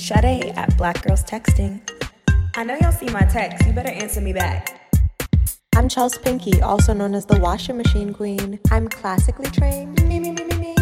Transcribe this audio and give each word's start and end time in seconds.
Sade 0.00 0.52
at 0.56 0.76
Black 0.78 1.02
Girls 1.02 1.22
Texting. 1.22 1.80
I 2.56 2.64
know 2.64 2.76
y'all 2.80 2.90
see 2.90 3.10
my 3.10 3.20
text. 3.20 3.66
You 3.66 3.72
better 3.72 3.90
answer 3.90 4.20
me 4.20 4.32
back. 4.32 4.80
I'm 5.76 5.88
Chels 5.88 6.20
Pinky, 6.20 6.60
also 6.62 6.92
known 6.92 7.14
as 7.14 7.26
the 7.26 7.38
washing 7.38 7.76
machine 7.76 8.12
queen. 8.12 8.58
I'm 8.70 8.88
classically 8.88 9.50
trained. 9.50 10.02
Me, 10.08 10.18
me, 10.18 10.32
me, 10.32 10.44
me, 10.44 10.56
me. 10.56 10.74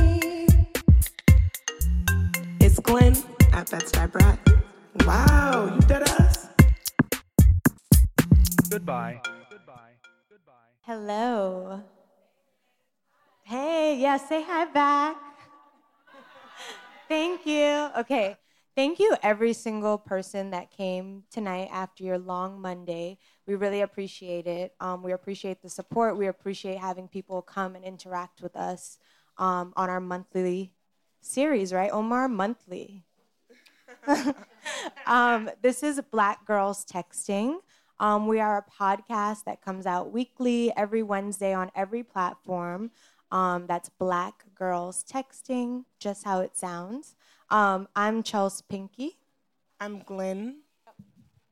It's 2.60 2.78
Glenn 2.78 3.16
at 3.52 3.70
Bed-Stuy 3.70 4.10
Brat. 4.12 4.38
Wow, 5.04 5.74
you 5.74 5.80
did 5.86 6.02
us. 6.02 6.46
Goodbye. 8.70 9.20
Goodbye. 9.50 9.94
Goodbye. 10.30 10.52
Hello. 10.82 11.82
Hey, 13.42 13.98
yeah, 13.98 14.16
say 14.16 14.42
hi 14.42 14.64
back. 14.66 15.16
Thank 17.08 17.46
you. 17.46 17.90
Okay. 17.98 18.36
Thank 18.78 19.00
you, 19.00 19.16
every 19.24 19.54
single 19.54 19.98
person 19.98 20.50
that 20.50 20.70
came 20.70 21.24
tonight 21.32 21.68
after 21.72 22.04
your 22.04 22.16
long 22.16 22.60
Monday. 22.60 23.18
We 23.44 23.56
really 23.56 23.80
appreciate 23.80 24.46
it. 24.46 24.72
Um, 24.78 25.02
we 25.02 25.10
appreciate 25.10 25.60
the 25.62 25.68
support. 25.68 26.16
We 26.16 26.28
appreciate 26.28 26.78
having 26.78 27.08
people 27.08 27.42
come 27.42 27.74
and 27.74 27.84
interact 27.84 28.40
with 28.40 28.54
us 28.54 28.98
um, 29.36 29.72
on 29.74 29.90
our 29.90 29.98
monthly 29.98 30.74
series, 31.20 31.72
right, 31.72 31.90
Omar? 31.90 32.28
Monthly. 32.28 33.02
um, 35.08 35.50
this 35.60 35.82
is 35.82 36.00
Black 36.12 36.46
Girls 36.46 36.84
Texting. 36.84 37.56
Um, 37.98 38.28
we 38.28 38.38
are 38.38 38.58
a 38.58 38.80
podcast 38.80 39.42
that 39.46 39.60
comes 39.60 39.86
out 39.86 40.12
weekly, 40.12 40.72
every 40.76 41.02
Wednesday 41.02 41.52
on 41.52 41.72
every 41.74 42.04
platform. 42.04 42.92
Um, 43.32 43.66
that's 43.66 43.88
Black 43.88 44.44
Girls 44.54 45.04
Texting, 45.04 45.82
just 45.98 46.22
how 46.22 46.42
it 46.42 46.56
sounds. 46.56 47.16
Um, 47.50 47.88
I'm 47.96 48.22
Chels 48.22 48.62
Pinky. 48.68 49.16
I'm 49.80 50.00
Glenn. 50.00 50.60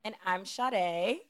And 0.05 0.13
I'm 0.23 0.45
Sade. 0.45 1.21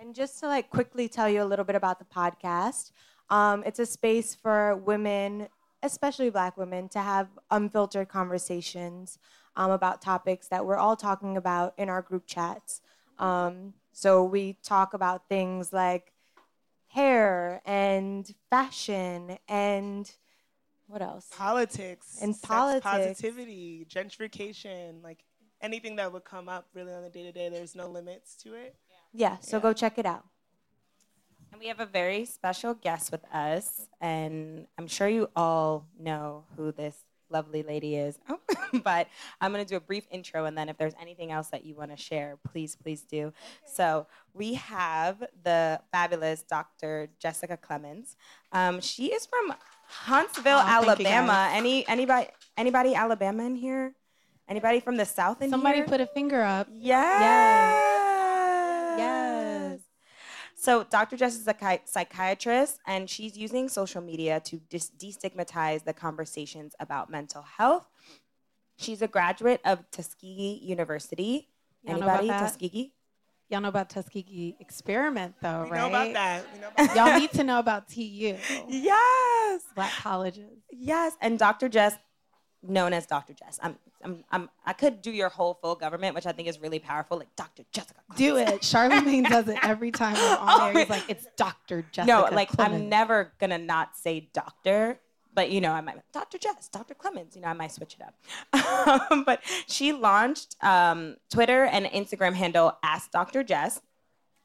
And 0.00 0.14
just 0.14 0.38
to 0.40 0.46
like 0.46 0.70
quickly 0.70 1.08
tell 1.08 1.28
you 1.28 1.42
a 1.42 1.44
little 1.44 1.64
bit 1.64 1.74
about 1.74 1.98
the 1.98 2.04
podcast, 2.04 2.92
um, 3.30 3.64
it's 3.66 3.80
a 3.80 3.86
space 3.86 4.32
for 4.32 4.76
women, 4.76 5.48
especially 5.82 6.30
Black 6.30 6.56
women, 6.56 6.88
to 6.90 7.00
have 7.00 7.28
unfiltered 7.50 8.08
conversations 8.08 9.18
um, 9.56 9.72
about 9.72 10.00
topics 10.00 10.46
that 10.48 10.64
we're 10.64 10.76
all 10.76 10.94
talking 10.94 11.36
about 11.36 11.74
in 11.76 11.88
our 11.88 12.02
group 12.02 12.26
chats. 12.26 12.80
Um, 13.18 13.74
so 13.92 14.22
we 14.22 14.56
talk 14.62 14.94
about 14.94 15.28
things 15.28 15.72
like 15.72 16.12
hair 16.88 17.60
and 17.64 18.32
fashion 18.50 19.38
and 19.48 20.12
what 20.86 21.02
else? 21.02 21.28
Politics. 21.36 22.18
And 22.20 22.34
sex 22.34 22.46
politics. 22.48 22.84
Positivity, 22.84 23.86
gentrification, 23.88 25.02
like 25.02 25.24
anything 25.60 25.96
that 25.96 26.12
would 26.12 26.24
come 26.24 26.48
up 26.48 26.66
really 26.74 26.92
on 26.92 27.02
the 27.02 27.10
day 27.10 27.22
to 27.22 27.32
day. 27.32 27.48
There's 27.48 27.74
no 27.74 27.88
limits 27.88 28.34
to 28.36 28.54
it. 28.54 28.76
Yeah, 29.12 29.38
so 29.40 29.56
Yeah. 29.56 29.62
go 29.62 29.72
check 29.72 29.98
it 29.98 30.06
out. 30.06 30.24
And 31.52 31.60
we 31.60 31.68
have 31.68 31.80
a 31.80 31.86
very 31.86 32.24
special 32.24 32.74
guest 32.74 33.12
with 33.12 33.24
us. 33.32 33.88
And 34.00 34.66
I'm 34.76 34.88
sure 34.88 35.08
you 35.08 35.30
all 35.36 35.86
know 35.98 36.44
who 36.56 36.72
this 36.72 36.96
lovely 37.30 37.62
lady 37.62 37.96
is. 37.96 38.18
Oh, 38.28 38.38
but 38.84 39.08
I'm 39.40 39.52
going 39.52 39.64
to 39.64 39.68
do 39.68 39.76
a 39.76 39.80
brief 39.80 40.06
intro. 40.10 40.44
And 40.46 40.58
then 40.58 40.68
if 40.68 40.76
there's 40.76 40.94
anything 41.00 41.30
else 41.30 41.48
that 41.48 41.64
you 41.64 41.74
want 41.76 41.90
to 41.92 41.96
share, 41.96 42.38
please, 42.50 42.76
please 42.76 43.02
do. 43.02 43.32
So 43.66 44.06
we 44.34 44.54
have 44.54 45.24
the 45.44 45.80
fabulous 45.92 46.42
Dr. 46.42 47.08
Jessica 47.20 47.56
Clemens. 47.56 48.16
Um, 48.52 48.80
she 48.80 49.12
is 49.12 49.24
from 49.26 49.54
Huntsville, 50.02 50.58
oh, 50.60 50.80
you, 50.82 50.88
Alabama. 50.88 51.50
Any 51.52 51.86
anybody 51.88 52.28
anybody 52.56 52.94
Alabama 52.94 53.44
in 53.44 53.56
here? 53.56 53.94
Anybody 54.48 54.80
from 54.80 54.96
the 54.96 55.06
South 55.06 55.40
in 55.40 55.48
here? 55.48 55.50
Somebody 55.50 55.78
here? 55.78 55.86
put 55.86 56.00
a 56.00 56.06
finger 56.06 56.42
up. 56.42 56.68
Yes. 56.70 57.94
Yes. 58.98 59.80
So, 60.56 60.84
Dr. 60.84 61.16
Jess 61.16 61.36
is 61.36 61.46
a 61.46 61.54
chi- 61.54 61.82
psychiatrist, 61.84 62.78
and 62.86 63.08
she's 63.08 63.36
using 63.36 63.68
social 63.68 64.00
media 64.00 64.40
to 64.40 64.56
dis- 64.70 64.90
destigmatize 64.98 65.84
the 65.84 65.92
conversations 65.92 66.74
about 66.80 67.10
mental 67.10 67.42
health. 67.42 67.86
She's 68.76 69.02
a 69.02 69.08
graduate 69.08 69.60
of 69.64 69.90
Tuskegee 69.90 70.60
University. 70.62 71.48
Y'all 71.82 71.96
Anybody? 71.96 72.28
Tuskegee? 72.28 72.92
Y'all 73.50 73.60
know 73.60 73.68
about 73.68 73.90
Tuskegee 73.90 74.56
Experiment, 74.58 75.34
though, 75.42 75.64
We 75.64 75.70
right? 75.70 75.78
know 75.78 75.88
about 75.88 76.12
that. 76.14 76.44
We 76.54 76.60
know 76.60 76.68
about 76.78 76.96
Y'all 76.96 77.18
need 77.20 77.30
to 77.32 77.44
know 77.44 77.58
about 77.58 77.88
TU, 77.88 78.36
Yes. 78.68 79.62
Black 79.74 79.92
colleges. 79.92 80.50
Yes. 80.72 81.14
And 81.20 81.38
Dr. 81.38 81.68
Jess, 81.68 81.94
known 82.62 82.92
as 82.94 83.06
Dr. 83.06 83.34
Jess. 83.34 83.58
I'm, 83.62 83.76
I'm, 84.02 84.24
I'm, 84.30 84.50
I 84.64 84.72
could 84.72 85.02
do 85.02 85.10
your 85.10 85.28
whole 85.28 85.58
full 85.60 85.74
government, 85.74 86.14
which 86.14 86.26
I 86.26 86.32
think 86.32 86.48
is 86.48 86.58
really 86.60 86.78
powerful, 86.78 87.18
like 87.18 87.34
Dr. 87.36 87.64
Jessica. 87.72 88.00
Do 88.16 88.36
it. 88.38 88.64
Charlemagne 88.64 89.22
does 89.28 89.46
it 89.48 89.58
every 89.62 89.90
time 89.90 90.14
we're 90.14 90.36
on 90.36 90.38
oh 90.40 90.72
there. 90.72 90.80
He's 90.80 90.90
like, 90.90 91.04
it's 91.08 91.26
Dr. 91.36 91.84
Jessica. 91.92 92.06
no, 92.06 92.28
like 92.34 92.48
I'm 92.58 92.88
never 92.88 93.32
gonna 93.38 93.58
not 93.58 93.96
say 93.96 94.30
doctor, 94.32 94.98
but 95.34 95.50
you 95.50 95.60
know, 95.60 95.72
I 95.72 95.80
might 95.80 95.96
Dr. 96.12 96.38
Jess, 96.38 96.68
Dr. 96.68 96.94
Clemens. 96.94 97.34
You 97.36 97.42
know, 97.42 97.48
I 97.48 97.52
might 97.52 97.72
switch 97.72 97.96
it 97.98 98.02
up. 98.02 98.14
Um, 99.10 99.24
but 99.24 99.40
she 99.66 99.92
launched 99.92 100.56
um, 100.62 101.16
Twitter 101.30 101.64
and 101.64 101.86
Instagram 101.86 102.34
handle 102.34 102.76
Ask 102.82 103.10
Dr. 103.10 103.42
Jess 103.42 103.80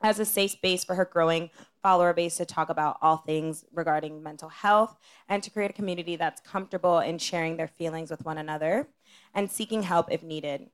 as 0.02 0.20
a 0.20 0.26
safe 0.26 0.52
space 0.52 0.84
for 0.84 0.96
her 0.96 1.06
growing 1.06 1.50
follower 1.82 2.14
base 2.14 2.38
to 2.38 2.46
talk 2.46 2.70
about 2.70 2.98
all 3.02 3.18
things 3.18 3.66
regarding 3.74 4.24
mental 4.24 4.50
health 4.50 4.98
and 5.28 5.44
to 5.44 5.50
create 5.50 5.70
a 5.70 5.74
community 5.74 6.16
that's 6.16 6.42
comfortable 6.42 7.00
in 7.00 7.18
sharing 7.18 7.58
their 7.58 7.68
feelings 7.68 8.10
with 8.10 8.26
one 8.26 8.38
another 8.38 8.88
and 9.34 9.52
seeking 9.52 9.84
help 9.84 10.12
if 10.12 10.24
needed. 10.24 10.70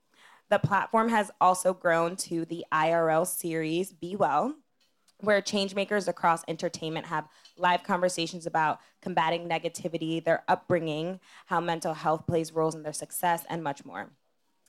The 0.49 0.59
platform 0.59 1.09
has 1.09 1.31
also 1.41 1.73
grown 1.73 2.15
to 2.17 2.45
the 2.45 2.65
IRL 2.71 3.25
series 3.25 3.91
Be 3.91 4.15
Well, 4.15 4.55
where 5.25 5.41
changemakers 5.41 6.07
across 6.07 6.43
entertainment 6.47 7.07
have 7.07 7.27
live 7.57 7.83
conversations 7.83 8.45
about 8.45 8.79
combating 9.01 9.49
negativity, 9.49 10.23
their 10.23 10.43
upbringing, 10.47 11.19
how 11.47 11.59
mental 11.59 11.93
health 11.93 12.25
plays 12.27 12.53
roles 12.53 12.75
in 12.75 12.83
their 12.83 12.93
success, 12.93 13.43
and 13.49 13.63
much 13.63 13.83
more. 13.83 14.09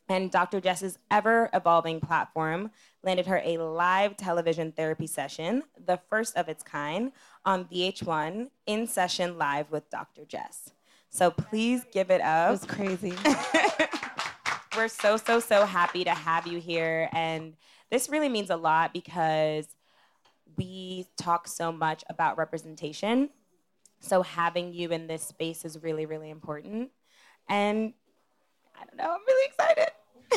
And 0.08 0.30
Dr. 0.30 0.60
Jess's 0.60 0.98
ever 1.10 1.50
evolving 1.52 2.00
platform 2.00 2.70
landed 3.02 3.26
her 3.26 3.42
a 3.44 3.58
live 3.58 4.16
television 4.16 4.72
therapy 4.72 5.06
session, 5.06 5.64
the 5.84 5.98
first 6.08 6.36
of 6.36 6.48
its 6.48 6.62
kind, 6.62 7.12
on 7.44 7.64
VH1 7.64 8.50
in 8.66 8.86
session 8.86 9.36
live 9.36 9.70
with 9.70 9.90
Dr. 9.90 10.24
Jess. 10.24 10.70
So 11.10 11.30
please 11.30 11.84
give 11.92 12.10
it 12.10 12.20
up. 12.20 12.48
It 12.48 12.50
was 12.52 12.64
crazy. 12.66 13.14
We're 14.76 14.88
so, 14.88 15.16
so, 15.16 15.40
so 15.40 15.64
happy 15.64 16.04
to 16.04 16.10
have 16.10 16.46
you 16.46 16.60
here. 16.60 17.08
And 17.12 17.54
this 17.90 18.08
really 18.08 18.28
means 18.28 18.50
a 18.50 18.56
lot 18.56 18.92
because 18.92 19.66
we 20.56 21.06
talk 21.16 21.48
so 21.48 21.72
much 21.72 22.04
about 22.08 22.38
representation. 22.38 23.30
So 24.00 24.22
having 24.22 24.72
you 24.72 24.90
in 24.90 25.06
this 25.06 25.22
space 25.22 25.64
is 25.64 25.82
really, 25.82 26.06
really 26.06 26.30
important. 26.30 26.90
And 27.48 27.92
I 28.78 28.84
don't 28.84 28.96
know, 28.96 29.14
I'm 29.14 29.20
really 29.26 29.46
excited. 29.46 29.88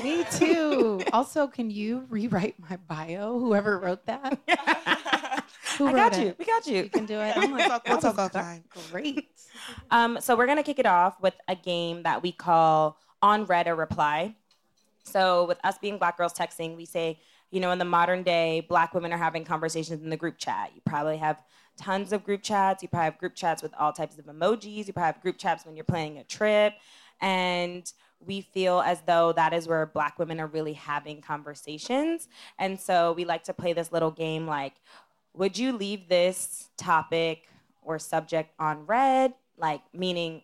Me 0.03 0.23
too. 0.31 1.01
Also, 1.13 1.47
can 1.47 1.69
you 1.71 2.05
rewrite 2.09 2.55
my 2.69 2.77
bio? 2.87 3.39
Whoever 3.39 3.79
wrote 3.79 4.05
that, 4.05 4.37
Who 5.77 5.87
I 5.87 5.93
wrote 5.93 6.11
got 6.13 6.21
you. 6.21 6.35
We 6.37 6.45
got 6.45 6.67
you. 6.67 6.83
you 6.83 6.89
can 6.89 7.05
do 7.05 7.19
it. 7.19 7.35
I'm 7.35 7.49
We'll 7.51 7.59
like, 7.59 7.67
talk- 7.69 7.87
we'll 7.87 7.99
that 7.99 8.15
talk 8.15 8.33
was 8.33 8.43
offline. 8.43 8.63
Great. 8.91 9.27
Um, 9.91 10.19
so 10.21 10.35
we're 10.35 10.45
gonna 10.47 10.63
kick 10.63 10.79
it 10.79 10.85
off 10.85 11.19
with 11.21 11.33
a 11.47 11.55
game 11.55 12.03
that 12.03 12.21
we 12.21 12.31
call 12.31 12.97
on 13.21 13.45
read 13.45 13.67
or 13.67 13.75
reply. 13.75 14.35
So 15.03 15.45
with 15.45 15.57
us 15.63 15.77
being 15.79 15.97
black 15.97 16.17
girls 16.17 16.33
texting, 16.33 16.77
we 16.77 16.85
say, 16.85 17.19
you 17.51 17.59
know, 17.59 17.71
in 17.71 17.79
the 17.79 17.85
modern 17.85 18.23
day, 18.23 18.65
black 18.67 18.93
women 18.93 19.11
are 19.11 19.17
having 19.17 19.43
conversations 19.43 20.03
in 20.03 20.09
the 20.09 20.17
group 20.17 20.37
chat. 20.37 20.71
You 20.75 20.81
probably 20.85 21.17
have 21.17 21.37
tons 21.77 22.13
of 22.13 22.23
group 22.23 22.43
chats. 22.43 22.83
You 22.83 22.89
probably 22.89 23.05
have 23.05 23.17
group 23.17 23.35
chats 23.35 23.63
with 23.63 23.73
all 23.79 23.91
types 23.91 24.17
of 24.17 24.25
emojis. 24.25 24.87
You 24.87 24.93
probably 24.93 25.13
have 25.13 25.21
group 25.21 25.37
chats 25.37 25.65
when 25.65 25.75
you're 25.75 25.85
planning 25.85 26.17
a 26.17 26.23
trip. 26.23 26.73
And 27.21 27.91
we 28.19 28.41
feel 28.41 28.81
as 28.81 29.01
though 29.01 29.31
that 29.33 29.53
is 29.53 29.67
where 29.67 29.85
black 29.85 30.19
women 30.19 30.39
are 30.39 30.47
really 30.47 30.73
having 30.73 31.21
conversations. 31.21 32.27
And 32.57 32.79
so 32.79 33.13
we 33.13 33.25
like 33.25 33.43
to 33.45 33.53
play 33.53 33.73
this 33.73 33.91
little 33.91 34.11
game 34.11 34.45
like, 34.45 34.73
would 35.33 35.57
you 35.57 35.71
leave 35.73 36.09
this 36.09 36.69
topic 36.77 37.47
or 37.81 37.97
subject 37.97 38.53
on 38.59 38.85
red? 38.85 39.33
Like, 39.57 39.81
meaning, 39.93 40.43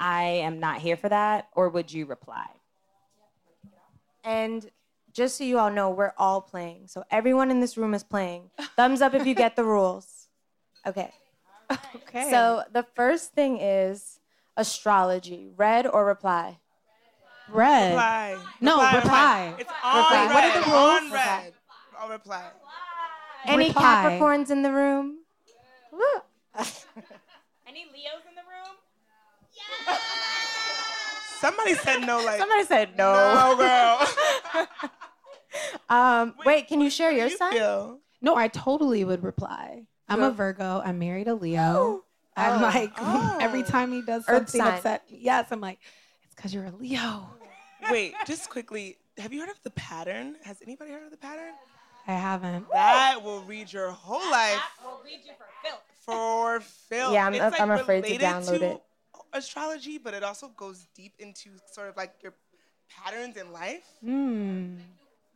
I 0.00 0.24
am 0.24 0.58
not 0.58 0.80
here 0.80 0.96
for 0.96 1.08
that, 1.08 1.48
or 1.54 1.68
would 1.68 1.92
you 1.92 2.06
reply? 2.06 2.48
And 4.24 4.68
just 5.12 5.36
so 5.36 5.44
you 5.44 5.58
all 5.58 5.70
know, 5.70 5.90
we're 5.90 6.12
all 6.16 6.40
playing. 6.40 6.88
So 6.88 7.04
everyone 7.10 7.50
in 7.50 7.60
this 7.60 7.76
room 7.76 7.94
is 7.94 8.02
playing. 8.02 8.50
Thumbs 8.76 9.02
up 9.02 9.14
if 9.14 9.26
you 9.26 9.34
get 9.34 9.56
the 9.56 9.64
rules. 9.64 10.28
Okay. 10.86 11.10
Okay. 11.96 12.30
So 12.30 12.64
the 12.72 12.84
first 12.94 13.32
thing 13.32 13.58
is 13.58 14.18
astrology. 14.56 15.48
Red 15.56 15.86
or 15.86 16.04
reply? 16.04 16.58
red. 17.48 17.90
Reply. 17.92 18.38
No, 18.60 18.76
reply. 18.94 19.54
It's 19.58 19.70
on 19.82 19.96
Reply. 20.02 20.26
red. 20.26 20.34
What 20.34 20.44
are 20.44 20.60
the 20.60 20.70
rules? 20.70 21.02
On 21.02 21.12
red. 21.12 21.52
I'll 21.98 22.08
reply. 22.08 22.44
Any 23.46 23.68
Reply. 23.68 24.18
Capricorns 24.20 24.50
in 24.50 24.62
the 24.62 24.72
room? 24.72 25.18
Any 27.66 27.86
Leos 27.92 28.22
in 28.28 28.34
the 28.34 28.42
room? 28.42 28.76
Somebody 31.40 31.74
said 31.74 32.00
no, 32.06 32.22
like 32.24 32.38
Somebody 32.38 32.64
said 32.64 32.96
no. 32.96 33.12
no, 33.34 33.56
girl. 33.56 34.06
Um, 35.92 36.34
wait, 36.46 36.68
can 36.68 36.80
you 36.80 36.90
share 36.90 37.10
your 37.12 37.26
you 37.28 37.36
sign? 37.36 37.52
feel? 37.52 37.98
No, 38.20 38.34
I 38.36 38.48
totally 38.48 39.04
would 39.04 39.22
reply. 39.22 39.84
I'm 40.08 40.20
Go. 40.20 40.28
a 40.28 40.30
Virgo. 40.30 40.80
I'm 40.84 40.98
married 40.98 41.28
a 41.28 41.34
Leo. 41.34 42.04
I'm 42.36 42.60
Oh. 42.60 42.62
like 42.62 42.92
Oh. 42.98 43.38
every 43.40 43.62
time 43.62 43.92
he 43.92 44.00
does 44.02 44.24
Earth 44.28 44.48
something 44.50 44.60
sign. 44.60 44.74
upset. 44.78 45.02
Yes, 45.08 45.48
I'm 45.50 45.60
like, 45.60 45.78
it's 46.24 46.34
because 46.34 46.54
you're 46.54 46.64
a 46.64 46.70
Leo. 46.70 47.28
Wait, 47.90 48.14
just 48.26 48.48
quickly. 48.48 48.96
Have 49.18 49.32
you 49.32 49.40
heard 49.40 49.50
of 49.50 49.60
the 49.64 49.70
pattern? 49.72 50.36
Has 50.44 50.62
anybody 50.62 50.92
heard 50.92 51.04
of 51.04 51.10
the 51.10 51.16
pattern? 51.18 51.52
I 52.06 52.12
haven't. 52.14 52.66
That 52.72 53.20
will 53.22 53.42
read 53.42 53.72
your 53.72 53.90
whole 53.90 54.18
life 54.30 54.60
That 54.80 54.86
will 54.86 55.00
read 55.04 55.20
you 55.24 55.32
for 55.36 55.46
filth. 55.62 55.80
for 56.00 56.60
Phil. 56.60 57.12
Yeah, 57.12 57.24
I'm- 57.24 57.34
It's, 57.34 57.60
I'm 57.60 57.70
afraid 57.70 58.02
to 58.04 58.08
related 58.14 58.26
download 58.26 58.62
it. 58.62 58.82
Astrology, 59.34 59.98
but 59.98 60.14
it 60.14 60.22
also 60.24 60.48
goes 60.48 60.86
deep 60.94 61.14
into 61.18 61.50
sort 61.70 61.88
of 61.88 61.96
like 61.96 62.14
your 62.22 62.32
patterns 62.90 63.36
in 63.36 63.52
life. 63.52 63.84
Hmm. 64.02 64.76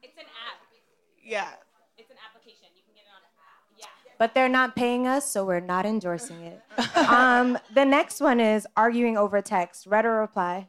It's 0.07 0.19
an 0.19 0.25
app. 0.25 0.63
Yeah. 1.23 1.49
It's 1.99 2.11
an 2.11 2.17
application. 2.29 2.69
You 2.77 2.83
can 2.85 2.95
get 2.95 3.03
it 3.03 3.11
on 3.11 3.23
an 3.23 3.29
app. 3.39 3.79
Yeah. 3.79 3.87
But 4.19 4.35
they're 4.35 4.49
not 4.49 4.77
paying 4.77 5.07
us, 5.07 5.29
so 5.29 5.45
we're 5.45 5.61
not 5.61 5.85
endorsing 5.85 6.41
it. 6.43 6.63
um, 6.97 7.59
the 7.75 7.85
next 7.85 8.21
one 8.21 8.39
is 8.39 8.67
arguing 8.77 9.17
over 9.17 9.43
text. 9.43 9.87
Read 9.87 10.07
or 10.07 10.21
reply? 10.21 10.69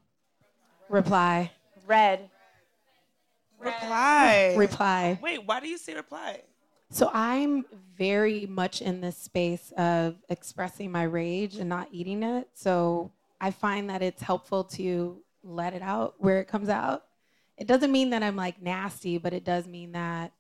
Reply. 0.90 1.52
Read. 1.86 2.30
Reply. 3.60 4.54
Reply. 4.58 5.20
Wait, 5.22 5.46
why 5.46 5.60
do 5.60 5.68
you 5.68 5.78
say 5.78 5.94
reply? 5.94 6.42
So 6.90 7.12
I'm 7.14 7.66
very 7.98 8.46
much 8.46 8.82
in 8.82 9.02
this 9.02 9.18
space 9.18 9.74
of 9.78 10.16
expressing 10.30 10.92
my 10.92 11.04
rage 11.04 11.58
and 11.58 11.70
not 11.70 11.90
eating 11.92 12.24
it. 12.24 12.48
So 12.54 13.12
I 13.42 13.52
find 13.52 13.90
that 13.90 14.02
it's 14.02 14.22
helpful 14.22 14.64
to 14.64 15.18
let 15.44 15.74
it 15.74 15.82
out 15.82 16.16
where 16.18 16.40
it 16.40 16.48
comes 16.48 16.70
out. 16.70 17.04
It 17.58 17.68
doesn't 17.68 17.92
mean 17.92 18.12
that 18.12 18.24
I'm 18.24 18.36
like 18.36 18.62
nasty, 18.62 19.18
but 19.18 19.34
it 19.34 19.44
does 19.44 19.68
mean 19.68 19.94
that 19.94 20.32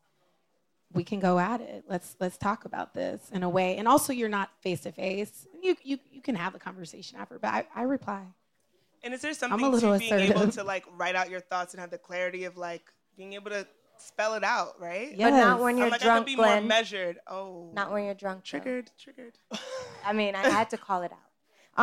we 0.94 1.04
can 1.04 1.20
go 1.20 1.40
at 1.40 1.62
it. 1.62 1.86
Let's 1.88 2.16
let's 2.20 2.38
talk 2.38 2.66
about 2.66 2.94
this 2.94 3.30
in 3.32 3.44
a 3.44 3.50
way. 3.50 3.78
And 3.78 3.88
also 3.88 4.14
you're 4.14 4.30
not 4.30 4.50
face 4.62 4.82
to 4.82 4.92
face. 4.92 5.48
You 5.62 5.76
you 5.84 5.98
you 6.12 6.22
can 6.22 6.36
have 6.36 6.54
the 6.54 6.60
conversation 6.60 7.18
after, 7.20 7.40
but 7.40 7.54
I, 7.54 7.66
I 7.76 7.84
reply. 7.84 8.24
And 9.04 9.14
is 9.14 9.22
there 9.22 9.34
something 9.34 9.60
a 9.66 9.70
little 9.70 9.94
to 9.94 10.00
being 10.00 10.14
able 10.32 10.50
to 10.52 10.64
like 10.64 10.86
write 10.96 11.16
out 11.16 11.30
your 11.30 11.40
thoughts 11.40 11.74
and 11.74 11.82
have 11.82 11.92
the 11.92 11.98
clarity 11.98 12.46
of 12.46 12.58
like 12.58 12.92
being 13.16 13.34
able 13.34 13.52
to 13.52 13.68
spell 13.98 14.36
it 14.36 14.44
out, 14.44 14.80
right? 14.80 15.16
Yeah. 15.16 15.30
But 15.30 15.38
not 15.38 15.54
Yes. 15.58 15.62
when 15.64 15.76
I'm 15.76 15.82
you're 15.82 15.94
I 15.94 15.98
drunk, 15.98 16.20
could 16.20 16.26
be 16.26 16.36
more 16.36 16.62
measured. 16.62 17.18
Oh. 17.28 17.72
Not 17.74 17.92
when 17.92 18.06
you're 18.06 18.14
drunk. 18.14 18.40
though. 18.46 18.60
triggered, 18.60 18.92
triggered. 19.00 19.38
I 20.06 20.14
mean, 20.14 20.36
I 20.36 20.50
had 20.50 20.70
to 20.72 20.78
call 20.78 21.02
it 21.02 21.12
out. 21.12 21.18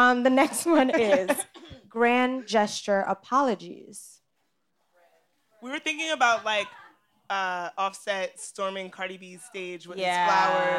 Um, 0.00 0.22
the 0.22 0.30
next 0.30 0.66
one 0.66 0.90
is 0.90 1.30
grand 1.88 2.46
gesture 2.46 3.00
apologies. 3.00 4.20
We 5.64 5.70
were 5.70 5.78
thinking 5.78 6.10
about 6.10 6.44
like 6.44 6.66
uh, 7.30 7.70
Offset 7.78 8.38
storming 8.38 8.90
Cardi 8.90 9.16
B's 9.16 9.42
stage 9.42 9.86
with 9.86 9.96
Yeah. 9.96 10.26
his 10.26 10.30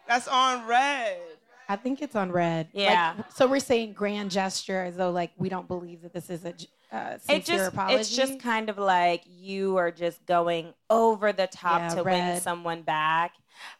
That's 0.08 0.26
on 0.26 0.66
red. 0.66 1.20
I 1.68 1.76
think 1.76 2.02
it's 2.02 2.16
on 2.16 2.32
red. 2.32 2.66
Yeah. 2.72 3.14
Like, 3.16 3.32
so 3.32 3.46
we're 3.46 3.60
saying 3.60 3.92
grand 3.92 4.32
gesture 4.32 4.82
as 4.82 4.96
though 4.96 5.12
like 5.12 5.30
we 5.36 5.48
don't 5.48 5.68
believe 5.68 6.02
that 6.02 6.12
this 6.12 6.28
is 6.28 6.44
a 6.44 6.54
uh, 6.94 7.18
sincere 7.18 7.36
It 7.36 7.44
just 7.44 7.72
apology. 7.72 7.94
it's 8.00 8.16
just 8.16 8.40
kind 8.40 8.68
of 8.68 8.78
like 8.78 9.22
you 9.26 9.76
are 9.76 9.92
just 9.92 10.26
going 10.26 10.74
over 10.90 11.32
the 11.32 11.46
top 11.46 11.80
Yeah, 11.82 11.94
to 11.94 12.02
win 12.02 12.40
someone 12.40 12.82
back. 12.82 13.34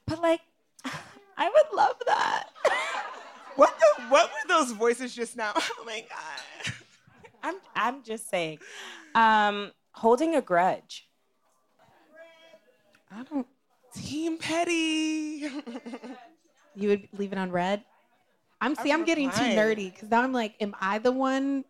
But 0.07 0.23
like 0.23 0.41
I 1.37 1.49
would 1.51 1.77
love 1.77 1.97
that. 2.07 2.45
What 3.57 3.77
the? 3.79 4.05
What 4.05 4.31
were 4.31 4.49
those 4.49 4.71
voices 4.73 5.13
just 5.15 5.37
now? 5.37 5.53
Oh 5.57 5.85
my 5.85 6.05
god. 6.09 6.73
I'm 7.43 7.57
I'm 7.75 8.03
just 8.03 8.29
saying. 8.29 8.59
Um 9.15 9.73
holding 9.93 10.35
a 10.35 10.43
grudge. 10.43 11.09
I 13.11 13.23
don't. 13.25 13.47
Team 13.95 14.39
Petty. 14.39 15.51
You 16.75 16.89
would 16.89 17.09
leave 17.13 17.33
it 17.33 17.39
on 17.39 17.51
red. 17.53 17.85
I'm 18.61 18.75
see. 18.75 18.91
I 18.91 18.95
I'm 18.95 19.05
getting 19.05 19.31
too 19.31 19.37
nerdy 19.37 19.93
because 19.93 20.11
now 20.11 20.23
I'm 20.23 20.33
like, 20.33 20.55
am 20.61 20.75
I 20.81 20.99
the 20.99 21.13
one 21.13 21.65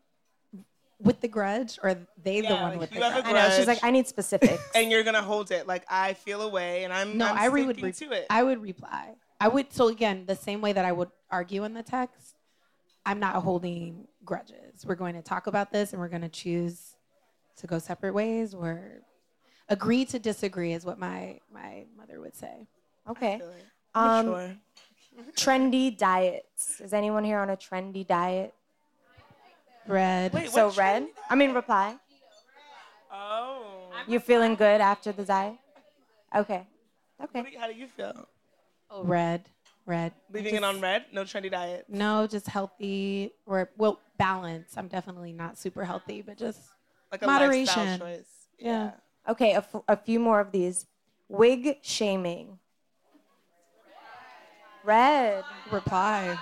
with 1.01 1.21
the 1.21 1.27
grudge, 1.27 1.79
or 1.83 1.91
are 1.91 1.99
they 2.23 2.43
the 2.43 2.55
one 2.55 2.63
like, 2.63 2.79
with 2.79 2.93
you 2.93 3.01
the 3.01 3.11
have 3.11 3.19
a 3.19 3.23
grudge? 3.23 3.35
I 3.35 3.49
know. 3.49 3.57
She's 3.57 3.67
like, 3.67 3.83
I 3.83 3.91
need 3.91 4.07
specifics. 4.07 4.63
and 4.75 4.91
you're 4.91 5.03
gonna 5.03 5.23
hold 5.23 5.51
it 5.51 5.67
like 5.67 5.85
I 5.89 6.13
feel 6.13 6.43
away, 6.43 6.85
and 6.85 6.93
I'm 6.93 7.19
No, 7.19 7.27
I'm 7.27 7.39
I 7.39 7.49
would 7.49 7.77
sticking 7.77 7.85
re- 7.85 7.93
to 7.93 8.13
it. 8.13 8.27
I 8.31 8.43
would 8.45 8.63
reply. 8.63 9.15
I 9.41 9.49
would. 9.49 9.73
So 9.73 9.89
again, 9.89 10.27
the 10.27 10.37
same 10.37 10.61
way 10.61 10.73
that 10.73 10.85
I 10.85 10.93
would 10.93 11.11
argue 11.31 11.65
in 11.65 11.75
the 11.75 11.83
text, 11.83 12.37
I'm 13.05 13.19
not 13.19 13.35
holding 13.43 14.07
grudges. 14.25 14.87
We're 14.87 14.95
going 14.95 15.15
to 15.15 15.23
talk 15.23 15.47
about 15.47 15.73
this, 15.73 15.93
and 15.93 16.01
we're 16.01 16.09
going 16.09 16.23
to 16.23 16.29
choose 16.29 16.97
to 17.57 17.67
go 17.67 17.79
separate 17.79 18.15
ways, 18.15 18.55
or 18.55 19.03
agree 19.69 20.05
to 20.07 20.19
disagree, 20.19 20.73
is 20.73 20.85
what 20.85 20.99
my 20.99 21.41
my 21.53 21.85
mother 21.97 22.21
would 22.21 22.35
say. 22.37 22.67
Okay. 23.09 23.41
Um, 23.95 24.27
Mature. 24.27 24.57
trendy 25.37 25.97
diets. 25.97 26.81
Is 26.81 26.93
anyone 26.93 27.25
here 27.25 27.39
on 27.39 27.51
a 27.51 27.57
trendy 27.57 28.07
diet? 28.07 28.55
Red. 29.87 30.33
Wait, 30.33 30.51
So 30.51 30.71
red. 30.73 31.03
trendy? 31.05 31.09
I 31.29 31.35
mean, 31.35 31.53
reply. 31.53 31.97
Oh. 33.13 33.91
You 34.07 34.21
feeling 34.21 34.55
good 34.55 34.81
after 34.81 35.13
the 35.13 35.25
diet? 35.25 35.57
Okay. 36.35 36.67
Okay. 37.23 37.55
how 37.59 37.67
do 37.67 37.75
you 37.75 37.87
feel? 37.89 38.27
Oh, 38.91 39.05
red. 39.05 39.49
Red. 39.85 40.13
Leaving 40.33 40.55
it 40.55 40.63
on 40.65 40.81
red? 40.81 41.07
No 41.13 41.23
trendy 41.25 41.51
diet. 41.51 41.87
No, 41.89 42.27
just 42.27 42.47
healthy 42.47 43.33
or 43.47 43.71
well, 43.77 43.99
balance. 44.19 44.75
I'm 44.77 44.89
definitely 44.89 45.33
not 45.33 45.59
super 45.59 45.85
healthy, 45.85 46.23
but 46.23 46.39
just 46.39 46.61
Like 47.11 47.23
a 47.23 47.27
Moderation. 47.27 47.77
lifestyle 47.87 47.99
choice. 47.99 48.27
Yeah. 48.59 48.91
Okay. 49.29 49.53
A, 49.55 49.59
f- 49.59 49.83
a 49.89 49.97
few 49.97 50.21
more 50.21 50.39
of 50.41 50.53
these. 50.53 50.87
Wig 51.29 51.79
shaming. 51.83 52.59
Red. 54.85 55.45
reply. 55.71 56.39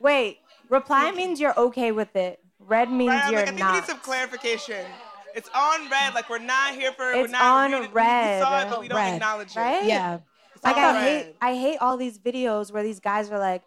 Wait. 0.00 0.38
Reply 0.70 1.10
means 1.12 1.40
you're 1.40 1.58
okay 1.58 1.92
with 1.92 2.14
it. 2.16 2.40
Red 2.58 2.90
means 2.90 3.10
Right, 3.10 3.24
I'm 3.24 3.32
you're 3.32 3.40
like, 3.40 3.48
I 3.48 3.56
think 3.56 3.68
we 3.70 3.74
need 3.74 3.84
some 3.84 3.98
clarification. 3.98 4.86
It's 5.34 5.50
on 5.54 5.90
red. 5.90 6.14
Like 6.14 6.30
we're 6.30 6.38
not 6.38 6.74
here 6.74 6.92
for. 6.92 7.04
we're 7.12 7.24
It's 7.24 7.32
not, 7.32 7.42
on 7.42 7.72
we, 7.72 7.80
we- 7.86 7.92
red. 7.92 8.38
We 8.40 8.44
saw 8.44 8.60
it, 8.62 8.70
but 8.70 8.80
we 8.80 8.88
don't 8.88 8.96
Red. 8.98 9.14
acknowledge 9.14 9.54
Right? 9.56 9.82
it. 9.82 9.88
Yeah. 9.88 10.18
It's 10.64 10.76
Like 10.76 10.76
I 10.76 11.02
hate 11.02 11.36
I 11.40 11.54
hate 11.54 11.78
all 11.80 11.96
these 11.96 12.18
videos 12.18 12.72
where 12.72 12.82
these 12.82 13.00
guys 13.00 13.30
are 13.30 13.38
like, 13.38 13.62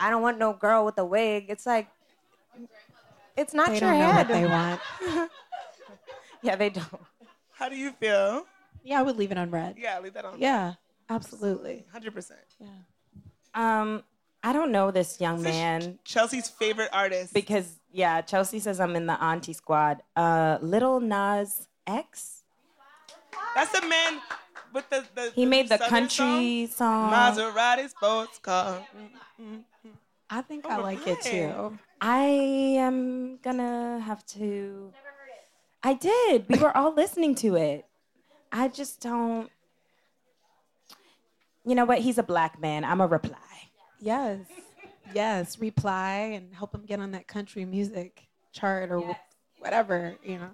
I 0.00 0.10
don't 0.10 0.22
want 0.22 0.38
no 0.38 0.52
girl 0.52 0.84
with 0.84 0.98
a 0.98 1.04
wig. 1.04 1.46
It's 1.48 1.66
like 1.66 1.88
it's 3.36 3.54
not 3.54 3.68
They 3.68 3.74
your 3.80 3.90
don't 3.90 3.98
know 4.00 4.12
head. 4.12 4.28
what 4.28 4.34
they 4.36 4.46
want. 4.46 4.80
yeah, 6.42 6.56
they 6.56 6.70
don't. 6.70 7.00
How 7.52 7.68
do 7.68 7.76
you 7.76 7.92
feel? 7.92 8.46
Yeah, 8.82 8.98
I 8.98 9.02
would 9.02 9.16
leave 9.16 9.30
it 9.30 9.38
on 9.38 9.50
red. 9.50 9.76
Yeah, 9.78 10.00
leave 10.00 10.14
that 10.14 10.24
on. 10.24 10.40
Yeah, 10.40 10.74
absolutely. 11.08 11.84
Hundred 11.92 12.14
percent. 12.14 12.40
Yeah. 12.58 12.66
Um 13.54 14.02
I 14.42 14.52
don't 14.52 14.72
know 14.72 14.90
this 14.90 15.20
young 15.20 15.36
This 15.42 15.52
man 15.54 15.98
Chelsea's 16.04 16.48
favorite 16.48 16.90
artist. 16.92 17.32
because 17.32 17.76
yeah, 17.92 18.20
Chelsea 18.22 18.58
says 18.58 18.80
I'm 18.80 18.96
in 18.96 19.06
the 19.06 19.22
auntie 19.22 19.52
squad. 19.52 20.02
Uh 20.16 20.58
Little 20.60 20.98
Nas 21.00 21.68
X. 21.86 22.42
That's 23.54 23.70
the 23.78 23.86
man 23.86 24.20
with 24.72 24.88
the. 24.90 25.04
the 25.14 25.30
He 25.34 25.44
the 25.44 25.50
made 25.50 25.68
the 25.68 25.78
country 25.78 26.66
song. 26.66 27.10
Song. 27.10 27.12
Maserati 27.12 27.88
sports 27.90 28.38
car. 28.38 28.86
I 30.30 30.40
think 30.42 30.64
Oh, 30.66 30.70
I 30.70 30.76
like 30.76 31.06
it 31.06 31.20
too. 31.22 31.78
I 32.00 32.20
am 32.78 33.38
gonna 33.42 34.00
have 34.00 34.24
to. 34.26 34.92
I 35.82 35.94
did. 35.94 36.46
We 36.48 36.58
were 36.58 36.74
all 36.76 36.94
listening 36.94 37.34
to 37.36 37.56
it. 37.56 37.86
I 38.50 38.68
just 38.68 39.00
don't. 39.00 39.50
You 41.64 41.74
know 41.74 41.84
what? 41.84 41.98
He's 41.98 42.18
a 42.18 42.22
black 42.22 42.60
man. 42.60 42.84
I'm 42.84 43.00
a 43.00 43.06
reply. 43.06 43.36
Yes. 44.00 44.40
Yes. 45.14 45.58
Reply 45.60 46.32
and 46.34 46.52
help 46.54 46.74
him 46.74 46.84
get 46.86 46.98
on 46.98 47.12
that 47.12 47.28
country 47.28 47.64
music 47.64 48.26
chart 48.52 48.90
or 48.90 49.00
wh- 49.00 49.60
whatever, 49.62 50.16
you 50.24 50.38
know. 50.38 50.50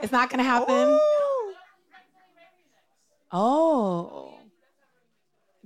It's 0.00 0.12
not 0.12 0.30
going 0.30 0.38
to 0.38 0.44
happen. 0.44 0.74
Ooh. 0.74 0.98
Oh. 3.32 4.34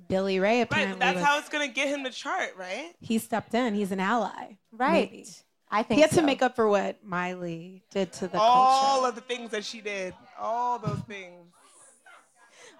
Billy 0.08 0.40
Ray 0.40 0.60
apparently 0.62 0.94
but 0.94 0.98
that's 1.00 1.16
was- 1.16 1.24
how 1.24 1.38
it's 1.38 1.48
gonna 1.48 1.68
get 1.68 1.88
him 1.88 2.04
to 2.04 2.10
chart, 2.10 2.54
right? 2.56 2.92
he 3.00 3.18
stepped 3.18 3.54
in. 3.54 3.74
He's 3.74 3.92
an 3.92 4.00
ally. 4.00 4.56
Right. 4.72 5.10
maybe. 5.10 5.26
I 5.70 5.82
think 5.82 5.96
He 5.96 6.02
had 6.02 6.10
to 6.12 6.22
make 6.22 6.42
up 6.42 6.54
for 6.54 6.68
what 6.68 7.02
Miley 7.02 7.82
did 7.90 8.12
to 8.14 8.28
the 8.28 8.38
all 8.38 9.00
culture. 9.00 9.08
of 9.08 9.14
the 9.14 9.20
things 9.22 9.50
that 9.52 9.64
she 9.64 9.80
did, 9.80 10.12
all 10.38 10.78
those 10.78 10.98
things. 11.08 11.46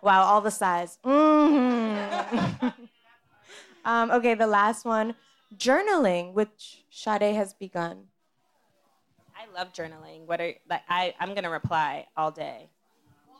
Wow, 0.03 0.25
all 0.25 0.41
the 0.43 0.51
size. 0.51 0.99
hmm 1.03 1.09
um, 3.87 4.11
okay, 4.11 4.35
the 4.35 4.47
last 4.47 4.85
one, 4.85 5.15
journaling, 5.57 6.35
which 6.35 6.85
Sade 6.91 7.35
has 7.35 7.55
begun. 7.55 8.09
I 9.35 9.47
love 9.57 9.73
journaling. 9.73 10.27
What 10.27 10.41
are 10.41 10.53
like? 10.69 10.83
I 10.89 11.15
I'm 11.19 11.35
gonna 11.35 11.51
reply 11.51 12.07
all 12.17 12.31
day. 12.31 12.69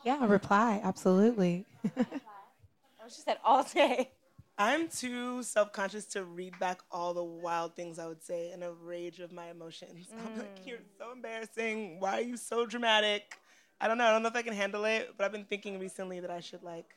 Yeah, 0.05 0.25
reply. 0.27 0.81
Absolutely. 0.83 1.67
Oh, 1.97 3.09
she 3.09 3.21
said 3.21 3.39
all 3.45 3.65
day. 3.65 4.11
I'm 4.59 4.89
too 4.89 5.43
self 5.43 5.73
conscious 5.73 6.05
to 6.07 6.25
read 6.25 6.59
back 6.61 6.81
all 6.91 7.15
the 7.15 7.25
wild 7.25 7.75
things 7.75 7.99
I 7.99 8.07
would 8.07 8.23
say 8.23 8.53
in 8.53 8.63
a 8.63 8.71
rage 8.71 9.19
of 9.21 9.33
my 9.33 9.51
emotions. 9.51 10.09
I'm 10.25 10.39
like, 10.39 10.61
you're 10.65 10.79
so 10.99 11.11
embarrassing. 11.13 11.99
Why 12.01 12.19
are 12.19 12.23
you 12.23 12.37
so 12.37 12.67
dramatic? 12.67 13.39
I 13.81 13.89
don't 13.89 13.99
know. 13.99 14.05
I 14.05 14.13
don't 14.13 14.23
know 14.23 14.29
if 14.29 14.37
I 14.37 14.43
can 14.43 14.53
handle 14.55 14.85
it, 14.85 15.15
but 15.17 15.25
I've 15.25 15.33
been 15.33 15.47
thinking 15.47 15.81
recently 15.81 16.21
that 16.21 16.31
I 16.31 16.41
should 16.41 16.63
like 16.63 16.95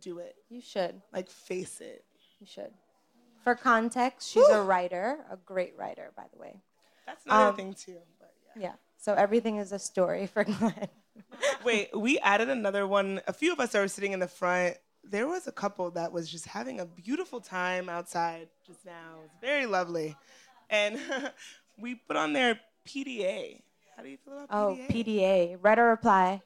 do 0.00 0.18
it, 0.18 0.36
You 0.48 0.60
should. 0.62 1.02
like 1.12 1.28
face 1.28 1.80
it. 1.80 2.04
You 2.40 2.46
should. 2.46 2.70
For 3.44 3.54
context, 3.56 4.30
she's 4.30 4.48
a 4.48 4.62
writer, 4.62 5.18
a 5.30 5.36
great 5.36 5.74
writer, 5.76 6.12
by 6.16 6.24
the 6.32 6.38
way. 6.38 6.62
That's 7.06 7.26
another 7.26 7.50
Um, 7.50 7.56
thing 7.56 7.74
too. 7.74 7.98
But 8.20 8.32
yeah. 8.56 8.62
Yeah. 8.62 8.72
So 8.96 9.14
everything 9.14 9.56
is 9.56 9.72
a 9.72 9.78
story 9.78 10.26
for 10.28 10.44
Glenn. 10.44 10.88
Wait, 11.64 11.88
we 11.96 12.18
added 12.18 12.48
another 12.48 12.86
one. 12.86 13.20
A 13.26 13.32
few 13.32 13.52
of 13.52 13.60
us 13.60 13.72
that 13.72 13.80
were 13.80 13.88
sitting 13.88 14.12
in 14.12 14.20
the 14.20 14.28
front. 14.28 14.76
There 15.04 15.26
was 15.26 15.46
a 15.46 15.52
couple 15.52 15.90
that 15.92 16.12
was 16.12 16.30
just 16.30 16.46
having 16.46 16.80
a 16.80 16.86
beautiful 16.86 17.40
time 17.40 17.88
outside 17.88 18.48
just 18.66 18.84
now. 18.86 19.16
It 19.16 19.22
was 19.22 19.30
very 19.40 19.66
lovely. 19.66 20.16
And 20.70 20.98
we 21.78 21.96
put 21.96 22.16
on 22.16 22.32
their 22.32 22.60
PDA. 22.86 23.62
How 23.96 24.02
do 24.02 24.08
you 24.08 24.16
feel 24.24 24.34
about 24.34 24.48
Oh, 24.50 24.76
PDA? 24.76 24.86
Oh, 24.88 24.92
PDA. 24.92 25.58
Read 25.60 25.78
or 25.78 25.88
reply. 25.90 26.40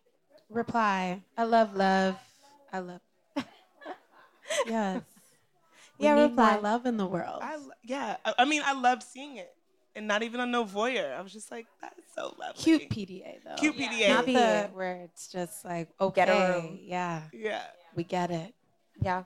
Reply. 0.49 1.23
I 1.37 1.45
love 1.45 1.75
love. 1.77 2.17
I 2.73 2.79
love. 2.81 3.01
yes. 4.67 5.03
We 5.99 6.07
Yeah, 6.07 6.15
need 6.15 6.31
reply. 6.31 6.53
more 6.55 6.63
love 6.63 6.87
in 6.87 6.97
the 6.97 7.07
world. 7.07 7.41
I, 7.43 7.57
lo- 7.57 7.71
yeah, 7.83 8.17
I, 8.25 8.35
I 8.41 8.45
mean, 8.45 8.63
I 8.65 8.73
love 8.73 9.03
seeing 9.03 9.37
it. 9.37 9.53
And 9.97 10.07
not 10.07 10.23
even 10.23 10.41
a 10.41 10.47
no 10.47 10.65
voyeur. 10.65 11.17
I 11.17 11.23
was 11.23 11.33
just 11.33 11.51
like, 11.51 11.67
that 11.81 11.95
is 11.99 12.05
so 12.15 12.35
lovely. 12.39 12.63
Cute 12.63 12.91
PDA 12.91 13.43
though. 13.45 13.55
Cute 13.57 13.77
PDA. 13.77 14.09
Not 14.11 14.27
the 14.27 14.71
where 14.75 14.97
it's 14.97 15.27
just 15.29 15.65
like 15.65 15.89
okay, 16.01 16.27
Get 16.27 16.29
a 16.29 16.53
room. 16.61 16.79
yeah, 16.83 17.23
Yeah. 17.33 17.63
we 17.95 18.05
get 18.05 18.31
it. 18.31 18.55
Yeah. 19.03 19.25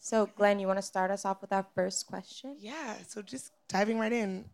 So, 0.00 0.28
Glenn, 0.36 0.58
you 0.58 0.66
want 0.66 0.78
to 0.78 0.82
start 0.82 1.12
us 1.12 1.24
off 1.24 1.40
with 1.40 1.52
our 1.52 1.64
first 1.76 2.08
question? 2.08 2.56
Yeah, 2.58 2.96
so 3.06 3.22
just 3.22 3.52
diving 3.68 4.00
right 4.00 4.12
in, 4.12 4.44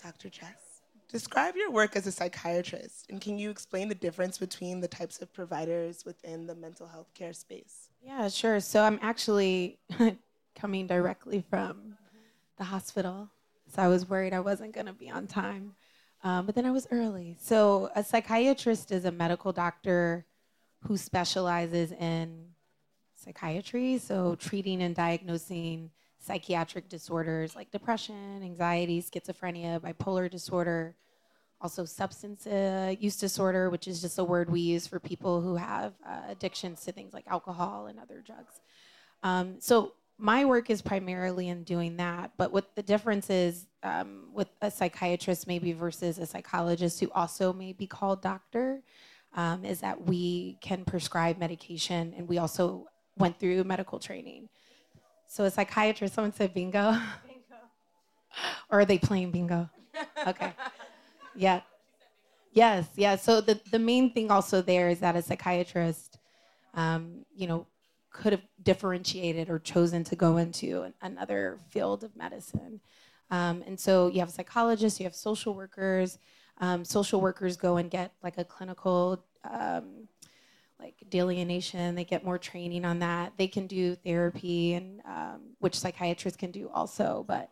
Dr. 0.00 0.28
Jess, 0.28 0.82
describe 1.08 1.56
your 1.56 1.72
work 1.72 1.96
as 1.96 2.06
a 2.06 2.12
psychiatrist, 2.12 3.06
and 3.10 3.20
can 3.20 3.36
you 3.36 3.50
explain 3.50 3.88
the 3.88 3.96
difference 3.96 4.38
between 4.38 4.80
the 4.80 4.86
types 4.86 5.20
of 5.20 5.32
providers 5.32 6.04
within 6.04 6.46
the 6.46 6.54
mental 6.54 6.86
health 6.86 7.12
care 7.12 7.32
space? 7.32 7.88
Yeah, 8.00 8.28
sure. 8.28 8.60
So 8.60 8.84
I'm 8.84 9.00
actually 9.02 9.80
coming 10.54 10.86
directly 10.86 11.42
from 11.50 11.96
the 12.56 12.64
hospital. 12.64 13.30
So 13.74 13.82
I 13.82 13.88
was 13.88 14.08
worried 14.08 14.32
I 14.32 14.40
wasn't 14.40 14.72
going 14.72 14.86
to 14.86 14.92
be 14.92 15.10
on 15.10 15.26
time. 15.26 15.74
Um, 16.22 16.46
but 16.46 16.54
then 16.54 16.64
I 16.64 16.70
was 16.70 16.86
early. 16.90 17.36
So 17.40 17.90
a 17.96 18.04
psychiatrist 18.04 18.92
is 18.92 19.04
a 19.04 19.10
medical 19.10 19.52
doctor 19.52 20.24
who 20.86 20.96
specializes 20.96 21.92
in 21.92 22.46
psychiatry, 23.16 23.98
so 23.98 24.36
treating 24.36 24.82
and 24.82 24.94
diagnosing 24.94 25.90
psychiatric 26.20 26.88
disorders 26.88 27.56
like 27.56 27.70
depression, 27.70 28.42
anxiety, 28.42 29.02
schizophrenia, 29.02 29.80
bipolar 29.80 30.30
disorder, 30.30 30.94
also 31.60 31.84
substance 31.84 32.46
uh, 32.46 32.94
use 32.98 33.16
disorder, 33.16 33.70
which 33.70 33.88
is 33.88 34.00
just 34.00 34.18
a 34.18 34.24
word 34.24 34.50
we 34.50 34.60
use 34.60 34.86
for 34.86 35.00
people 35.00 35.40
who 35.40 35.56
have 35.56 35.94
uh, 36.06 36.20
addictions 36.28 36.84
to 36.84 36.92
things 36.92 37.12
like 37.12 37.24
alcohol 37.26 37.86
and 37.86 37.98
other 37.98 38.22
drugs. 38.24 38.60
Um, 39.22 39.56
so 39.58 39.94
my 40.18 40.44
work 40.44 40.70
is 40.70 40.80
primarily 40.80 41.48
in 41.48 41.64
doing 41.64 41.96
that, 41.96 42.32
but 42.36 42.52
what 42.52 42.74
the 42.76 42.82
difference 42.82 43.30
is 43.30 43.66
um, 43.82 44.28
with 44.32 44.48
a 44.62 44.70
psychiatrist 44.70 45.46
maybe 45.46 45.72
versus 45.72 46.18
a 46.18 46.26
psychologist 46.26 47.00
who 47.00 47.10
also 47.12 47.52
may 47.52 47.72
be 47.72 47.86
called 47.86 48.22
doctor 48.22 48.82
um, 49.34 49.64
is 49.64 49.80
that 49.80 50.06
we 50.06 50.56
can 50.60 50.84
prescribe 50.84 51.38
medication 51.38 52.14
and 52.16 52.28
we 52.28 52.38
also 52.38 52.86
went 53.16 53.38
through 53.40 53.64
medical 53.64 53.98
training. 53.98 54.48
So 55.26 55.44
a 55.44 55.50
psychiatrist, 55.50 56.14
someone 56.14 56.32
said 56.32 56.54
bingo. 56.54 56.92
Bingo. 57.26 57.60
or 58.70 58.80
are 58.80 58.84
they 58.84 58.98
playing 58.98 59.32
bingo? 59.32 59.68
Okay. 60.26 60.52
Yeah. 61.34 61.62
Yes, 62.52 62.86
yeah. 62.94 63.16
So 63.16 63.40
the, 63.40 63.60
the 63.72 63.80
main 63.80 64.12
thing 64.12 64.30
also 64.30 64.62
there 64.62 64.88
is 64.88 65.00
that 65.00 65.16
a 65.16 65.22
psychiatrist, 65.22 66.18
um, 66.74 67.24
you 67.34 67.48
know, 67.48 67.66
could 68.14 68.32
have 68.32 68.46
differentiated 68.62 69.50
or 69.50 69.58
chosen 69.58 70.04
to 70.04 70.16
go 70.16 70.36
into 70.36 70.86
another 71.02 71.58
field 71.70 72.04
of 72.04 72.16
medicine. 72.16 72.80
Um, 73.30 73.64
and 73.66 73.78
so 73.78 74.06
you 74.06 74.20
have 74.20 74.30
psychologists, 74.30 75.00
you 75.00 75.04
have 75.04 75.16
social 75.16 75.52
workers. 75.52 76.18
Um, 76.58 76.84
social 76.84 77.20
workers 77.20 77.56
go 77.56 77.76
and 77.76 77.90
get 77.90 78.12
like 78.22 78.38
a 78.38 78.44
clinical 78.44 79.24
um, 79.50 80.08
like 80.78 80.94
delineation. 81.08 81.96
They 81.96 82.04
get 82.04 82.24
more 82.24 82.38
training 82.38 82.84
on 82.84 83.00
that. 83.00 83.32
They 83.36 83.48
can 83.48 83.66
do 83.66 83.96
therapy, 83.96 84.74
and 84.74 85.00
um, 85.04 85.40
which 85.58 85.78
psychiatrists 85.78 86.38
can 86.38 86.52
do 86.52 86.70
also. 86.72 87.24
But 87.26 87.50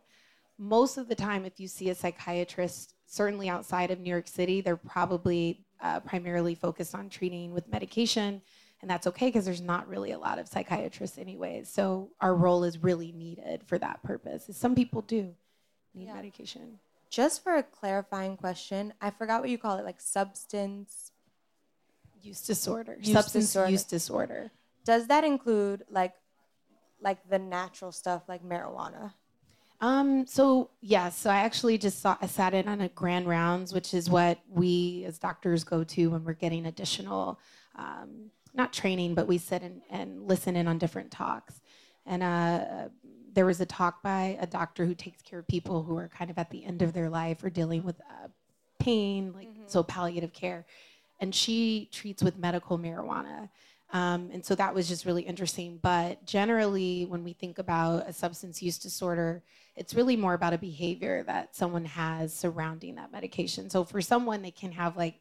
most 0.59 0.97
of 0.97 1.09
the 1.09 1.17
time, 1.17 1.45
if 1.45 1.59
you 1.59 1.67
see 1.67 1.91
a 1.91 1.95
psychiatrist, 1.95 2.95
certainly 3.07 3.49
outside 3.49 3.91
of 3.91 3.99
New 3.99 4.11
York 4.11 4.29
City, 4.29 4.61
they're 4.61 4.77
probably 4.77 5.65
uh, 5.81 5.99
primarily 6.01 6.55
focused 6.55 6.95
on 6.95 7.09
treating 7.09 7.53
with 7.53 7.67
medication. 7.69 8.41
And 8.83 8.91
that's 8.91 9.07
okay 9.07 9.29
because 9.29 9.45
there's 9.45 9.61
not 9.61 9.89
really 9.89 10.11
a 10.11 10.19
lot 10.19 10.41
of 10.41 10.49
psychiatrists, 10.49 11.17
anyways. 11.17 11.69
So 11.69 12.11
our 12.21 12.35
role 12.35 12.65
is 12.65 12.83
really 12.83 13.13
needed 13.13 13.63
for 13.65 13.79
that 13.79 14.03
purpose. 14.03 14.51
Some 14.53 14.75
people 14.75 15.03
do 15.03 15.35
need 15.95 16.07
Yeah. 16.09 16.15
medication. 16.15 16.81
Just 17.09 17.45
for 17.45 17.55
a 17.55 17.63
clarifying 17.63 18.37
question, 18.37 18.93
I 19.01 19.11
forgot 19.11 19.41
what 19.41 19.51
you 19.51 19.59
call 19.59 19.79
it, 19.79 19.85
like 19.85 20.01
substance. 20.01 21.13
Use 22.21 22.43
disorder, 22.43 22.97
Use 22.99 23.13
substance 23.13 23.47
disorder. 23.47 23.71
use 23.71 23.85
disorder. 23.85 24.51
Does 24.85 25.07
that 25.09 25.23
include 25.23 25.85
like, 25.89 26.15
like 27.01 27.29
the 27.29 27.39
natural 27.39 27.93
stuff 27.93 28.23
like 28.29 28.43
marijuana? 28.43 29.13
Um, 29.81 30.27
so 30.27 30.71
yes, 30.81 31.17
so 31.19 31.31
I 31.31 31.37
actually 31.39 31.77
just 31.79 32.01
saw 32.01 32.17
I 32.21 32.27
sat 32.27 32.55
in 32.55 32.67
on 32.69 32.81
a 32.81 32.89
grand 32.89 33.29
rounds, 33.29 33.73
which 33.75 33.95
is 33.95 34.09
what 34.09 34.39
we 34.49 35.05
as 35.07 35.19
doctors 35.19 35.65
go 35.65 35.83
to 35.85 36.11
when 36.11 36.25
we're 36.25 36.33
getting 36.35 36.67
additional 36.67 37.39
um, 37.77 38.31
not 38.55 38.73
training, 38.73 39.15
but 39.15 39.27
we 39.27 39.39
sit 39.39 39.63
and, 39.63 39.83
and 39.91 40.29
listen 40.29 40.57
in 40.57 40.69
on 40.69 40.79
different 40.79 41.11
talks. 41.11 41.61
And 42.07 42.23
uh, 42.23 42.89
there 43.33 43.47
was 43.47 43.61
a 43.61 43.67
talk 43.67 44.03
by 44.03 44.37
a 44.41 44.47
doctor 44.47 44.85
who 44.85 44.95
takes 44.95 45.23
care 45.23 45.39
of 45.39 45.49
people 45.49 45.83
who 45.83 45.97
are 45.97 46.09
kind 46.09 46.31
of 46.31 46.39
at 46.39 46.51
the 46.51 46.65
end 46.65 46.83
of 46.83 46.93
their 46.93 47.09
life 47.09 47.43
or 47.43 47.51
dealing 47.51 47.83
with 47.83 48.01
uh, 48.01 48.29
pain, 48.79 49.33
like 49.33 49.49
so 49.67 49.83
palliative 49.83 50.33
care. 50.33 50.67
And 51.21 51.35
she 51.35 51.89
treats 51.93 52.23
with 52.23 52.37
medical 52.39 52.79
marijuana. 52.79 53.49
Um, 53.93 54.31
and 54.33 54.45
so 54.45 54.55
that 54.55 54.75
was 54.75 54.89
just 54.89 55.05
really 55.05 55.23
interesting. 55.23 55.79
But 55.83 56.25
generally, 56.27 57.05
when 57.05 57.25
we 57.25 57.33
think 57.35 57.59
about 57.59 58.09
a 58.09 58.13
substance 58.13 58.63
use 58.63 58.79
disorder, 58.79 59.43
it's 59.77 59.95
really 59.95 60.17
more 60.17 60.35
about 60.35 60.53
a 60.53 60.59
behavior 60.59 61.23
that 61.25 61.55
someone 61.55 61.85
has 61.85 62.35
surrounding 62.35 62.97
that 62.97 63.13
medication. 63.13 63.71
So 63.71 63.85
for 63.85 64.01
someone, 64.01 64.43
they 64.43 64.51
can 64.51 64.73
have 64.73 64.97
like 64.97 65.15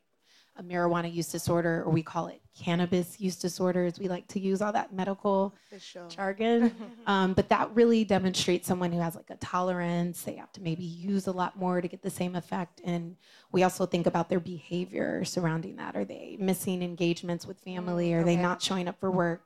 a 0.61 0.63
marijuana 0.63 1.11
use 1.11 1.27
disorder, 1.27 1.83
or 1.85 1.91
we 1.91 2.03
call 2.03 2.27
it 2.27 2.41
cannabis 2.57 3.19
use 3.19 3.35
disorders. 3.35 3.99
We 3.99 4.07
like 4.07 4.27
to 4.29 4.39
use 4.39 4.61
all 4.61 4.71
that 4.73 4.93
medical 4.93 5.55
sure. 5.79 6.07
jargon. 6.07 6.73
um, 7.07 7.33
but 7.33 7.49
that 7.49 7.73
really 7.73 8.03
demonstrates 8.03 8.67
someone 8.67 8.91
who 8.91 8.99
has 8.99 9.15
like 9.15 9.29
a 9.29 9.37
tolerance. 9.37 10.21
They 10.21 10.35
have 10.35 10.51
to 10.53 10.61
maybe 10.61 10.83
use 10.83 11.27
a 11.27 11.31
lot 11.31 11.57
more 11.57 11.81
to 11.81 11.87
get 11.87 12.01
the 12.01 12.09
same 12.09 12.35
effect. 12.35 12.81
And 12.83 13.15
we 13.51 13.63
also 13.63 13.85
think 13.85 14.05
about 14.05 14.29
their 14.29 14.39
behavior 14.39 15.25
surrounding 15.25 15.77
that. 15.77 15.95
Are 15.95 16.05
they 16.05 16.37
missing 16.39 16.83
engagements 16.83 17.47
with 17.47 17.59
family? 17.59 18.13
Are 18.13 18.23
they 18.23 18.35
not 18.35 18.61
showing 18.61 18.87
up 18.87 18.99
for 18.99 19.11
work? 19.11 19.43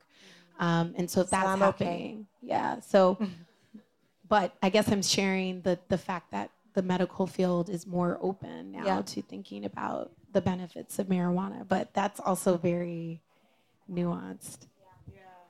Um, 0.58 0.94
and 0.96 1.10
so 1.10 1.20
if 1.20 1.30
that's 1.30 1.48
okay. 1.48 1.58
happening, 1.64 2.26
yeah. 2.42 2.80
So, 2.80 3.18
but 4.28 4.54
I 4.62 4.70
guess 4.70 4.90
I'm 4.90 5.02
sharing 5.02 5.60
the 5.60 5.78
the 5.88 5.98
fact 5.98 6.30
that 6.32 6.50
the 6.72 6.82
medical 6.82 7.26
field 7.26 7.68
is 7.68 7.86
more 7.86 8.18
open 8.20 8.72
now 8.72 8.84
Yeah. 8.84 9.02
to 9.02 9.22
thinking 9.22 9.64
about 9.64 10.12
the 10.36 10.42
benefits 10.42 10.98
of 10.98 11.06
marijuana. 11.06 11.66
But 11.66 11.94
that's 11.94 12.20
also 12.20 12.58
very 12.58 13.22
nuanced. 13.90 14.66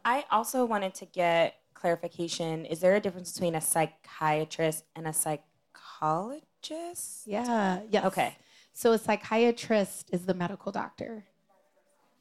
I 0.04 0.24
also 0.30 0.64
wanted 0.64 0.94
to 0.94 1.06
get 1.06 1.56
clarification. 1.74 2.64
Is 2.66 2.78
there 2.78 2.94
a 2.94 3.00
difference 3.00 3.32
between 3.32 3.56
a 3.56 3.60
psychiatrist 3.60 4.84
and 4.94 5.08
a 5.08 5.12
psychologist? 5.12 7.26
Yeah. 7.26 7.80
Yes. 7.90 8.04
Okay. 8.04 8.36
So 8.72 8.92
a 8.92 8.98
psychiatrist 8.98 10.10
is 10.12 10.24
the 10.24 10.34
medical 10.34 10.70
doctor, 10.70 11.24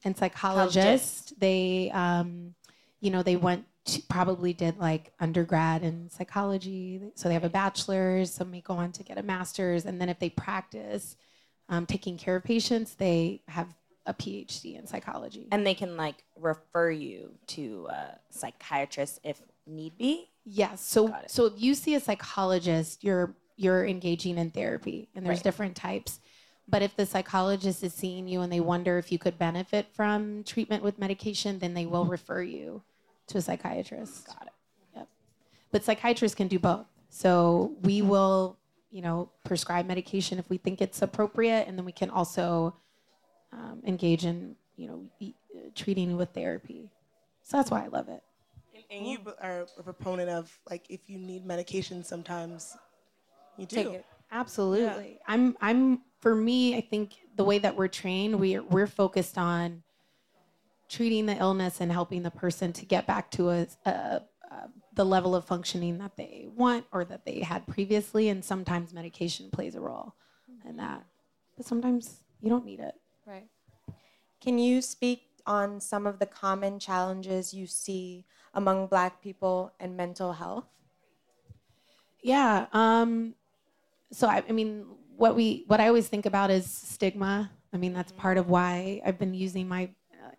and 0.04 0.16
psychologists 0.16 1.32
they, 1.38 1.92
um, 1.94 2.54
you 3.00 3.12
know, 3.12 3.22
they 3.22 3.36
went 3.36 3.66
to, 3.84 4.02
probably 4.08 4.54
did 4.54 4.78
like 4.78 5.12
undergrad 5.20 5.84
in 5.84 6.10
psychology, 6.10 7.00
so 7.14 7.28
they 7.28 7.34
have 7.34 7.44
a 7.44 7.50
bachelor's. 7.50 8.32
Some 8.32 8.50
may 8.50 8.62
go 8.62 8.74
on 8.74 8.90
to 8.92 9.04
get 9.04 9.18
a 9.18 9.22
master's, 9.22 9.84
and 9.84 10.00
then 10.00 10.08
if 10.08 10.18
they 10.18 10.30
practice 10.30 11.14
um, 11.68 11.86
taking 11.86 12.16
care 12.16 12.36
of 12.36 12.44
patients, 12.44 12.94
they 12.94 13.42
have 13.48 13.68
a 14.06 14.14
PhD 14.14 14.78
in 14.78 14.86
psychology. 14.86 15.48
And 15.50 15.66
they 15.66 15.74
can 15.74 15.96
like 15.96 16.22
refer 16.38 16.90
you 16.90 17.32
to 17.48 17.88
a 17.90 18.18
psychiatrist 18.30 19.20
if 19.24 19.42
need 19.66 19.96
be. 19.98 20.30
Yes. 20.44 20.80
So 20.80 21.12
so 21.26 21.46
if 21.46 21.54
you 21.56 21.74
see 21.74 21.94
a 21.96 22.00
psychologist, 22.00 23.02
you're 23.02 23.34
you're 23.56 23.84
engaging 23.86 24.36
in 24.38 24.50
therapy, 24.50 25.08
and 25.14 25.24
there's 25.24 25.38
Right. 25.38 25.44
different 25.44 25.74
types. 25.76 26.20
But 26.68 26.82
if 26.82 26.94
the 26.96 27.06
psychologist 27.06 27.82
is 27.82 27.94
seeing 27.94 28.28
you 28.28 28.42
and 28.42 28.52
they 28.52 28.60
wonder 28.60 28.98
if 28.98 29.10
you 29.10 29.18
could 29.18 29.38
benefit 29.38 29.86
from 29.94 30.44
treatment 30.44 30.82
with 30.82 30.98
medication, 30.98 31.58
then 31.58 31.74
they 31.74 31.86
will 31.86 32.04
refer 32.04 32.42
you 32.42 32.82
to 33.28 33.38
a 33.38 33.40
psychiatrist. 33.42 34.26
Got 34.26 34.46
it. 34.48 34.52
Yep. 34.96 35.08
but 35.72 35.84
psychiatrists 35.84 36.34
can 36.34 36.48
do 36.48 36.58
both. 36.58 36.86
So 37.08 37.72
we 37.82 38.02
will, 38.02 38.56
you 38.96 39.02
know, 39.02 39.30
prescribe 39.44 39.86
medication 39.86 40.38
if 40.38 40.48
we 40.48 40.56
think 40.56 40.80
it's 40.80 41.02
appropriate, 41.02 41.68
and 41.68 41.76
then 41.76 41.84
we 41.84 41.92
can 41.92 42.08
also 42.08 42.74
um, 43.52 43.82
engage 43.84 44.24
in, 44.24 44.56
you 44.76 44.88
know, 44.88 45.04
e- 45.20 45.34
treating 45.74 46.16
with 46.16 46.30
therapy. 46.30 46.88
So 47.42 47.58
that's 47.58 47.70
why 47.70 47.84
I 47.84 47.88
love 47.88 48.08
it. 48.08 48.22
And, 48.74 48.84
and 48.90 49.06
you 49.06 49.18
are 49.42 49.66
a 49.76 49.82
proponent 49.82 50.30
of 50.30 50.58
like 50.70 50.86
if 50.88 51.10
you 51.10 51.18
need 51.18 51.44
medication, 51.44 52.02
sometimes 52.04 52.74
you 53.58 53.66
do. 53.66 53.76
Take 53.76 53.86
it. 53.88 54.06
Absolutely. 54.32 55.18
I'm 55.26 55.58
I'm 55.60 56.00
for 56.20 56.34
me, 56.34 56.74
I 56.74 56.80
think 56.80 57.16
the 57.36 57.44
way 57.44 57.58
that 57.58 57.76
we're 57.76 57.88
trained, 57.88 58.40
we 58.40 58.58
we're 58.60 58.86
focused 58.86 59.36
on 59.36 59.82
treating 60.88 61.26
the 61.26 61.36
illness 61.36 61.82
and 61.82 61.92
helping 61.92 62.22
the 62.22 62.30
person 62.30 62.72
to 62.72 62.86
get 62.86 63.06
back 63.06 63.30
to 63.32 63.50
a, 63.50 63.66
a 63.84 64.22
the 64.96 65.04
level 65.04 65.36
of 65.36 65.44
functioning 65.44 65.98
that 65.98 66.16
they 66.16 66.48
want 66.56 66.86
or 66.90 67.04
that 67.04 67.24
they 67.24 67.40
had 67.40 67.66
previously 67.66 68.28
and 68.28 68.44
sometimes 68.44 68.92
medication 68.92 69.50
plays 69.50 69.74
a 69.74 69.80
role 69.80 70.14
in 70.68 70.76
that. 70.78 71.04
But 71.56 71.66
sometimes 71.66 72.22
you 72.40 72.50
don't 72.50 72.64
need 72.64 72.80
it. 72.80 72.94
Right. 73.26 73.46
Can 74.40 74.58
you 74.58 74.82
speak 74.82 75.22
on 75.46 75.80
some 75.80 76.06
of 76.06 76.18
the 76.18 76.26
common 76.26 76.78
challenges 76.78 77.54
you 77.54 77.66
see 77.66 78.24
among 78.54 78.86
Black 78.86 79.22
people 79.22 79.72
and 79.78 79.96
mental 79.96 80.32
health? 80.32 80.66
Yeah. 82.22 82.66
Um, 82.72 83.34
so 84.10 84.28
I, 84.28 84.42
I 84.48 84.52
mean, 84.52 84.86
what 85.16 85.36
we 85.36 85.64
what 85.66 85.80
I 85.80 85.88
always 85.88 86.08
think 86.08 86.26
about 86.26 86.50
is 86.50 86.66
stigma. 86.66 87.50
I 87.72 87.76
mean, 87.76 87.92
that's 87.92 88.12
part 88.12 88.38
of 88.38 88.48
why 88.48 89.02
I've 89.04 89.18
been 89.18 89.34
using 89.34 89.68
my 89.68 89.90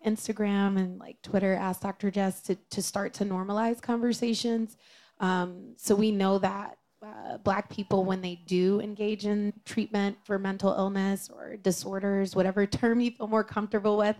Instagram 0.06 0.78
and 0.78 0.98
like 0.98 1.20
Twitter, 1.22 1.54
Ask 1.54 1.82
Dr. 1.82 2.10
Jess, 2.10 2.42
to 2.42 2.54
to 2.54 2.82
start 2.82 3.14
to 3.14 3.24
normalize 3.24 3.80
conversations. 3.80 4.76
Um, 5.20 5.74
so 5.76 5.94
we 5.94 6.10
know 6.10 6.38
that 6.38 6.78
uh, 7.02 7.38
Black 7.38 7.68
people, 7.70 8.04
when 8.04 8.20
they 8.20 8.36
do 8.46 8.80
engage 8.80 9.26
in 9.26 9.52
treatment 9.64 10.16
for 10.24 10.38
mental 10.38 10.74
illness 10.74 11.30
or 11.32 11.56
disorders, 11.56 12.34
whatever 12.34 12.66
term 12.66 13.00
you 13.00 13.10
feel 13.12 13.28
more 13.28 13.44
comfortable 13.44 13.96
with, 13.96 14.16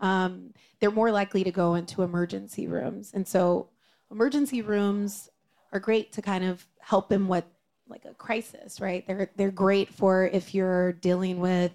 um, 0.00 0.52
they're 0.78 0.90
more 0.90 1.10
likely 1.10 1.44
to 1.44 1.50
go 1.50 1.74
into 1.74 2.02
emergency 2.02 2.66
rooms. 2.66 3.12
And 3.14 3.26
so, 3.26 3.68
emergency 4.10 4.62
rooms 4.62 5.28
are 5.72 5.80
great 5.80 6.12
to 6.12 6.22
kind 6.22 6.44
of 6.44 6.66
help 6.80 7.12
in 7.12 7.28
what 7.28 7.46
like 7.88 8.04
a 8.04 8.14
crisis, 8.14 8.80
right? 8.80 9.06
They're 9.06 9.30
they're 9.36 9.50
great 9.50 9.92
for 9.92 10.26
if 10.26 10.54
you're 10.54 10.92
dealing 10.92 11.40
with 11.40 11.72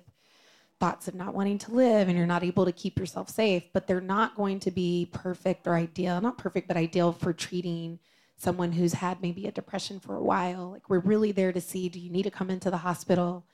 thoughts 0.79 1.07
of 1.07 1.15
not 1.15 1.33
wanting 1.33 1.57
to 1.57 1.71
live 1.71 2.07
and 2.07 2.17
you're 2.17 2.27
not 2.27 2.43
able 2.43 2.65
to 2.65 2.71
keep 2.71 2.99
yourself 2.99 3.29
safe, 3.29 3.63
but 3.73 3.87
they're 3.87 4.01
not 4.01 4.35
going 4.35 4.59
to 4.59 4.71
be 4.71 5.09
perfect 5.11 5.67
or 5.67 5.75
ideal, 5.75 6.19
not 6.19 6.37
perfect 6.37 6.67
but 6.67 6.77
ideal 6.77 7.13
for 7.13 7.33
treating 7.33 7.99
someone 8.37 8.73
who's 8.73 8.93
had 8.93 9.21
maybe 9.21 9.47
a 9.47 9.51
depression 9.51 9.99
for 9.99 10.15
a 10.15 10.23
while. 10.23 10.71
Like 10.71 10.89
we're 10.89 10.99
really 10.99 11.31
there 11.31 11.53
to 11.53 11.61
see 11.61 11.87
do 11.89 11.99
you 11.99 12.11
need 12.11 12.23
to 12.23 12.31
come 12.31 12.49
into 12.49 12.69
the 12.69 12.77
hospital? 12.77 13.45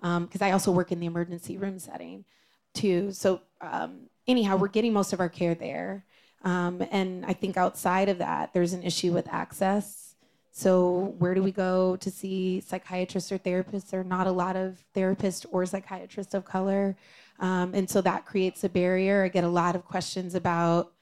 Because 0.00 0.42
I 0.42 0.50
also 0.50 0.70
work 0.70 0.92
in 0.92 1.00
the 1.00 1.06
emergency 1.06 1.56
room 1.56 1.78
setting 1.78 2.24
too. 2.74 3.12
So 3.12 3.40
um, 3.60 4.08
anyhow, 4.28 4.56
we're 4.56 4.68
getting 4.68 4.92
most 4.92 5.12
of 5.12 5.20
our 5.20 5.30
care 5.30 5.54
there. 5.54 6.04
Um, 6.42 6.86
and 6.90 7.24
I 7.26 7.32
think 7.32 7.56
outside 7.56 8.08
of 8.08 8.18
that, 8.18 8.52
there's 8.52 8.74
an 8.74 8.82
issue 8.82 9.12
with 9.12 9.26
access. 9.32 10.05
So, 10.58 11.14
where 11.18 11.34
do 11.34 11.42
we 11.42 11.52
go 11.52 11.96
to 11.96 12.10
see 12.10 12.62
psychiatrists 12.62 13.30
or 13.30 13.36
therapists? 13.36 13.90
There 13.90 14.00
are 14.00 14.04
not 14.04 14.26
a 14.26 14.32
lot 14.32 14.56
of 14.56 14.82
therapists 14.94 15.44
or 15.50 15.66
psychiatrists 15.66 16.32
of 16.32 16.46
color. 16.46 16.96
Um, 17.40 17.74
and 17.74 17.90
so 17.90 18.00
that 18.00 18.24
creates 18.24 18.64
a 18.64 18.70
barrier. 18.70 19.22
I 19.22 19.28
get 19.28 19.44
a 19.44 19.50
lot 19.50 19.76
of 19.76 19.84
questions 19.84 20.34
about, 20.34 20.94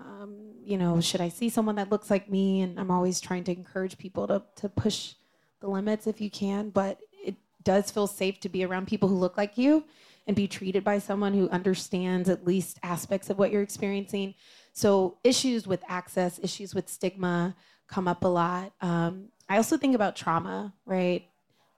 um, 0.00 0.54
you 0.60 0.76
know, 0.76 1.00
should 1.00 1.20
I 1.20 1.28
see 1.28 1.48
someone 1.48 1.76
that 1.76 1.88
looks 1.88 2.10
like 2.10 2.28
me? 2.28 2.62
And 2.62 2.80
I'm 2.80 2.90
always 2.90 3.20
trying 3.20 3.44
to 3.44 3.52
encourage 3.52 3.96
people 3.96 4.26
to, 4.26 4.42
to 4.56 4.68
push 4.68 5.14
the 5.60 5.68
limits 5.68 6.08
if 6.08 6.20
you 6.20 6.28
can. 6.28 6.70
But 6.70 6.98
it 7.24 7.36
does 7.62 7.92
feel 7.92 8.08
safe 8.08 8.40
to 8.40 8.48
be 8.48 8.64
around 8.64 8.88
people 8.88 9.08
who 9.08 9.14
look 9.14 9.36
like 9.36 9.56
you 9.56 9.84
and 10.26 10.34
be 10.34 10.48
treated 10.48 10.82
by 10.82 10.98
someone 10.98 11.32
who 11.32 11.48
understands 11.50 12.28
at 12.28 12.44
least 12.44 12.80
aspects 12.82 13.30
of 13.30 13.38
what 13.38 13.52
you're 13.52 13.62
experiencing. 13.62 14.34
So, 14.72 15.16
issues 15.22 15.64
with 15.64 15.84
access, 15.88 16.40
issues 16.42 16.74
with 16.74 16.88
stigma 16.88 17.54
come 17.88 18.08
up 18.08 18.24
a 18.24 18.28
lot. 18.28 18.72
Um, 18.80 19.28
I 19.48 19.56
also 19.56 19.76
think 19.76 19.94
about 19.94 20.16
trauma, 20.16 20.74
right? 20.84 21.26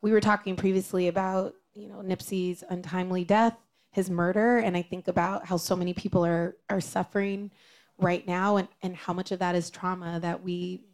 We 0.01 0.13
were 0.13 0.21
talking 0.21 0.57
previously 0.57 1.09
about, 1.09 1.55
you 1.75 1.89
know, 1.89 1.97
Nipsey's 1.97 2.65
untimely 2.69 3.25
death, 3.25 3.57
his 3.91 4.11
murder, 4.11 4.59
and 4.59 4.77
I 4.77 4.83
think 4.83 5.09
about 5.09 5.47
how 5.47 5.57
so 5.57 5.77
many 5.77 5.93
people 5.93 6.25
are 6.25 6.57
are 6.71 6.81
suffering 6.81 7.51
right 7.99 8.27
now 8.27 8.57
and, 8.57 8.69
and 8.83 8.97
how 8.97 9.13
much 9.13 9.33
of 9.33 9.41
that 9.41 9.55
is 9.55 9.71
trauma 9.71 10.21
that 10.21 10.43
we 10.43 10.85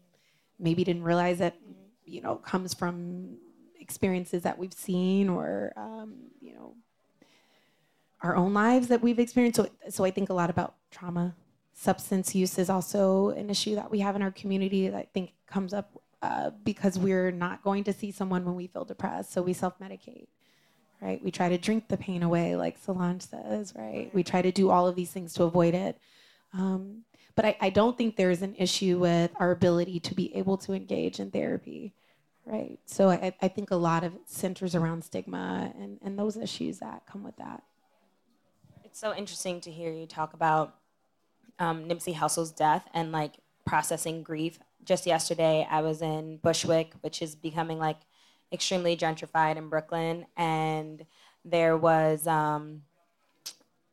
maybe 0.59 0.85
didn't 0.85 1.03
realize 1.03 1.38
that, 1.38 1.55
you 2.05 2.22
know, 2.22 2.37
comes 2.37 2.72
from 2.72 3.37
experiences 3.85 4.42
that 4.42 4.59
we've 4.59 4.72
seen 4.72 5.29
or 5.29 5.72
um, 5.77 6.14
you 6.40 6.55
know 6.55 6.74
our 8.22 8.35
own 8.35 8.55
lives 8.55 8.88
that 8.88 9.03
we've 9.03 9.18
experienced. 9.18 9.57
So, 9.57 9.68
so 9.90 10.05
I 10.05 10.11
think 10.11 10.31
a 10.31 10.35
lot 10.35 10.48
about 10.48 10.74
trauma. 10.90 11.35
Substance 11.77 12.35
use 12.35 12.57
is 12.59 12.71
also 12.71 13.31
an 13.31 13.51
issue 13.51 13.75
that 13.75 13.91
we 13.91 13.99
have 13.99 14.15
in 14.15 14.23
our 14.23 14.31
community 14.31 14.89
that 14.89 14.97
I 14.97 15.09
think 15.13 15.33
comes 15.47 15.75
up 15.75 16.01
uh, 16.23 16.51
because 16.63 16.99
we're 16.99 17.33
not 17.33 17.63
going 17.63 17.85
to 17.85 17.93
see 17.93 18.13
someone 18.13 18.45
when 18.45 18.55
we 18.55 18.69
feel 18.69 18.85
depressed, 18.85 19.33
so 19.33 19.43
we 19.43 19.53
self-medicate, 19.53 20.29
right? 21.03 21.23
We 21.23 21.31
try 21.31 21.49
to 21.49 21.59
drink 21.59 21.89
the 21.89 21.97
pain 21.97 22.23
away, 22.23 22.57
like 22.57 22.79
Solange 22.79 23.23
says, 23.23 23.75
right? 23.77 24.09
We 24.15 24.23
try 24.23 24.41
to 24.41 24.53
do 24.53 24.71
all 24.71 24.87
of 24.87 24.95
these 24.95 25.11
things 25.11 25.35
to 25.35 25.43
avoid 25.43 25.75
it. 25.75 25.99
Um, 26.55 27.03
but 27.35 27.45
I, 27.45 27.57
I 27.61 27.71
don't 27.71 27.99
think 27.99 28.17
there's 28.17 28.43
an 28.43 28.55
issue 28.57 28.99
with 28.99 29.33
our 29.41 29.51
ability 29.51 29.99
to 30.01 30.15
be 30.15 30.35
able 30.37 30.57
to 30.59 30.73
engage 30.73 31.19
in 31.19 31.33
therapy, 31.33 31.93
right? 32.47 32.79
So 32.87 33.11
I, 33.11 33.35
I 33.43 33.49
think 33.49 33.73
a 33.73 33.77
lot 33.77 34.05
of 34.05 34.15
it 34.15 34.23
centers 34.27 34.77
around 34.77 35.03
stigma 35.03 35.73
and, 35.77 35.99
and 36.03 36.17
those 36.17 36.37
issues 36.37 36.79
that 36.79 37.03
come 37.11 37.25
with 37.25 37.37
that. 37.37 37.65
It's 38.85 39.01
so 39.01 39.13
interesting 39.15 39.61
to 39.63 39.73
hear 39.73 39.93
you 39.93 40.07
talk 40.07 40.33
about 40.35 40.77
um, 41.59 41.85
Nipsey 41.85 42.14
Hussle's 42.14 42.53
death 42.53 42.88
and 42.95 43.12
like 43.12 43.35
processing 43.67 44.23
grief. 44.23 44.59
Just 44.85 45.07
yesterday, 45.07 45.67
I 45.71 45.81
was 45.81 46.03
in 46.03 46.38
Bushwick, 46.38 46.93
which 47.01 47.23
is 47.23 47.35
becoming 47.35 47.79
like 47.79 47.99
extremely 48.53 48.97
gentrified 48.97 49.57
in 49.57 49.69
Brooklyn, 49.69 50.27
and 50.37 51.05
there 51.45 51.77
was 51.77 52.27
um, 52.27 52.83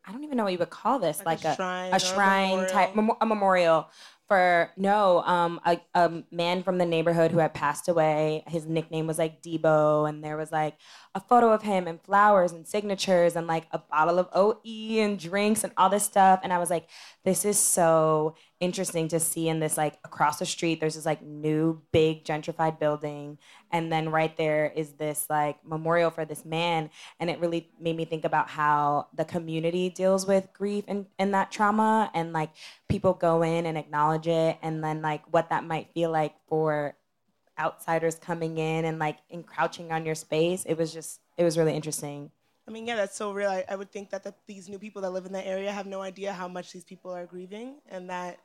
I 0.05 0.11
don't 0.11 0.23
even 0.23 0.37
know 0.37 0.43
what 0.43 0.53
you 0.53 0.59
would 0.59 0.69
call 0.69 0.99
this, 0.99 1.19
Like 1.25 1.43
like, 1.43 1.53
a 1.53 1.55
shrine 1.55 1.93
a 1.93 1.95
a 1.95 1.99
shrine 1.99 2.49
memorial? 2.49 2.69
type, 2.69 3.17
a 3.21 3.25
memorial 3.25 3.89
for 4.27 4.71
no, 4.77 5.21
um, 5.23 5.59
a, 5.65 5.79
a 5.93 6.23
man 6.31 6.63
from 6.63 6.77
the 6.77 6.85
neighborhood 6.85 7.31
who 7.31 7.39
had 7.39 7.53
passed 7.53 7.89
away. 7.89 8.43
His 8.47 8.65
nickname 8.65 9.05
was 9.05 9.17
like 9.17 9.41
Debo, 9.41 10.07
and 10.07 10.23
there 10.23 10.37
was 10.37 10.51
like 10.51 10.77
a 11.13 11.19
photo 11.19 11.51
of 11.51 11.61
him 11.61 11.87
and 11.87 12.01
flowers 12.01 12.53
and 12.53 12.65
signatures 12.65 13.35
and 13.35 13.45
like 13.45 13.65
a 13.71 13.79
bottle 13.79 14.17
of 14.17 14.29
OE 14.33 14.61
and 14.63 15.19
drinks 15.19 15.63
and 15.63 15.73
all 15.75 15.89
this 15.89 16.05
stuff. 16.05 16.39
And 16.41 16.53
I 16.53 16.57
was 16.57 16.69
like, 16.69 16.87
this 17.25 17.43
is 17.43 17.59
so 17.59 18.35
interesting 18.61 19.07
to 19.09 19.19
see 19.19 19.49
in 19.49 19.59
this 19.59 19.75
like 19.75 19.97
across 20.05 20.37
the 20.37 20.45
street 20.45 20.79
there's 20.79 20.95
this 20.95 21.05
like 21.05 21.21
new 21.21 21.81
big 21.91 22.23
gentrified 22.23 22.79
building. 22.79 23.37
And 23.71 23.91
then 23.91 24.09
right 24.09 24.35
there 24.37 24.71
is 24.73 24.93
this 24.93 25.25
like 25.29 25.57
memorial 25.65 26.11
for 26.11 26.23
this 26.23 26.45
man. 26.45 26.89
And 27.19 27.29
it 27.29 27.39
really 27.39 27.69
made 27.79 27.97
me 27.97 28.05
think 28.05 28.23
about 28.23 28.49
how 28.49 29.07
the 29.13 29.25
community 29.25 29.89
deals 29.89 30.25
with 30.25 30.47
grief 30.53 30.85
and, 30.87 31.07
and 31.19 31.33
that 31.33 31.51
trauma 31.51 32.09
and 32.13 32.31
like 32.31 32.51
people 32.87 33.13
go 33.13 33.41
in 33.41 33.65
and 33.65 33.77
acknowledge 33.77 34.27
it. 34.27 34.57
And 34.61 34.81
then 34.81 35.01
like 35.01 35.23
what 35.33 35.49
that 35.49 35.65
might 35.65 35.93
feel 35.93 36.09
like 36.09 36.35
for 36.47 36.95
outsiders 37.61 38.15
coming 38.15 38.57
in 38.57 38.85
and 38.85 38.99
like 38.99 39.19
encroaching 39.29 39.91
on 39.91 40.05
your 40.05 40.15
space 40.15 40.65
it 40.65 40.77
was 40.77 40.91
just 40.91 41.21
it 41.37 41.43
was 41.43 41.57
really 41.57 41.73
interesting 41.73 42.31
I 42.67 42.71
mean, 42.71 42.85
yeah, 42.87 42.95
that's 42.95 43.17
so 43.17 43.33
real. 43.33 43.49
I, 43.49 43.65
I 43.67 43.75
would 43.75 43.91
think 43.91 44.11
that 44.11 44.23
the, 44.23 44.33
these 44.47 44.69
new 44.69 44.77
people 44.79 45.01
that 45.01 45.09
live 45.09 45.25
in 45.25 45.33
that 45.33 45.45
area 45.45 45.71
have 45.71 45.87
no 45.87 46.01
idea 46.01 46.31
how 46.31 46.47
much 46.47 46.71
these 46.71 46.85
people 46.85 47.11
are 47.11 47.25
grieving, 47.25 47.77
and 47.89 48.09
that, 48.09 48.37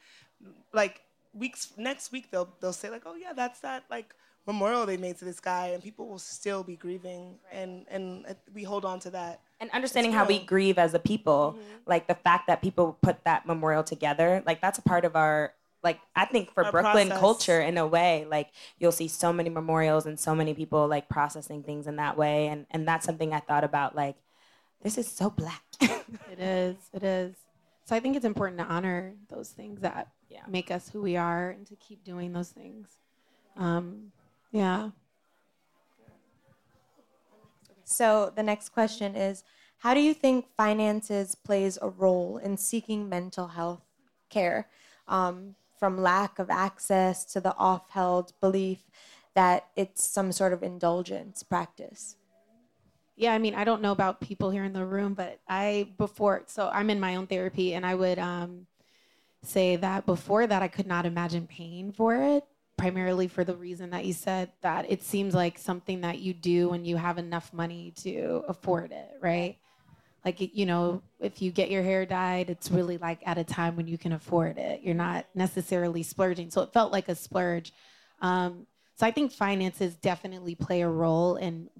like, 0.72 1.02
weeks 1.34 1.74
next 1.76 2.12
week 2.12 2.30
they'll 2.30 2.48
they'll 2.60 2.72
say 2.72 2.90
like, 2.90 3.02
oh 3.06 3.14
yeah, 3.14 3.34
that's 3.34 3.60
that 3.60 3.84
like 3.90 4.14
memorial 4.46 4.86
they 4.86 4.96
made 4.96 5.18
to 5.18 5.24
this 5.24 5.38
guy, 5.38 5.68
and 5.68 5.82
people 5.82 6.08
will 6.08 6.18
still 6.18 6.64
be 6.64 6.76
grieving, 6.76 7.38
and 7.52 7.84
and 7.88 8.26
uh, 8.26 8.34
we 8.54 8.64
hold 8.64 8.84
on 8.84 8.98
to 9.00 9.10
that. 9.10 9.40
and 9.60 9.70
understanding 9.70 10.12
how 10.12 10.26
we 10.26 10.38
grieve 10.38 10.78
as 10.78 10.94
a 10.94 10.98
people 10.98 11.56
like 11.86 12.06
the 12.08 12.14
fact 12.14 12.46
that 12.46 12.62
people 12.62 12.98
put 13.02 13.22
that 13.24 13.46
memorial 13.46 13.82
together 13.82 14.42
like 14.46 14.60
that's 14.60 14.78
a 14.78 14.82
part 14.82 15.04
of 15.04 15.16
our 15.16 15.54
like 15.82 16.00
i 16.14 16.24
think 16.24 16.52
for 16.52 16.64
Our 16.64 16.72
brooklyn 16.72 17.08
process. 17.08 17.20
culture 17.20 17.60
in 17.60 17.78
a 17.78 17.86
way 17.86 18.26
like 18.28 18.50
you'll 18.78 18.92
see 18.92 19.08
so 19.08 19.32
many 19.32 19.50
memorials 19.50 20.06
and 20.06 20.18
so 20.18 20.34
many 20.34 20.54
people 20.54 20.88
like 20.88 21.08
processing 21.08 21.62
things 21.62 21.86
in 21.86 21.96
that 21.96 22.16
way 22.16 22.48
and 22.48 22.66
and 22.70 22.86
that's 22.88 23.04
something 23.06 23.32
i 23.32 23.40
thought 23.40 23.64
about 23.64 23.94
like 23.94 24.16
this 24.82 24.98
is 24.98 25.06
so 25.08 25.30
black 25.30 25.62
It 26.30 26.38
is. 26.38 26.76
It 26.92 27.02
is. 27.02 27.34
So 27.84 27.94
I 27.96 28.00
think 28.00 28.16
it's 28.16 28.24
important 28.24 28.58
to 28.60 28.66
honor 28.66 29.14
those 29.28 29.50
things 29.50 29.80
that 29.80 30.08
Yeah. 30.28 30.42
make 30.48 30.70
us 30.70 30.88
who 30.88 31.02
we 31.02 31.16
are 31.16 31.50
and 31.50 31.66
to 31.66 31.76
keep 31.76 32.04
doing 32.04 32.32
those 32.32 32.50
things. 32.50 32.88
Um, 33.56 34.12
yeah. 34.52 34.90
So 37.84 38.32
the 38.34 38.42
next 38.42 38.70
question 38.70 39.14
is 39.14 39.44
how 39.78 39.94
do 39.94 40.00
you 40.00 40.14
think 40.14 40.46
finances 40.56 41.34
plays 41.34 41.78
a 41.80 41.88
role 41.88 42.38
in 42.38 42.56
seeking 42.56 43.08
mental 43.08 43.48
health 43.48 43.82
care? 44.30 44.68
Um, 45.06 45.54
from 45.78 46.02
lack 46.02 46.38
of 46.38 46.50
access 46.50 47.24
to 47.32 47.40
the 47.40 47.54
off 47.56 47.90
held 47.90 48.32
belief 48.40 48.90
that 49.34 49.66
it's 49.76 50.02
some 50.02 50.32
sort 50.32 50.52
of 50.52 50.62
indulgence 50.62 51.42
practice. 51.42 52.16
Yeah, 53.16 53.32
I 53.32 53.38
mean, 53.38 53.54
I 53.54 53.64
don't 53.64 53.82
know 53.82 53.92
about 53.92 54.20
people 54.20 54.50
here 54.50 54.64
in 54.64 54.72
the 54.72 54.84
room, 54.84 55.14
but 55.14 55.40
I 55.48 55.88
before 55.96 56.42
so 56.46 56.68
I'm 56.72 56.90
in 56.90 57.00
my 57.00 57.16
own 57.16 57.26
therapy, 57.26 57.74
and 57.74 57.86
I 57.86 57.94
would 57.94 58.18
um, 58.18 58.66
say 59.42 59.76
that 59.76 60.04
before 60.04 60.46
that 60.46 60.62
I 60.62 60.68
could 60.68 60.86
not 60.86 61.06
imagine 61.06 61.46
paying 61.46 61.92
for 61.92 62.14
it, 62.14 62.44
primarily 62.76 63.26
for 63.26 63.42
the 63.42 63.56
reason 63.56 63.90
that 63.90 64.04
you 64.04 64.12
said 64.12 64.52
that 64.60 64.90
it 64.90 65.02
seems 65.02 65.34
like 65.34 65.58
something 65.58 66.02
that 66.02 66.18
you 66.18 66.34
do 66.34 66.68
when 66.68 66.84
you 66.84 66.96
have 66.96 67.16
enough 67.16 67.52
money 67.52 67.92
to 68.02 68.44
afford 68.48 68.92
it, 68.92 69.12
right? 69.20 69.58
Like 70.26 70.40
you 70.40 70.66
know, 70.66 71.02
if 71.20 71.40
you 71.40 71.52
get 71.52 71.70
your 71.70 71.84
hair 71.84 72.04
dyed, 72.04 72.50
it's 72.50 72.68
really 72.68 72.98
like 72.98 73.20
at 73.24 73.38
a 73.38 73.44
time 73.44 73.76
when 73.76 73.86
you 73.86 73.96
can 73.96 74.12
afford 74.12 74.58
it. 74.58 74.80
You're 74.82 74.96
not 74.96 75.24
necessarily 75.36 76.02
splurging, 76.02 76.50
so 76.50 76.62
it 76.62 76.72
felt 76.72 76.90
like 76.90 77.08
a 77.08 77.14
splurge. 77.14 77.72
Um, 78.20 78.66
so 78.96 79.06
I 79.06 79.12
think 79.12 79.30
finances 79.30 79.94
definitely 79.94 80.56
play 80.56 80.82
a 80.82 80.88
role 80.88 81.36
in 81.36 81.70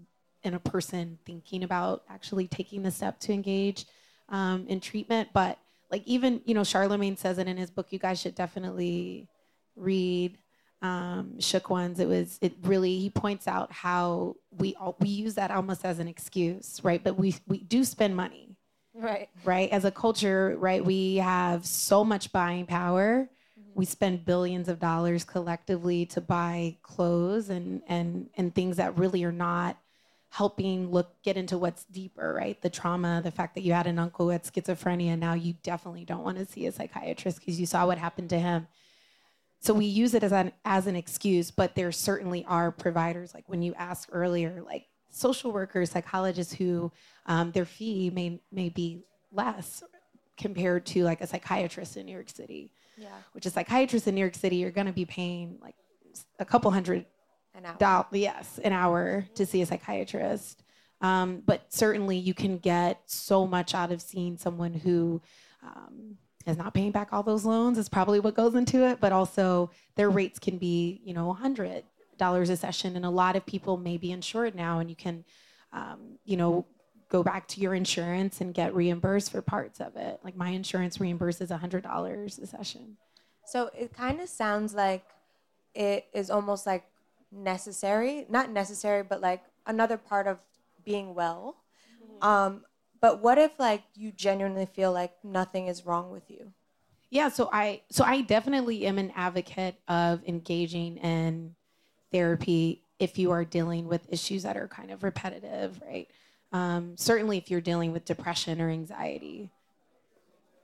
in 0.44 0.54
a 0.54 0.61
person 0.61 1.18
thinking 1.26 1.64
about 1.64 2.04
actually 2.09 2.46
taking 2.46 2.85
the 2.85 2.92
step 2.92 3.18
to 3.18 3.32
engage 3.32 3.85
um, 4.28 4.64
in 4.68 4.78
treatment. 4.78 5.30
But 5.32 5.59
like 5.90 6.04
even 6.06 6.40
you 6.44 6.54
know, 6.54 6.62
Charlemagne 6.62 7.16
says 7.16 7.38
it 7.38 7.48
in 7.48 7.56
his 7.56 7.70
book. 7.72 7.88
You 7.90 7.98
guys 7.98 8.20
should 8.20 8.37
definitely 8.37 9.26
read 9.74 10.38
um, 10.87 11.40
Shook 11.40 11.68
Ones. 11.70 11.99
It 12.01 12.09
was 12.09 12.38
it 12.40 12.55
really 12.62 12.99
he 12.99 13.11
points 13.11 13.46
out 13.49 13.72
how 13.72 14.37
we 14.51 14.75
all, 14.77 14.96
we 15.01 15.09
use 15.09 15.35
that 15.35 15.51
almost 15.51 15.85
as 15.85 15.99
an 15.99 16.09
excuse, 16.09 16.81
right? 16.83 17.03
But 17.03 17.18
we 17.18 17.37
we 17.46 17.59
do 17.59 17.85
spend 17.85 18.16
money, 18.16 18.57
Right. 18.94 19.29
right? 19.44 19.70
As 19.70 19.85
a 19.85 19.90
culture, 19.90 20.57
right? 20.59 20.85
We 20.85 21.16
have 21.16 21.66
so 21.66 22.05
much 22.05 22.33
buying 22.33 22.66
power. 22.66 23.29
We 23.75 23.85
spend 23.85 24.25
billions 24.25 24.68
of 24.68 24.79
dollars 24.79 25.25
collectively 25.25 26.07
to 26.07 26.20
buy 26.20 26.77
clothes 26.83 27.51
and 27.51 27.83
and 27.88 28.31
and 28.37 28.55
things 28.55 28.77
that 28.79 28.96
really 28.99 29.25
are 29.25 29.33
not 29.33 29.77
helping 30.31 30.90
look 30.90 31.22
get 31.22 31.37
into 31.37 31.57
what's 31.59 31.85
deeper, 31.85 32.35
right? 32.35 32.61
The 32.61 32.70
trauma, 32.70 33.20
the 33.25 33.31
fact 33.31 33.55
that 33.55 33.62
you 33.62 33.72
had 33.72 33.87
an 33.87 33.99
uncle 33.99 34.27
who 34.27 34.31
had 34.31 34.44
schizophrenia, 34.44 35.18
now 35.18 35.35
you 35.35 35.55
definitely 35.62 36.05
don't 36.05 36.25
want 36.25 36.38
to 36.38 36.46
see 36.46 36.66
a 36.66 36.72
psychiatrist 36.72 37.38
because 37.40 37.59
you 37.61 37.66
saw 37.66 37.87
what 37.87 37.99
happened 37.99 38.31
to 38.31 38.38
him. 38.38 38.66
So 39.66 39.74
we 39.74 39.87
use 39.87 40.14
it 40.14 40.22
as 40.22 40.33
an 40.33 40.52
as 40.64 40.87
an 40.87 40.94
excuse, 40.94 41.50
but 41.50 41.74
there 41.74 41.90
certainly 41.90 42.44
are 42.44 42.70
providers 42.70 43.35
like 43.35 43.48
when 43.48 43.62
you 43.62 43.74
asked 43.74 44.09
earlier, 44.12 44.62
like 44.64 44.87
social 45.11 45.50
workers, 45.50 45.90
psychologists 45.90 46.55
who 46.55 46.92
um, 47.26 47.50
their 47.50 47.64
fee 47.64 48.09
may 48.11 48.40
may 48.52 48.68
be 48.68 49.02
less 49.33 49.83
compared 50.37 50.87
to 50.87 51.02
like 51.02 51.20
a 51.20 51.26
psychiatrist 51.26 51.96
in 51.96 52.07
New 52.07 52.12
York 52.12 52.31
City. 52.31 52.70
Yeah. 52.96 53.09
Which 53.33 53.44
a 53.44 53.50
psychiatrist 53.50 54.07
in 54.07 54.14
New 54.14 54.20
York 54.20 54.37
City, 54.37 54.55
you're 54.55 54.70
going 54.70 54.87
to 54.87 54.92
be 54.92 55.05
paying 55.05 55.59
like 55.61 55.74
a 56.38 56.44
couple 56.44 56.70
hundred 56.70 57.05
An 57.52 57.66
hour. 57.66 57.76
dollars, 57.76 58.07
yes, 58.12 58.61
an 58.62 58.72
hour 58.72 59.26
to 59.35 59.44
see 59.44 59.62
a 59.62 59.66
psychiatrist. 59.66 60.62
Um, 61.00 61.42
but 61.44 61.74
certainly, 61.74 62.18
you 62.18 62.35
can 62.35 62.59
get 62.59 63.00
so 63.07 63.48
much 63.48 63.74
out 63.74 63.90
of 63.90 64.00
seeing 64.00 64.38
someone 64.38 64.74
who 64.74 65.20
um, 65.61 66.18
is 66.46 66.56
not 66.56 66.74
paying 66.74 66.92
back 66.92 67.09
all 67.12 67.22
those 67.22 67.44
loans. 67.44 67.78
Is 67.78 67.88
probably 67.88 68.20
what 68.20 68.35
goes 68.35 68.54
into 68.54 68.87
it. 68.87 69.00
But 69.00 69.12
also, 69.12 69.70
their 69.96 70.11
rates 70.11 70.38
can 70.38 70.59
be, 70.59 71.00
you 71.04 71.14
know, 71.14 71.32
hundred 71.32 71.85
dollars 72.18 72.50
a 72.50 72.56
session, 72.56 72.96
and 72.96 73.04
a 73.04 73.11
lot 73.11 73.37
of 73.37 73.44
people 73.44 73.76
may 73.76 73.96
be 73.96 74.12
insured 74.12 74.54
now, 74.54 74.78
and 74.78 74.88
you 74.88 74.96
can, 74.96 75.24
um, 75.72 76.18
you 76.24 76.37
know, 76.37 76.66
go 77.09 77.22
back 77.22 77.46
to 77.48 77.61
your 77.61 77.74
insurance 77.74 78.40
and 78.40 78.54
get 78.54 78.74
reimbursed 78.74 79.30
for 79.30 79.42
parts 79.42 79.80
of 79.80 79.96
it. 79.96 80.20
Like 80.24 80.37
my 80.37 80.50
insurance 80.50 80.98
reimburses 80.98 81.50
hundred 81.56 81.82
dollars 81.82 82.38
a 82.38 82.46
session. 82.46 82.96
So 83.44 83.70
it 83.78 83.92
kind 83.94 84.20
of 84.20 84.28
sounds 84.28 84.74
like 84.74 85.04
it 85.74 86.06
is 86.12 86.30
almost 86.30 86.66
like 86.66 86.85
necessary, 87.30 88.26
not 88.28 88.50
necessary, 88.50 89.02
but 89.02 89.20
like 89.20 89.44
another 89.66 89.96
part 89.96 90.26
of 90.26 90.38
being 90.85 91.14
well. 91.14 91.56
Um, 92.22 92.64
but 93.07 93.23
what 93.23 93.38
if 93.38 93.53
like 93.61 93.85
you 93.95 94.11
genuinely 94.11 94.66
feel 94.66 94.90
like 94.90 95.12
nothing 95.23 95.69
is 95.69 95.87
wrong 95.87 96.11
with 96.11 96.29
you? 96.29 96.53
Yeah, 97.09 97.29
so 97.29 97.49
I 97.53 97.83
so 97.88 98.03
I 98.03 98.23
definitely 98.23 98.85
am 98.85 98.99
an 98.99 99.12
advocate 99.14 99.77
of 99.87 100.25
engaging 100.27 100.97
in 100.97 101.55
therapy 102.11 102.83
if 102.99 103.16
you 103.16 103.31
are 103.31 103.45
dealing 103.45 103.87
with 103.87 104.12
issues 104.12 104.42
that 104.42 104.57
are 104.57 104.66
kind 104.66 104.90
of 104.90 105.05
repetitive, 105.05 105.81
right? 105.87 106.09
Um, 106.51 106.97
certainly, 106.97 107.38
if 107.38 107.49
you're 107.49 107.61
dealing 107.61 107.92
with 107.92 108.05
depression 108.05 108.61
or 108.61 108.71
anxiety, 108.71 109.53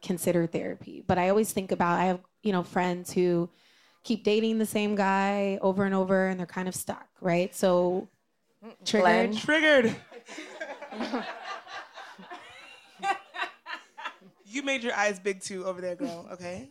consider 0.03 0.49
therapy. 0.49 1.05
But 1.07 1.19
I 1.19 1.29
always 1.29 1.53
think 1.53 1.71
about 1.71 2.01
I 2.01 2.07
have 2.07 2.19
you 2.43 2.51
know 2.51 2.65
friends 2.65 3.13
who 3.13 3.51
keep 4.03 4.25
dating 4.25 4.59
the 4.59 4.67
same 4.67 4.97
guy 4.97 5.61
over 5.63 5.85
and 5.85 5.95
over, 5.95 6.27
and 6.27 6.41
they're 6.41 6.47
kind 6.47 6.67
of 6.67 6.75
stuck, 6.75 7.07
right? 7.21 7.55
So 7.55 8.09
triggered. 8.85 9.31
Glenn? 9.31 9.37
Triggered. 9.37 9.97
you 14.53 14.63
made 14.63 14.83
your 14.83 14.95
eyes 14.95 15.19
big 15.19 15.41
too 15.41 15.65
over 15.65 15.81
there, 15.81 15.95
girl. 15.95 16.29
Okay, 16.33 16.69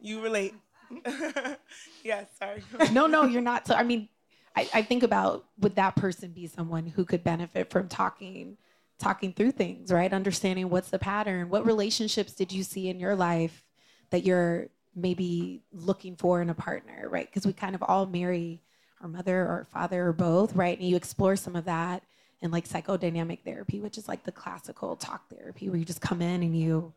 you 0.00 0.20
relate. 0.20 0.54
yeah, 2.04 2.24
sorry. 2.38 2.62
no, 2.92 3.06
no, 3.06 3.24
you're 3.24 3.40
not. 3.42 3.66
So 3.66 3.74
I 3.74 3.82
mean, 3.82 4.08
I, 4.54 4.68
I 4.74 4.82
think 4.82 5.02
about 5.02 5.44
would 5.58 5.76
that 5.76 5.96
person 5.96 6.32
be 6.32 6.46
someone 6.46 6.86
who 6.86 7.04
could 7.04 7.24
benefit 7.24 7.70
from 7.70 7.88
talking, 7.88 8.56
talking 8.98 9.32
through 9.32 9.52
things, 9.52 9.90
right? 9.92 10.12
Understanding 10.12 10.68
what's 10.68 10.90
the 10.90 10.98
pattern. 10.98 11.48
What 11.48 11.66
relationships 11.66 12.34
did 12.34 12.52
you 12.52 12.62
see 12.62 12.88
in 12.88 13.00
your 13.00 13.16
life 13.16 13.64
that 14.10 14.24
you're 14.24 14.68
maybe 14.94 15.62
looking 15.72 16.16
for 16.16 16.42
in 16.42 16.50
a 16.50 16.54
partner, 16.54 17.08
right? 17.08 17.26
Because 17.26 17.46
we 17.46 17.52
kind 17.52 17.74
of 17.74 17.82
all 17.82 18.06
marry 18.06 18.60
our 19.00 19.08
mother 19.08 19.40
or 19.40 19.66
father 19.72 20.08
or 20.08 20.12
both, 20.12 20.54
right? 20.54 20.78
And 20.78 20.86
you 20.86 20.96
explore 20.96 21.36
some 21.36 21.56
of 21.56 21.64
that 21.64 22.02
in 22.42 22.50
like 22.50 22.68
psychodynamic 22.68 23.40
therapy, 23.44 23.80
which 23.80 23.96
is 23.96 24.08
like 24.08 24.24
the 24.24 24.32
classical 24.32 24.96
talk 24.96 25.28
therapy 25.30 25.68
where 25.68 25.78
you 25.78 25.84
just 25.84 26.00
come 26.00 26.20
in 26.20 26.42
and 26.42 26.56
you 26.56 26.92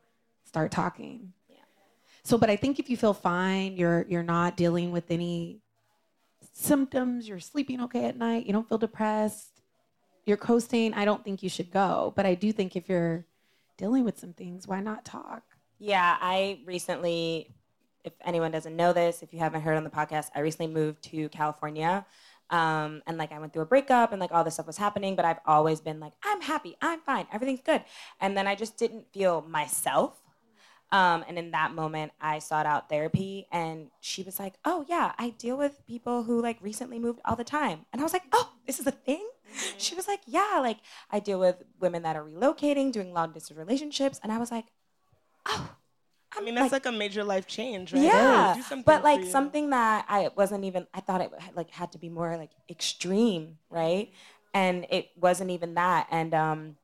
start 0.46 0.72
talking. 0.72 1.34
Yeah. 1.50 1.58
So, 2.24 2.38
but 2.38 2.50
I 2.50 2.56
think 2.56 2.80
if 2.80 2.90
you 2.90 2.98
feel 2.98 3.14
fine, 3.14 3.76
you're 3.76 4.06
you're 4.08 4.24
not 4.24 4.56
dealing 4.58 4.92
with 4.92 5.06
any 5.10 5.60
symptoms, 6.54 7.28
you're 7.28 7.40
sleeping 7.40 7.82
okay 7.82 8.06
at 8.06 8.18
night, 8.18 8.46
you 8.46 8.54
don't 8.54 8.68
feel 8.68 8.78
depressed, 8.78 9.62
you're 10.26 10.38
coasting, 10.38 10.94
I 10.94 11.06
don't 11.06 11.24
think 11.24 11.44
you 11.44 11.50
should 11.50 11.72
go. 11.72 12.14
But 12.16 12.26
I 12.26 12.34
do 12.34 12.52
think 12.52 12.76
if 12.76 12.88
you're 12.88 13.26
dealing 13.78 14.06
with 14.06 14.18
some 14.18 14.34
things, 14.34 14.68
why 14.68 14.80
not 14.80 15.06
talk? 15.06 15.44
Yeah, 15.78 16.18
I 16.20 16.60
recently, 16.66 17.54
if 18.04 18.14
anyone 18.24 18.52
doesn't 18.52 18.76
know 18.76 18.94
this, 18.94 19.22
if 19.22 19.34
you 19.34 19.40
haven't 19.40 19.62
heard 19.62 19.76
on 19.76 19.84
the 19.84 19.90
podcast, 19.90 20.30
I 20.34 20.40
recently 20.40 20.74
moved 20.74 21.04
to 21.06 21.28
California. 21.30 22.06
Um, 22.50 23.02
and 23.08 23.18
like 23.18 23.32
I 23.32 23.40
went 23.40 23.54
through 23.54 23.64
a 23.64 23.68
breakup 23.68 24.12
and 24.12 24.22
like 24.22 24.32
all 24.32 24.44
this 24.44 24.54
stuff 24.54 24.68
was 24.68 24.78
happening, 24.78 25.16
but 25.16 25.26
I've 25.26 25.40
always 25.46 25.82
been 25.82 26.00
like, 26.00 26.14
I'm 26.24 26.42
happy, 26.42 26.78
I'm 26.82 27.02
fine, 27.02 27.26
everything's 27.34 27.62
good. 27.62 27.84
And 28.22 28.38
then 28.38 28.48
I 28.48 28.56
just 28.56 28.78
didn't 28.78 29.12
feel 29.12 29.42
myself. 29.50 30.22
Um, 30.96 31.26
and 31.28 31.38
in 31.38 31.52
that 31.52 31.74
moment, 31.74 32.14
I 32.22 32.40
sought 32.40 32.66
out 32.66 32.88
therapy, 32.88 33.48
and 33.52 33.92
she 34.00 34.24
was 34.24 34.40
like, 34.40 34.54
"Oh 34.64 34.86
yeah, 34.88 35.12
I 35.18 35.32
deal 35.32 35.58
with 35.58 35.86
people 35.86 36.24
who 36.24 36.42
like 36.42 36.58
recently 36.62 37.00
moved 37.00 37.20
all 37.26 37.36
the 37.36 37.44
time." 37.44 37.86
And 37.92 38.00
I 38.00 38.04
was 38.04 38.14
like, 38.14 38.24
"Oh, 38.32 38.54
this 38.66 38.80
is 38.80 38.88
a 38.88 38.92
thing." 38.92 39.28
She 39.78 39.94
was 39.94 40.08
like, 40.08 40.22
"Yeah, 40.26 40.60
like 40.62 40.78
I 41.12 41.20
deal 41.20 41.38
with 41.38 41.64
women 41.82 42.04
that 42.04 42.16
are 42.16 42.24
relocating, 42.24 42.94
doing 42.94 43.12
long 43.14 43.34
distance 43.34 43.58
relationships," 43.58 44.22
and 44.24 44.32
I 44.32 44.38
was 44.38 44.52
like, 44.52 44.68
"Oh." 45.46 45.76
I 46.38 46.42
mean, 46.42 46.56
that's 46.56 46.72
like, 46.72 46.86
a 46.86 46.92
major 46.92 47.24
life 47.24 47.46
change, 47.48 47.94
right? 47.94 48.02
Yeah, 48.02 48.54
something 48.62 48.84
but 48.86 49.04
like 49.04 49.26
something 49.26 49.72
that 49.72 50.06
I 50.08 50.30
wasn't 50.36 50.64
even. 50.64 50.88
I 50.94 51.02
thought 51.02 51.20
it 51.20 51.32
like 51.56 51.72
had 51.72 51.92
to 51.92 51.98
be 51.98 52.08
more 52.08 52.38
like 52.38 52.52
extreme, 52.70 53.58
right? 53.70 54.12
And 54.54 54.86
it 54.90 55.12
wasn't 55.18 55.52
even 55.52 55.76
that. 55.76 56.08
And 56.10 56.34
um, 56.34 56.78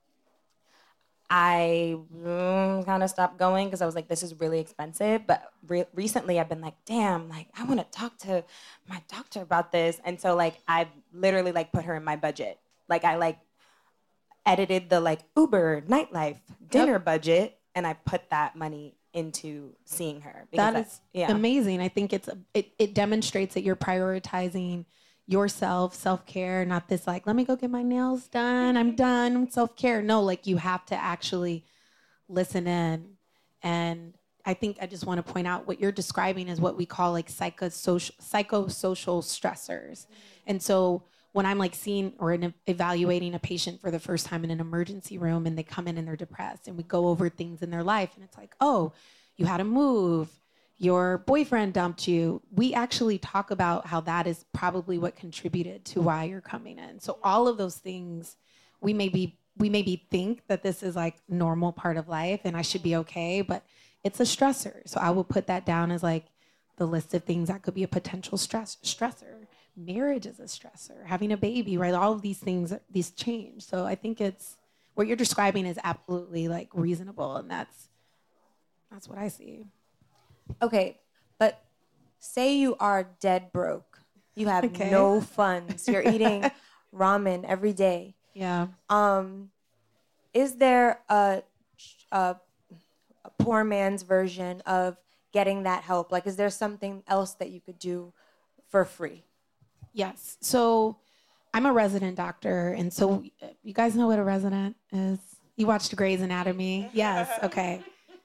I 1.33 1.95
mm, 2.13 2.85
kind 2.85 3.01
of 3.01 3.09
stopped 3.09 3.39
going 3.39 3.67
because 3.67 3.81
I 3.81 3.85
was 3.85 3.95
like, 3.95 4.09
this 4.09 4.21
is 4.21 4.37
really 4.41 4.59
expensive. 4.59 5.25
But 5.25 5.49
re- 5.65 5.85
recently, 5.95 6.41
I've 6.41 6.49
been 6.49 6.59
like, 6.59 6.75
damn, 6.85 7.29
like 7.29 7.47
I 7.57 7.63
want 7.63 7.79
to 7.79 7.97
talk 7.97 8.17
to 8.19 8.43
my 8.89 9.01
doctor 9.07 9.41
about 9.41 9.71
this. 9.71 10.01
And 10.03 10.19
so 10.19 10.35
like 10.35 10.59
I've 10.67 10.89
literally 11.13 11.53
like 11.53 11.71
put 11.71 11.85
her 11.85 11.95
in 11.95 12.03
my 12.03 12.17
budget. 12.17 12.59
Like 12.89 13.05
I 13.05 13.15
like 13.15 13.39
edited 14.45 14.89
the 14.89 14.99
like 14.99 15.21
Uber 15.37 15.83
nightlife 15.87 16.39
dinner 16.69 16.99
budget, 16.99 17.57
and 17.75 17.87
I 17.87 17.93
put 17.93 18.29
that 18.31 18.57
money 18.57 18.97
into 19.13 19.73
seeing 19.85 20.19
her. 20.21 20.47
because 20.51 20.73
That 20.73 20.85
is 20.85 21.01
yeah. 21.13 21.31
amazing. 21.31 21.79
I 21.79 21.87
think 21.87 22.11
it's 22.11 22.27
it, 22.53 22.73
it 22.77 22.93
demonstrates 22.93 23.53
that 23.53 23.63
you're 23.63 23.77
prioritizing 23.77 24.83
yourself, 25.31 25.95
self 25.95 26.25
care, 26.25 26.65
not 26.65 26.87
this 26.87 27.07
like, 27.07 27.25
let 27.25 27.35
me 27.35 27.43
go 27.43 27.55
get 27.55 27.69
my 27.69 27.83
nails 27.83 28.27
done. 28.27 28.77
I'm 28.77 28.89
mm-hmm. 28.89 28.95
done. 28.95 29.51
Self 29.51 29.75
care. 29.75 30.01
No, 30.01 30.21
like 30.21 30.47
you 30.47 30.57
have 30.57 30.85
to 30.87 30.95
actually 30.95 31.65
listen 32.27 32.67
in. 32.67 33.17
And 33.63 34.13
I 34.45 34.53
think 34.53 34.77
I 34.81 34.87
just 34.87 35.05
want 35.05 35.25
to 35.25 35.33
point 35.33 35.47
out 35.47 35.67
what 35.67 35.79
you're 35.79 35.91
describing 35.91 36.47
is 36.47 36.59
what 36.59 36.77
we 36.77 36.85
call 36.85 37.11
like 37.11 37.29
psychosocial 37.29 38.11
psychosocial 38.21 39.23
stressors. 39.23 40.05
Mm-hmm. 40.05 40.13
And 40.47 40.61
so 40.61 41.03
when 41.33 41.45
I'm 41.45 41.57
like 41.57 41.75
seeing 41.75 42.13
or 42.19 42.37
evaluating 42.67 43.35
a 43.35 43.39
patient 43.39 43.79
for 43.79 43.89
the 43.89 43.99
first 43.99 44.25
time 44.25 44.43
in 44.43 44.51
an 44.51 44.59
emergency 44.59 45.17
room 45.17 45.45
and 45.45 45.57
they 45.57 45.63
come 45.63 45.87
in 45.87 45.97
and 45.97 46.07
they're 46.07 46.17
depressed 46.17 46.67
and 46.67 46.75
we 46.75 46.83
go 46.83 47.07
over 47.07 47.29
things 47.29 47.61
in 47.61 47.69
their 47.69 47.83
life 47.83 48.11
and 48.15 48.23
it's 48.23 48.37
like, 48.37 48.53
oh, 48.59 48.91
you 49.37 49.45
had 49.45 49.57
to 49.57 49.63
move, 49.63 50.29
your 50.81 51.19
boyfriend 51.19 51.73
dumped 51.73 52.07
you, 52.07 52.41
we 52.51 52.73
actually 52.73 53.19
talk 53.19 53.51
about 53.51 53.85
how 53.85 54.01
that 54.01 54.25
is 54.25 54.45
probably 54.51 54.97
what 54.97 55.15
contributed 55.15 55.85
to 55.85 56.01
why 56.01 56.23
you're 56.23 56.41
coming 56.41 56.79
in. 56.79 56.99
So 56.99 57.19
all 57.23 57.47
of 57.47 57.59
those 57.59 57.75
things, 57.75 58.35
we 58.81 58.91
maybe 58.91 59.37
we 59.57 59.69
maybe 59.69 60.07
think 60.09 60.41
that 60.47 60.63
this 60.63 60.81
is 60.81 60.95
like 60.95 61.17
normal 61.29 61.71
part 61.71 61.97
of 61.97 62.07
life 62.07 62.41
and 62.45 62.57
I 62.57 62.63
should 62.63 62.81
be 62.81 62.95
okay, 62.95 63.41
but 63.41 63.63
it's 64.03 64.19
a 64.19 64.23
stressor. 64.23 64.81
So 64.87 64.99
I 64.99 65.11
will 65.11 65.23
put 65.23 65.45
that 65.45 65.67
down 65.67 65.91
as 65.91 66.01
like 66.01 66.25
the 66.77 66.87
list 66.87 67.13
of 67.13 67.25
things 67.25 67.49
that 67.49 67.61
could 67.61 67.75
be 67.75 67.83
a 67.83 67.87
potential 67.87 68.39
stress 68.39 68.77
stressor. 68.83 69.45
Marriage 69.77 70.25
is 70.25 70.39
a 70.39 70.45
stressor. 70.45 71.05
Having 71.05 71.31
a 71.31 71.37
baby, 71.37 71.77
right? 71.77 71.93
All 71.93 72.11
of 72.11 72.23
these 72.23 72.39
things, 72.39 72.73
these 72.89 73.11
change. 73.11 73.67
So 73.67 73.85
I 73.85 73.93
think 73.93 74.19
it's 74.19 74.57
what 74.95 75.05
you're 75.05 75.15
describing 75.15 75.67
is 75.67 75.77
absolutely 75.83 76.47
like 76.47 76.69
reasonable, 76.73 77.35
and 77.35 77.51
that's 77.51 77.89
that's 78.91 79.07
what 79.07 79.19
I 79.19 79.27
see. 79.27 79.67
Okay, 80.61 80.99
but 81.39 81.63
say 82.19 82.55
you 82.55 82.75
are 82.79 83.07
dead 83.19 83.51
broke. 83.51 83.99
You 84.35 84.47
have 84.47 84.65
Okay. 84.65 84.89
no 84.89 85.21
funds. 85.21 85.87
You're 85.87 86.03
eating 86.03 86.49
ramen 86.95 87.43
every 87.45 87.73
day. 87.73 88.15
Yeah. 88.33 88.67
Um, 88.89 89.51
is 90.33 90.55
there 90.55 91.01
a, 91.09 91.43
a 92.11 92.35
a 93.23 93.29
poor 93.37 93.63
man's 93.63 94.01
version 94.01 94.61
of 94.65 94.97
getting 95.31 95.63
that 95.63 95.83
help? 95.83 96.11
Like, 96.11 96.25
is 96.25 96.37
there 96.37 96.49
something 96.49 97.03
else 97.07 97.33
that 97.35 97.51
you 97.51 97.59
could 97.61 97.77
do 97.77 98.13
for 98.69 98.83
free? 98.85 99.25
Yes. 99.93 100.37
So 100.41 100.97
I'm 101.53 101.65
a 101.65 101.73
resident 101.73 102.15
doctor, 102.17 102.69
and 102.69 102.91
so 102.91 103.23
uh, 103.43 103.47
you 103.61 103.73
guys 103.73 103.95
know 103.95 104.07
what 104.07 104.17
a 104.19 104.23
resident 104.23 104.75
is. 104.91 105.19
You 105.57 105.67
watched 105.67 105.95
Grey's 105.95 106.21
Anatomy, 106.21 106.89
yes? 106.93 107.29
Okay. 107.43 107.83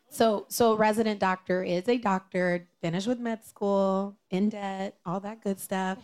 So 0.09 0.47
so 0.49 0.73
a 0.73 0.77
resident 0.77 1.21
doctor 1.21 1.63
is 1.63 1.89
a 1.89 1.99
doctor, 1.99 2.67
finished 2.81 3.07
with 3.07 3.19
med 3.19 3.45
school, 3.45 4.17
in 4.31 4.49
debt, 4.49 4.97
all 5.05 5.21
that 5.21 5.43
good 5.43 5.59
stuff, 5.59 5.99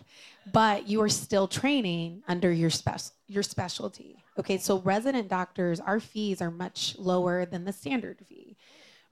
but 0.53 0.89
you 0.89 1.01
are 1.03 1.09
still 1.09 1.47
training 1.47 2.23
under 2.29 2.53
your 2.53 2.71
spec- 2.71 3.13
your 3.29 3.43
specialty. 3.43 4.23
Okay. 4.39 4.59
So 4.59 4.81
resident 4.81 5.29
doctors, 5.29 5.81
our 5.81 6.01
fees 6.01 6.43
are 6.43 6.51
much 6.51 6.97
lower 6.99 7.47
than 7.47 7.65
the 7.65 7.73
standard 7.73 8.19
fee, 8.29 8.57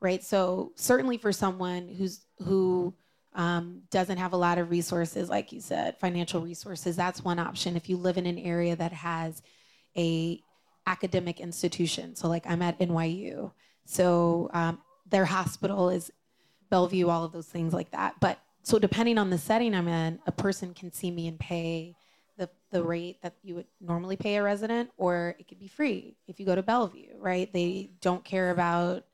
right? 0.00 0.22
So 0.24 0.72
certainly 0.74 1.18
for 1.18 1.32
someone 1.32 1.88
who's 1.88 2.26
who 2.42 2.94
um, 3.34 3.82
doesn't 3.90 4.18
have 4.18 4.32
a 4.32 4.36
lot 4.36 4.58
of 4.58 4.70
resources, 4.70 5.28
like 5.28 5.52
you 5.52 5.60
said, 5.60 5.98
financial 5.98 6.40
resources. 6.40 6.96
That's 6.96 7.24
one 7.24 7.38
option. 7.38 7.76
If 7.76 7.88
you 7.88 7.96
live 7.96 8.18
in 8.18 8.26
an 8.26 8.38
area 8.38 8.74
that 8.76 8.92
has 8.92 9.40
a 9.96 10.42
academic 10.86 11.38
institution, 11.38 12.16
so 12.16 12.28
like 12.28 12.44
I'm 12.46 12.62
at 12.62 12.78
NYU, 12.80 13.52
so 13.90 14.50
um, 14.52 14.78
their 15.08 15.24
hospital 15.24 15.90
is 15.90 16.12
Bellevue, 16.70 17.08
all 17.08 17.24
of 17.24 17.32
those 17.32 17.48
things 17.48 17.74
like 17.74 17.90
that. 17.90 18.14
But 18.20 18.38
so 18.62 18.78
depending 18.78 19.18
on 19.18 19.30
the 19.30 19.38
setting 19.38 19.74
I'm 19.74 19.88
in, 19.88 20.20
a 20.26 20.32
person 20.32 20.74
can 20.74 20.92
see 20.92 21.10
me 21.10 21.26
and 21.26 21.38
pay 21.38 21.96
the 22.36 22.48
the 22.70 22.84
rate 22.84 23.20
that 23.22 23.34
you 23.42 23.56
would 23.56 23.66
normally 23.80 24.16
pay 24.16 24.36
a 24.36 24.42
resident, 24.42 24.90
or 24.96 25.34
it 25.40 25.48
could 25.48 25.58
be 25.58 25.66
free 25.66 26.16
if 26.28 26.38
you 26.38 26.46
go 26.46 26.54
to 26.54 26.62
Bellevue, 26.62 27.14
right? 27.18 27.52
They 27.52 27.90
don't 28.00 28.24
care 28.24 28.50
about 28.50 29.04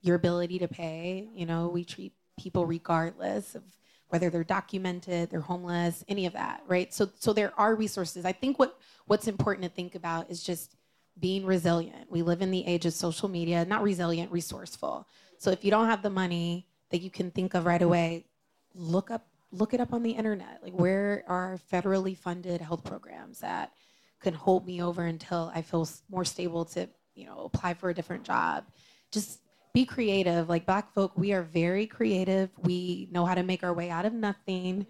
your 0.00 0.16
ability 0.16 0.60
to 0.60 0.68
pay. 0.68 1.28
You 1.34 1.44
know, 1.44 1.68
we 1.68 1.84
treat 1.84 2.14
people 2.38 2.64
regardless 2.64 3.54
of 3.54 3.64
whether 4.08 4.30
they're 4.30 4.44
documented, 4.44 5.30
they're 5.30 5.40
homeless, 5.40 6.04
any 6.08 6.24
of 6.24 6.32
that, 6.32 6.62
right? 6.66 6.94
So 6.94 7.10
so 7.18 7.34
there 7.34 7.52
are 7.58 7.74
resources. 7.74 8.24
I 8.24 8.32
think 8.32 8.58
what 8.58 8.78
what's 9.06 9.28
important 9.28 9.64
to 9.64 9.70
think 9.70 9.94
about 9.94 10.30
is 10.30 10.42
just 10.42 10.75
being 11.18 11.46
resilient. 11.46 12.10
We 12.10 12.22
live 12.22 12.42
in 12.42 12.50
the 12.50 12.66
age 12.66 12.86
of 12.86 12.92
social 12.92 13.28
media, 13.28 13.64
not 13.64 13.82
resilient, 13.82 14.30
resourceful. 14.30 15.06
So 15.38 15.50
if 15.50 15.64
you 15.64 15.70
don't 15.70 15.86
have 15.86 16.02
the 16.02 16.10
money 16.10 16.66
that 16.90 17.00
you 17.00 17.10
can 17.10 17.30
think 17.30 17.54
of 17.54 17.66
right 17.66 17.82
away, 17.82 18.26
look 18.74 19.10
up 19.10 19.26
look 19.52 19.72
it 19.72 19.80
up 19.80 19.92
on 19.92 20.02
the 20.02 20.10
internet. 20.10 20.60
Like 20.62 20.74
where 20.74 21.24
are 21.28 21.58
federally 21.72 22.16
funded 22.16 22.60
health 22.60 22.84
programs 22.84 23.40
that 23.40 23.72
can 24.20 24.34
hold 24.34 24.66
me 24.66 24.82
over 24.82 25.04
until 25.04 25.52
I 25.54 25.62
feel 25.62 25.88
more 26.10 26.24
stable 26.24 26.64
to, 26.66 26.88
you 27.14 27.26
know, 27.26 27.50
apply 27.52 27.74
for 27.74 27.90
a 27.90 27.94
different 27.94 28.24
job. 28.24 28.64
Just 29.10 29.40
be 29.72 29.84
creative. 29.84 30.48
Like 30.48 30.66
black 30.66 30.92
folk, 30.92 31.12
we 31.16 31.32
are 31.32 31.42
very 31.42 31.86
creative. 31.86 32.50
We 32.62 33.08
know 33.10 33.24
how 33.24 33.34
to 33.34 33.42
make 33.42 33.62
our 33.62 33.72
way 33.72 33.90
out 33.90 34.04
of 34.04 34.12
nothing. 34.12 34.86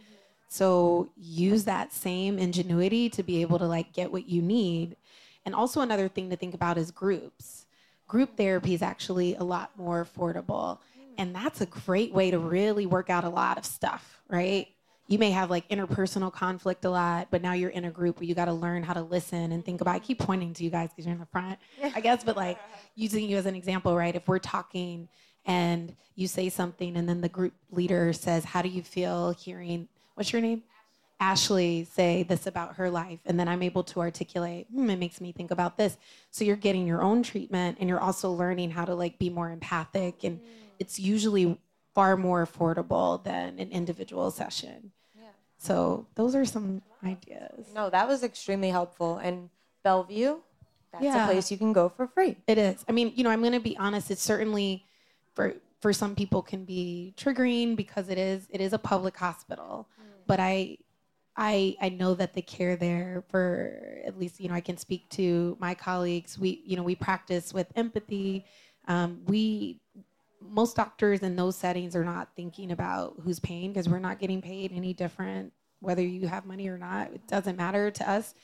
So 0.49 1.11
use 1.17 1.65
that 1.65 1.93
same 1.93 2.39
ingenuity 2.39 3.11
to 3.11 3.23
be 3.23 3.43
able 3.43 3.59
to 3.59 3.67
like 3.67 3.93
get 3.93 4.11
what 4.11 4.29
you 4.29 4.43
need. 4.43 4.97
And 5.47 5.55
also 5.55 5.81
another 5.81 6.09
thing 6.09 6.29
to 6.31 6.37
think 6.37 6.55
about 6.55 6.77
is 6.77 6.91
groups. 6.91 7.67
Group 8.09 8.37
therapy 8.37 8.75
is 8.75 8.83
actually 8.83 9.37
a 9.37 9.45
lot 9.45 9.71
more 9.79 10.05
affordable. 10.05 10.81
And 11.17 11.35
that's 11.35 11.61
a 11.61 11.67
great 11.67 12.13
way 12.13 12.31
to 12.31 12.39
really 12.39 12.85
work 12.85 13.09
out 13.09 13.25
a 13.25 13.29
lot 13.29 13.57
of 13.57 13.65
stuff, 13.65 14.21
right? 14.29 14.69
You 15.09 15.19
may 15.19 15.31
have 15.31 15.49
like 15.49 15.69
interpersonal 15.69 16.33
conflict 16.33 16.85
a 16.85 16.91
lot, 16.91 17.29
but 17.31 17.41
now 17.41 17.53
you're 17.53 17.71
in 17.71 17.85
a 17.85 17.91
group 17.91 18.19
where 18.19 18.27
you 18.27 18.35
got 18.35 18.47
to 18.47 18.53
learn 18.53 18.83
how 18.83 18.93
to 18.93 19.03
listen 19.03 19.53
and 19.53 19.65
think 19.65 19.81
about. 19.81 19.95
I 19.95 19.99
keep 20.01 20.19
pointing 20.19 20.53
to 20.55 20.65
you 20.65 20.71
guys 20.71 20.91
because 20.91 21.07
you're 21.07 21.15
in 21.15 21.21
the 21.21 21.27
front, 21.27 21.59
I 21.95 22.01
guess, 22.01 22.25
but 22.25 22.37
like 22.37 22.59
using 22.97 23.29
you 23.29 23.37
as 23.37 23.47
an 23.47 23.55
example, 23.55 23.97
right? 23.97 24.15
If 24.15 24.27
we're 24.27 24.41
talking 24.41 25.09
and 25.47 25.95
you 26.17 26.27
say 26.27 26.49
something 26.49 26.97
and 26.97 27.09
then 27.09 27.21
the 27.21 27.29
group 27.29 27.55
leader 27.71 28.13
says, 28.13 28.45
How 28.45 28.63
do 28.63 28.69
you 28.69 28.83
feel 28.83 29.31
hearing, 29.31 29.89
what's 30.15 30.33
your 30.33 30.43
name? 30.43 30.65
Ashley 31.19 31.85
say 31.85 32.23
this 32.25 32.47
about 32.47 32.77
her 32.77 32.91
life, 32.91 33.21
and 33.25 33.41
then 33.41 33.49
I'm 33.49 33.63
able 33.63 33.83
to 33.85 34.01
articulate, 34.01 34.67
hmm, 34.71 34.91
it 34.91 34.99
makes 34.99 35.21
me 35.21 35.33
think 35.33 35.51
about 35.51 35.79
this. 35.79 35.97
So 36.31 36.45
you're 36.45 36.57
getting 36.57 36.87
your 36.87 37.03
own 37.03 37.23
treatment 37.23 37.79
and 37.81 37.89
you're 37.89 38.01
also 38.01 38.31
learning 38.31 38.71
how 38.73 38.85
to 38.85 38.95
like 38.95 39.19
be 39.19 39.31
more 39.31 39.51
empathic. 39.51 40.25
And 40.25 40.41
it's 40.79 40.99
usually 40.99 41.59
far 41.95 42.17
more 42.17 42.47
affordable 42.47 43.25
than 43.25 43.59
an 43.59 43.71
individual 43.71 44.31
session. 44.31 44.93
Yeah. 45.19 45.29
So 45.57 46.07
those 46.17 46.35
are 46.35 46.45
some 46.45 46.83
ideas. 47.03 47.67
No, 47.75 47.89
that 47.89 48.07
was 48.07 48.23
extremely 48.23 48.69
helpful. 48.69 49.17
And 49.17 49.49
Bellevue, 49.83 50.41
that's 50.93 51.05
Yeah. 51.05 51.25
a 51.25 51.33
place 51.33 51.51
you 51.51 51.57
can 51.57 51.73
go 51.73 51.89
for 51.89 52.07
free. 52.07 52.37
It 52.47 52.59
is. 52.59 52.85
I 52.89 52.93
mean, 52.93 53.13
you 53.17 53.25
know, 53.25 53.31
I'm 53.31 53.41
going 53.41 53.53
to 53.53 53.61
be 53.61 53.77
honest. 53.79 54.11
It's 54.11 54.23
certainly 54.23 54.85
for 55.35 55.55
for 55.81 55.93
some 55.93 56.15
people 56.15 56.43
can 56.43 56.65
be 56.65 57.15
triggering 57.17 57.77
because 57.77 58.09
it 58.11 58.19
is 58.19 58.47
it 58.51 58.61
is 58.61 58.75
a 58.75 58.79
public 58.79 59.17
hospital. 59.17 59.89
But 60.27 60.41
I 60.41 60.79
I 61.37 61.77
I 61.81 61.91
know 61.91 62.15
that 62.15 62.35
the 62.35 62.43
care 62.43 62.77
there 62.77 63.25
for 63.29 64.01
at 64.05 64.19
least 64.19 64.41
you 64.41 64.49
know 64.49 64.55
I 64.55 64.61
can 64.61 64.77
speak 64.77 65.09
to 65.11 65.57
my 65.61 65.75
colleagues. 65.75 66.39
We 66.39 66.63
you 66.65 66.77
know 66.77 66.83
we 66.83 66.95
practice 66.95 67.53
with 67.53 67.67
empathy. 67.77 68.47
Um, 68.89 69.21
we 69.27 69.81
most 70.41 70.77
doctors 70.77 71.21
in 71.21 71.37
those 71.37 71.57
settings 71.57 71.97
are 71.97 72.05
not 72.05 72.29
thinking 72.37 72.71
about 72.71 73.15
who's 73.23 73.41
paying 73.41 73.73
because 73.73 73.89
we're 73.89 73.99
not 73.99 74.19
getting 74.19 74.41
paid 74.41 74.73
any 74.73 74.95
different 74.95 75.53
whether 75.81 76.03
you 76.03 76.27
have 76.27 76.47
money 76.47 76.69
or 76.69 76.79
not. 76.79 77.13
It 77.13 77.27
doesn't 77.27 77.57
matter 77.57 77.91
to 77.91 78.11
us. 78.11 78.35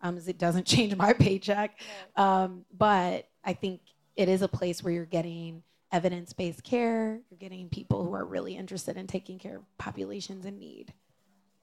Um, 0.00 0.16
as 0.16 0.28
it 0.28 0.38
doesn't 0.38 0.66
change 0.66 0.94
my 0.96 1.12
paycheck. 1.12 1.80
Um, 2.16 2.64
but 2.76 3.28
I 3.44 3.52
think 3.52 3.80
it 4.16 4.28
is 4.28 4.42
a 4.42 4.48
place 4.48 4.82
where 4.82 4.92
you're 4.92 5.04
getting 5.04 5.62
evidence-based 5.92 6.62
care. 6.62 7.20
You're 7.30 7.38
getting 7.38 7.68
people 7.68 8.04
who 8.04 8.14
are 8.14 8.24
really 8.24 8.56
interested 8.56 8.96
in 8.96 9.06
taking 9.06 9.38
care 9.38 9.56
of 9.56 9.78
populations 9.78 10.44
in 10.44 10.58
need. 10.58 10.92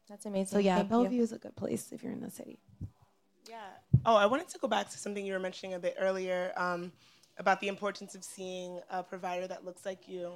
That's 0.10 0.26
amazing. 0.26 0.48
So 0.48 0.60
yeah, 0.60 0.78
Thank 0.78 0.86
you. 0.86 0.90
Bellevue 0.90 1.22
is 1.22 1.32
a 1.32 1.38
good 1.38 1.56
place 1.56 1.92
if 1.92 2.04
you're 2.04 2.12
in 2.14 2.22
the 2.22 2.30
city. 2.30 2.60
Yeah. 3.50 3.58
Oh, 4.06 4.16
I 4.16 4.26
wanted 4.26 4.50
to 4.50 4.60
go 4.60 4.68
back 4.68 4.90
to 4.90 4.98
something 4.98 5.26
you 5.26 5.34
were 5.34 5.40
mentioning 5.40 5.76
a 5.76 5.80
bit 5.80 5.96
earlier 6.00 6.52
um, 6.58 6.92
about 7.38 7.60
the 7.60 7.68
importance 7.68 8.16
of 8.16 8.24
seeing 8.24 8.80
a 8.90 9.04
provider 9.04 9.48
that 9.48 9.66
looks 9.66 9.86
like 9.86 10.08
you. 10.08 10.34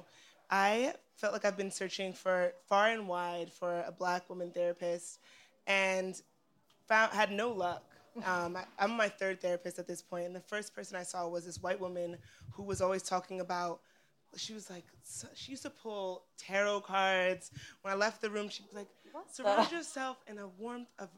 I 0.50 0.94
felt 1.16 1.32
like 1.32 1.44
I've 1.44 1.56
been 1.56 1.70
searching 1.70 2.12
for 2.12 2.52
far 2.68 2.88
and 2.88 3.06
wide 3.06 3.52
for 3.52 3.84
a 3.86 3.92
black 3.92 4.28
woman 4.28 4.50
therapist 4.50 5.20
and 5.66 6.20
found 6.88 7.12
had 7.12 7.30
no 7.30 7.50
luck. 7.52 7.84
Um, 8.26 8.56
I, 8.56 8.64
I'm 8.76 8.90
my 8.96 9.08
third 9.08 9.40
therapist 9.40 9.78
at 9.78 9.86
this 9.86 10.02
point, 10.02 10.26
and 10.26 10.34
the 10.34 10.40
first 10.40 10.74
person 10.74 10.96
I 10.96 11.04
saw 11.04 11.28
was 11.28 11.46
this 11.46 11.62
white 11.62 11.80
woman 11.80 12.18
who 12.52 12.64
was 12.64 12.80
always 12.82 13.04
talking 13.04 13.40
about. 13.40 13.80
She 14.36 14.52
was 14.52 14.68
like, 14.68 14.84
so- 15.04 15.28
she 15.32 15.52
used 15.52 15.62
to 15.62 15.70
pull 15.70 16.24
tarot 16.36 16.80
cards. 16.80 17.52
When 17.82 17.94
I 17.94 17.96
left 17.96 18.20
the 18.20 18.28
room, 18.28 18.48
she 18.48 18.64
was 18.64 18.74
like, 18.74 18.88
surround 19.30 19.70
yourself 19.72 20.16
in 20.26 20.38
a 20.38 20.48
warmth 20.48 20.88
of 20.98 21.08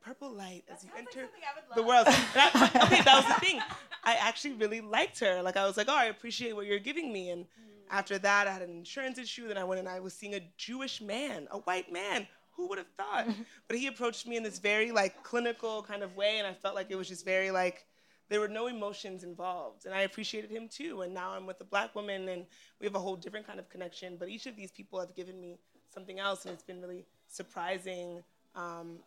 purple 0.00 0.30
light 0.30 0.64
as 0.72 0.84
you 0.84 0.90
enter 0.96 1.28
the 1.74 1.82
world. 1.82 2.06
I- 2.08 2.70
okay, 2.84 3.02
that 3.02 3.14
was 3.24 3.34
the 3.34 3.40
thing. 3.44 3.60
I 4.04 4.14
actually 4.14 4.54
really 4.54 4.80
liked 4.80 5.18
her. 5.20 5.42
Like 5.42 5.56
I 5.56 5.66
was 5.66 5.76
like, 5.76 5.88
oh, 5.88 5.96
I 5.96 6.06
appreciate 6.06 6.54
what 6.54 6.66
you're 6.66 6.78
giving 6.78 7.12
me. 7.12 7.30
And 7.30 7.46
after 7.90 8.18
that, 8.18 8.46
I 8.46 8.52
had 8.52 8.62
an 8.62 8.70
insurance 8.70 9.18
issue. 9.18 9.48
Then 9.48 9.58
I 9.58 9.64
went 9.64 9.80
and 9.80 9.88
I 9.88 10.00
was 10.00 10.14
seeing 10.14 10.34
a 10.34 10.40
Jewish 10.56 11.00
man, 11.00 11.48
a 11.50 11.58
white 11.58 11.92
man. 11.92 12.26
Who 12.52 12.68
would 12.68 12.78
have 12.78 12.90
thought? 12.96 13.26
But 13.68 13.76
he 13.78 13.86
approached 13.86 14.26
me 14.26 14.36
in 14.36 14.42
this 14.42 14.58
very 14.58 14.90
like 14.90 15.22
clinical 15.22 15.82
kind 15.82 16.02
of 16.02 16.16
way, 16.16 16.38
and 16.38 16.46
I 16.46 16.54
felt 16.54 16.74
like 16.74 16.90
it 16.90 16.96
was 16.96 17.08
just 17.08 17.24
very 17.24 17.50
like 17.50 17.86
there 18.30 18.40
were 18.40 18.48
no 18.48 18.66
emotions 18.66 19.24
involved, 19.24 19.86
and 19.86 19.94
I 19.94 20.00
appreciated 20.02 20.50
him 20.50 20.68
too. 20.68 21.02
And 21.02 21.14
now 21.14 21.30
I'm 21.30 21.46
with 21.46 21.60
a 21.60 21.64
black 21.64 21.94
woman, 21.94 22.28
and 22.28 22.46
we 22.80 22.86
have 22.86 22.94
a 22.96 22.98
whole 22.98 23.16
different 23.16 23.46
kind 23.46 23.58
of 23.58 23.68
connection. 23.70 24.16
But 24.18 24.28
each 24.28 24.46
of 24.46 24.56
these 24.56 24.70
people 24.72 24.98
have 25.00 25.14
given 25.14 25.40
me 25.40 25.56
something 25.94 26.18
else, 26.18 26.44
and 26.44 26.52
it's 26.52 26.62
been 26.64 26.80
really 26.80 27.06
surprising 27.28 28.22
um, 28.54 28.98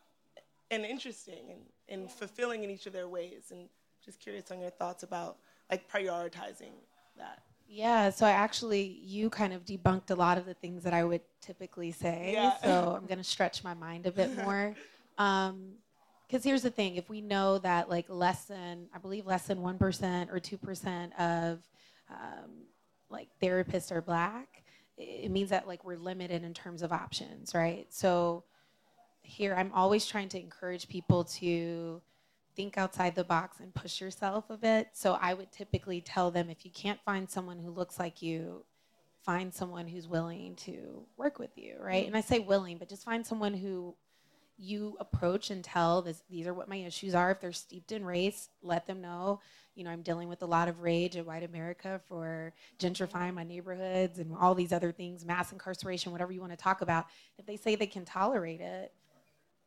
and 0.69 0.85
interesting 0.85 1.51
and, 1.51 1.61
and 2.01 2.11
fulfilling 2.11 2.63
in 2.63 2.69
each 2.69 2.85
of 2.85 2.93
their 2.93 3.07
ways. 3.07 3.51
And 3.51 3.67
just 4.03 4.19
curious 4.19 4.51
on 4.51 4.59
your 4.59 4.69
thoughts 4.69 5.03
about 5.03 5.37
like 5.69 5.89
prioritizing 5.91 6.73
that. 7.17 7.43
Yeah, 7.67 8.09
so 8.09 8.25
I 8.25 8.31
actually, 8.31 8.99
you 9.01 9.29
kind 9.29 9.53
of 9.53 9.63
debunked 9.63 10.11
a 10.11 10.15
lot 10.15 10.37
of 10.37 10.45
the 10.45 10.53
things 10.53 10.83
that 10.83 10.93
I 10.93 11.05
would 11.05 11.21
typically 11.39 11.91
say. 11.91 12.31
Yeah. 12.33 12.57
So 12.61 12.97
I'm 12.97 13.05
going 13.05 13.17
to 13.17 13.23
stretch 13.23 13.63
my 13.63 13.73
mind 13.73 14.05
a 14.05 14.11
bit 14.11 14.35
more. 14.43 14.75
Um, 15.17 15.75
because 16.27 16.45
here's 16.45 16.61
the 16.61 16.69
thing 16.69 16.95
if 16.95 17.09
we 17.09 17.19
know 17.19 17.57
that 17.57 17.89
like 17.89 18.05
less 18.07 18.45
than 18.45 18.87
i 18.95 18.97
believe 18.97 19.27
less 19.27 19.47
than 19.47 19.57
1% 19.57 20.31
or 20.31 20.39
2% 20.39 21.19
of 21.19 21.59
um, 22.09 22.51
like 23.09 23.27
therapists 23.41 23.91
are 23.91 24.01
black 24.01 24.63
it 25.01 25.31
means 25.31 25.49
that 25.49 25.67
like 25.67 25.83
we're 25.83 25.97
limited 25.97 26.43
in 26.43 26.53
terms 26.53 26.81
of 26.81 26.91
options 26.91 27.53
right? 27.53 27.87
So 27.89 28.43
here 29.23 29.55
i'm 29.55 29.71
always 29.73 30.05
trying 30.05 30.27
to 30.27 30.39
encourage 30.39 30.89
people 30.89 31.23
to 31.23 32.01
think 32.55 32.77
outside 32.77 33.15
the 33.15 33.23
box 33.23 33.59
and 33.61 33.73
push 33.73 34.01
yourself 34.01 34.49
a 34.49 34.57
bit. 34.57 34.89
So 34.93 35.17
i 35.21 35.33
would 35.33 35.51
typically 35.51 36.01
tell 36.01 36.31
them 36.31 36.49
if 36.49 36.65
you 36.65 36.71
can't 36.71 36.99
find 37.05 37.29
someone 37.29 37.59
who 37.59 37.71
looks 37.71 37.99
like 37.99 38.21
you 38.21 38.65
find 39.23 39.53
someone 39.53 39.87
who's 39.87 40.07
willing 40.07 40.55
to 40.55 41.03
work 41.17 41.39
with 41.39 41.57
you 41.57 41.75
right? 41.79 42.01
Mm-hmm. 42.01 42.07
And 42.07 42.17
i 42.17 42.21
say 42.21 42.39
willing 42.39 42.77
but 42.77 42.89
just 42.89 43.03
find 43.03 43.25
someone 43.25 43.53
who 43.53 43.95
you 44.61 44.95
approach 44.99 45.49
and 45.49 45.63
tell 45.63 46.01
this, 46.01 46.21
these 46.29 46.45
are 46.47 46.53
what 46.53 46.69
my 46.69 46.75
issues 46.77 47.15
are. 47.15 47.31
If 47.31 47.41
they're 47.41 47.51
steeped 47.51 47.91
in 47.91 48.05
race, 48.05 48.49
let 48.61 48.85
them 48.85 49.01
know. 49.01 49.39
You 49.75 49.83
know, 49.83 49.89
I'm 49.89 50.01
dealing 50.03 50.29
with 50.29 50.43
a 50.43 50.45
lot 50.45 50.67
of 50.67 50.81
rage 50.81 51.15
in 51.15 51.25
white 51.25 51.43
America 51.43 51.99
for 52.07 52.53
gentrifying 52.79 53.33
my 53.33 53.43
neighborhoods 53.43 54.19
and 54.19 54.33
all 54.39 54.53
these 54.53 54.71
other 54.73 54.91
things, 54.91 55.25
mass 55.25 55.51
incarceration, 55.51 56.11
whatever 56.11 56.31
you 56.31 56.41
want 56.41 56.51
to 56.53 56.57
talk 56.57 56.81
about. 56.81 57.05
If 57.37 57.45
they 57.45 57.57
say 57.57 57.75
they 57.75 57.87
can 57.87 58.05
tolerate 58.05 58.61
it, 58.61 58.93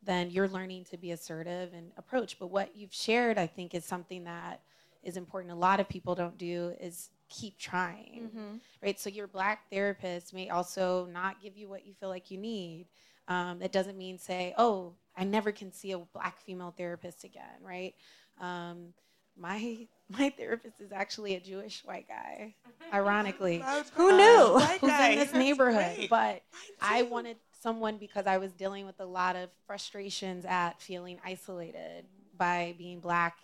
then 0.03 0.31
you're 0.31 0.49
learning 0.49 0.85
to 0.91 0.97
be 0.99 1.11
assertive 1.13 1.73
and 1.75 1.91
approach. 1.97 2.39
But 2.39 2.49
what 2.49 2.77
you've 2.77 2.93
shared, 2.95 3.39
I 3.39 3.47
think, 3.47 3.75
is 3.75 3.85
something 3.85 4.25
that 4.25 4.61
is 5.03 5.17
important. 5.17 5.53
A 5.53 5.57
lot 5.57 5.81
of 5.81 5.89
people 5.89 6.15
don't 6.15 6.39
do 6.39 6.75
is 6.81 7.11
keep 7.29 7.59
trying, 7.59 8.31
Mm-hmm. 8.35 8.57
right? 8.83 9.01
So 9.01 9.09
your 9.11 9.27
black 9.27 9.71
therapist 9.71 10.35
may 10.35 10.51
also 10.51 11.07
not 11.11 11.41
give 11.43 11.57
you 11.57 11.69
what 11.69 11.87
you 11.87 11.95
feel 11.95 12.11
like 12.11 12.31
you 12.31 12.39
need. 12.39 12.87
Um, 13.29 13.59
that 13.61 13.73
doesn't 13.73 13.97
mean 13.97 14.19
say, 14.19 14.55
oh, 14.59 14.93
I 15.17 15.25
never 15.25 15.53
can 15.53 15.73
see 15.73 15.93
a 15.93 15.99
black 15.99 16.41
female 16.41 16.75
therapist 16.77 17.25
again, 17.25 17.63
right? 17.63 17.95
Um, 18.41 18.93
my 19.39 19.87
my 20.11 20.31
therapist 20.31 20.81
is 20.81 20.93
actually 20.93 21.35
a 21.35 21.41
Jewish 21.41 21.83
white 21.85 22.07
guy, 22.07 22.55
ironically, 22.93 23.65
Who 23.95 24.17
knew? 24.17 24.59
who's 24.81 24.91
in 24.91 25.17
this 25.17 25.33
neighborhood. 25.33 26.09
But 26.11 26.43
I 26.81 27.03
wanted 27.03 27.37
someone 27.63 27.97
because 27.97 28.27
I 28.27 28.37
was 28.37 28.53
dealing 28.53 28.85
with 28.85 29.01
a 29.01 29.07
lot 29.07 29.37
of 29.37 29.49
frustrations 29.67 30.45
at 30.45 30.81
feeling 30.83 31.19
isolated 31.25 32.05
by 32.37 32.75
being 32.77 33.01
black, 33.01 33.39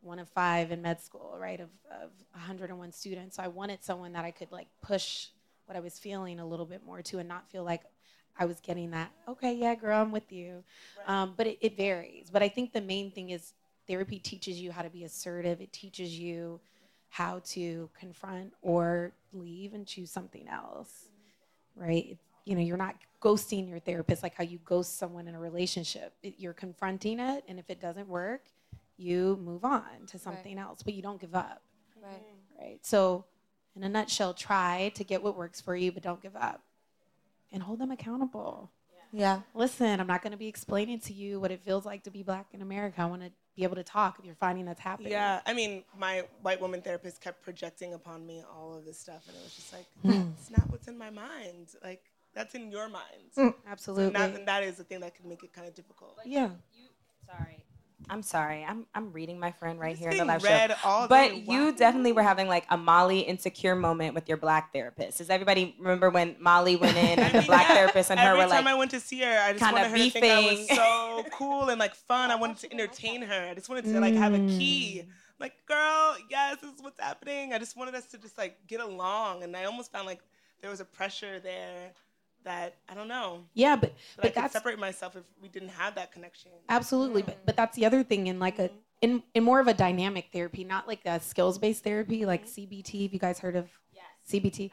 one 0.00 0.18
of 0.18 0.28
five 0.30 0.72
in 0.72 0.80
med 0.80 1.00
school, 1.02 1.36
right, 1.38 1.60
of, 1.60 1.68
of 1.90 2.10
101 2.32 2.92
students. 2.92 3.36
So 3.36 3.42
I 3.42 3.48
wanted 3.48 3.84
someone 3.84 4.12
that 4.12 4.24
I 4.24 4.30
could 4.30 4.50
like 4.50 4.68
push 4.80 5.26
what 5.66 5.76
I 5.76 5.80
was 5.80 5.98
feeling 5.98 6.40
a 6.40 6.46
little 6.46 6.64
bit 6.66 6.84
more 6.84 7.02
to 7.02 7.18
and 7.18 7.28
not 7.28 7.50
feel 7.50 7.62
like 7.62 7.82
I 8.38 8.46
was 8.46 8.60
getting 8.60 8.90
that, 8.92 9.10
okay, 9.28 9.54
yeah, 9.54 9.74
girl, 9.74 10.00
I'm 10.00 10.12
with 10.12 10.32
you. 10.32 10.64
Um, 11.06 11.34
but 11.36 11.46
it, 11.46 11.58
it 11.60 11.76
varies. 11.76 12.30
But 12.30 12.42
I 12.42 12.48
think 12.48 12.72
the 12.72 12.80
main 12.80 13.10
thing 13.10 13.30
is 13.30 13.52
therapy 13.86 14.18
teaches 14.18 14.60
you 14.60 14.72
how 14.72 14.82
to 14.82 14.90
be 14.90 15.04
assertive, 15.04 15.60
it 15.60 15.72
teaches 15.72 16.18
you 16.18 16.60
how 17.08 17.40
to 17.44 17.90
confront 17.98 18.52
or 18.62 19.12
leave 19.32 19.74
and 19.74 19.86
choose 19.86 20.10
something 20.10 20.48
else, 20.48 21.08
right? 21.76 22.16
You 22.44 22.54
know, 22.54 22.62
you're 22.62 22.76
not 22.76 22.96
ghosting 23.20 23.68
your 23.68 23.80
therapist 23.80 24.22
like 24.22 24.34
how 24.34 24.44
you 24.44 24.58
ghost 24.64 24.98
someone 24.98 25.28
in 25.28 25.34
a 25.34 25.40
relationship. 25.40 26.14
You're 26.22 26.54
confronting 26.54 27.20
it, 27.20 27.44
and 27.48 27.58
if 27.58 27.68
it 27.68 27.80
doesn't 27.80 28.08
work, 28.08 28.44
you 28.96 29.38
move 29.42 29.64
on 29.64 30.06
to 30.08 30.18
something 30.18 30.58
else, 30.58 30.82
but 30.82 30.94
you 30.94 31.02
don't 31.02 31.20
give 31.20 31.34
up, 31.34 31.62
Right. 32.02 32.22
right? 32.58 32.78
So, 32.82 33.24
in 33.76 33.84
a 33.84 33.88
nutshell, 33.88 34.34
try 34.34 34.92
to 34.94 35.04
get 35.04 35.22
what 35.22 35.36
works 35.36 35.60
for 35.60 35.76
you, 35.76 35.92
but 35.92 36.02
don't 36.02 36.20
give 36.20 36.36
up 36.36 36.62
and 37.52 37.62
hold 37.62 37.78
them 37.80 37.90
accountable. 37.90 38.70
Yeah. 39.12 39.40
Listen, 39.54 39.98
I'm 40.00 40.06
not 40.06 40.22
going 40.22 40.30
to 40.30 40.36
be 40.38 40.46
explaining 40.46 41.00
to 41.00 41.12
you 41.12 41.40
what 41.40 41.50
it 41.50 41.60
feels 41.64 41.84
like 41.84 42.04
to 42.04 42.10
be 42.10 42.22
black 42.22 42.46
in 42.52 42.62
America. 42.62 43.02
I 43.02 43.06
want 43.06 43.22
to 43.22 43.32
be 43.56 43.64
able 43.64 43.74
to 43.74 43.82
talk 43.82 44.18
if 44.20 44.24
you're 44.24 44.36
finding 44.36 44.64
that's 44.66 44.80
happening. 44.80 45.10
Yeah, 45.10 45.40
I 45.44 45.52
mean, 45.52 45.82
my 45.98 46.22
white 46.42 46.60
woman 46.60 46.80
therapist 46.80 47.20
kept 47.20 47.42
projecting 47.42 47.92
upon 47.94 48.24
me 48.24 48.44
all 48.54 48.72
of 48.72 48.84
this 48.84 49.00
stuff, 49.00 49.24
and 49.26 49.36
it 49.36 49.42
was 49.42 49.54
just 49.56 49.72
like, 49.72 49.86
Hmm. 50.02 50.30
it's 50.38 50.50
not 50.50 50.70
what's 50.70 50.86
in 50.86 50.96
my 50.96 51.10
mind. 51.10 51.70
Like, 51.82 52.04
that's 52.34 52.54
in 52.54 52.70
your 52.70 52.88
mind. 52.88 53.32
Hmm. 53.34 53.48
So 53.48 53.54
Absolutely. 53.68 54.12
not, 54.12 54.30
and 54.30 54.46
that 54.46 54.62
is 54.62 54.76
the 54.76 54.84
thing 54.84 55.00
that 55.00 55.16
can 55.16 55.28
make 55.28 55.42
it 55.42 55.52
kind 55.52 55.66
of 55.66 55.74
difficult. 55.74 56.16
yeah. 56.24 56.50
Sorry. 57.26 57.59
I'm 58.10 58.22
sorry. 58.22 58.64
I'm 58.68 58.86
I'm 58.92 59.12
reading 59.12 59.38
my 59.38 59.52
friend 59.52 59.78
right 59.78 59.96
here 59.96 60.10
in 60.10 60.18
the 60.18 60.24
live 60.24 60.42
read 60.42 60.70
show. 60.72 60.76
all 60.88 61.08
But 61.08 61.28
day. 61.30 61.44
you 61.48 61.72
definitely 61.72 62.10
were 62.12 62.24
having 62.24 62.48
like 62.48 62.66
a 62.68 62.76
Molly 62.76 63.20
insecure 63.20 63.76
moment 63.76 64.14
with 64.14 64.28
your 64.28 64.36
black 64.36 64.72
therapist. 64.72 65.18
Does 65.18 65.30
everybody 65.30 65.76
remember 65.78 66.10
when 66.10 66.34
Molly 66.40 66.74
went 66.74 66.96
in 66.96 67.20
and 67.20 67.34
the 67.34 67.46
black 67.46 67.68
yeah, 67.68 67.74
therapist 67.76 68.10
and 68.10 68.18
her 68.18 68.32
were 68.32 68.38
like? 68.38 68.44
Every 68.46 68.56
time 68.56 68.66
I 68.66 68.74
went 68.74 68.90
to 68.90 69.00
see 69.00 69.20
her, 69.20 69.38
I 69.40 69.52
just 69.52 69.62
wanted 69.62 69.90
her 69.90 69.96
to 69.96 70.10
think 70.10 70.24
I 70.24 70.40
was 70.40 70.68
so 70.68 71.24
cool 71.32 71.68
and 71.68 71.78
like 71.78 71.94
fun. 71.94 72.32
I 72.32 72.34
wanted 72.34 72.58
to 72.58 72.72
entertain 72.72 73.22
her. 73.22 73.48
I 73.48 73.54
just 73.54 73.68
wanted 73.68 73.84
to 73.84 74.00
like 74.00 74.14
have 74.14 74.34
a 74.34 74.38
key. 74.38 75.02
Mm. 75.04 75.10
Like, 75.38 75.54
girl, 75.66 76.16
yes, 76.28 76.58
this 76.60 76.74
is 76.74 76.82
what's 76.82 77.00
happening. 77.00 77.54
I 77.54 77.58
just 77.58 77.76
wanted 77.76 77.94
us 77.94 78.06
to 78.08 78.18
just 78.18 78.36
like 78.36 78.58
get 78.66 78.80
along, 78.80 79.42
and 79.44 79.56
I 79.56 79.64
almost 79.64 79.92
found 79.92 80.06
like 80.06 80.20
there 80.60 80.70
was 80.70 80.80
a 80.80 80.84
pressure 80.84 81.40
there 81.40 81.92
that 82.44 82.76
I 82.88 82.94
don't 82.94 83.08
know. 83.08 83.44
Yeah, 83.54 83.76
but 83.76 83.90
That 83.90 83.92
I 83.92 83.96
but 84.16 84.22
could 84.22 84.42
that's 84.42 84.52
separate 84.52 84.78
myself 84.78 85.16
if 85.16 85.24
we 85.42 85.48
didn't 85.48 85.70
have 85.70 85.94
that 85.96 86.12
connection. 86.12 86.50
absolutely. 86.68 87.22
But 87.22 87.44
but 87.46 87.56
that's 87.56 87.76
the 87.76 87.86
other 87.86 88.02
thing 88.02 88.26
in 88.26 88.38
like 88.38 88.58
a 88.58 88.68
mm-hmm. 88.68 88.76
in 89.02 89.22
in 89.34 89.44
more 89.44 89.60
of 89.60 89.68
a 89.68 89.74
dynamic 89.74 90.28
therapy, 90.32 90.64
not 90.64 90.88
like 90.88 91.00
a 91.04 91.20
skills 91.20 91.58
based 91.58 91.84
therapy, 91.84 92.26
like 92.26 92.46
mm-hmm. 92.46 92.74
CBT. 92.74 93.02
Have 93.02 93.12
you 93.12 93.18
guys 93.18 93.38
heard 93.38 93.56
of 93.56 93.68
yes. 93.92 94.04
CBT? 94.30 94.70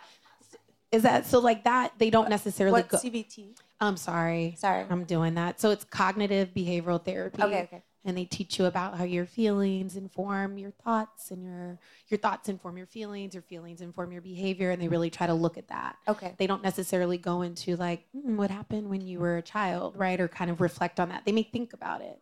Is 0.91 1.03
that 1.03 1.25
so? 1.25 1.39
Like 1.39 1.65
that, 1.65 1.93
they 1.97 2.09
don't 2.09 2.29
necessarily 2.29 2.81
What 2.81 2.89
go. 2.89 2.97
CBT? 2.97 3.57
I'm 3.79 3.97
sorry. 3.97 4.55
Sorry. 4.57 4.85
I'm 4.89 5.03
doing 5.03 5.35
that. 5.35 5.59
So 5.59 5.69
it's 5.71 5.83
cognitive 5.83 6.53
behavioral 6.55 7.03
therapy. 7.03 7.43
Okay, 7.43 7.63
okay. 7.63 7.83
And 8.05 8.17
they 8.17 8.23
teach 8.23 8.57
you 8.57 8.65
about 8.65 8.97
how 8.97 9.03
your 9.03 9.25
feelings 9.25 9.97
inform 9.97 10.57
your 10.57 10.71
thoughts 10.71 11.29
and 11.31 11.43
your 11.43 11.77
your 12.07 12.17
thoughts 12.17 12.47
inform 12.47 12.77
your 12.77 12.85
feelings, 12.85 13.33
your 13.33 13.43
feelings 13.43 13.81
inform 13.81 14.13
your 14.13 14.21
behavior, 14.21 14.71
and 14.71 14.81
they 14.81 14.87
really 14.87 15.09
try 15.09 15.27
to 15.27 15.33
look 15.33 15.57
at 15.57 15.67
that. 15.67 15.97
Okay. 16.07 16.33
They 16.37 16.47
don't 16.47 16.63
necessarily 16.63 17.17
go 17.17 17.41
into 17.41 17.75
like 17.75 18.07
"Hmm, 18.13 18.37
what 18.37 18.49
happened 18.49 18.89
when 18.89 19.01
you 19.01 19.19
were 19.19 19.37
a 19.37 19.41
child, 19.41 19.97
right? 19.97 20.19
Or 20.21 20.27
kind 20.29 20.49
of 20.49 20.61
reflect 20.61 20.99
on 21.01 21.09
that. 21.09 21.25
They 21.25 21.33
may 21.33 21.43
think 21.43 21.73
about 21.73 22.01
it. 22.01 22.21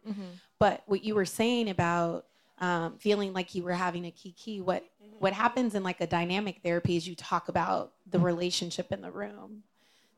But 0.58 0.82
what 0.88 1.04
you 1.04 1.14
were 1.14 1.26
saying 1.26 1.70
about 1.70 2.26
um, 2.60 2.98
feeling 2.98 3.34
like 3.34 3.54
you 3.54 3.64
were 3.64 3.74
having 3.74 4.06
a 4.06 4.12
kiki, 4.12 4.62
what 4.62 4.84
what 5.20 5.34
happens 5.34 5.76
in 5.76 5.84
like 5.84 6.02
a 6.02 6.08
dynamic 6.08 6.62
therapy 6.64 6.98
is 6.98 7.08
you 7.08 7.16
talk 7.16 7.48
about 7.48 7.94
the 8.10 8.20
relationship 8.20 8.92
in 8.92 9.02
the 9.02 9.12
room. 9.12 9.64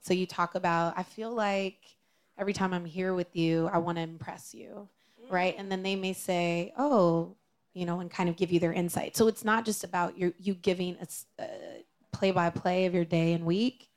So 0.02 0.14
you 0.14 0.26
talk 0.26 0.56
about, 0.56 0.94
I 0.98 1.04
feel 1.04 1.32
like 1.32 1.78
every 2.38 2.54
time 2.54 2.74
I'm 2.74 2.86
here 2.86 3.14
with 3.14 3.36
you, 3.36 3.70
I 3.72 3.78
want 3.80 3.98
to 3.98 4.02
impress 4.02 4.54
you, 4.54 4.88
right? 5.30 5.56
And 5.58 5.72
then 5.72 5.84
they 5.84 5.96
may 5.96 6.14
say, 6.14 6.74
oh, 6.78 7.36
you 7.74 7.86
know, 7.86 8.00
and 8.00 8.10
kind 8.10 8.30
of 8.30 8.36
give 8.36 8.52
you 8.52 8.60
their 8.60 8.74
insight. 8.74 9.16
So 9.16 9.28
it's 9.28 9.46
not 9.46 9.66
just 9.66 9.84
about 9.84 10.18
your, 10.18 10.34
you 10.40 10.56
giving 10.56 10.98
a 11.02 11.48
play 12.12 12.32
by 12.32 12.50
play 12.50 12.86
of 12.86 12.94
your 12.94 13.06
day 13.06 13.34
and 13.34 13.46
week. 13.46 13.90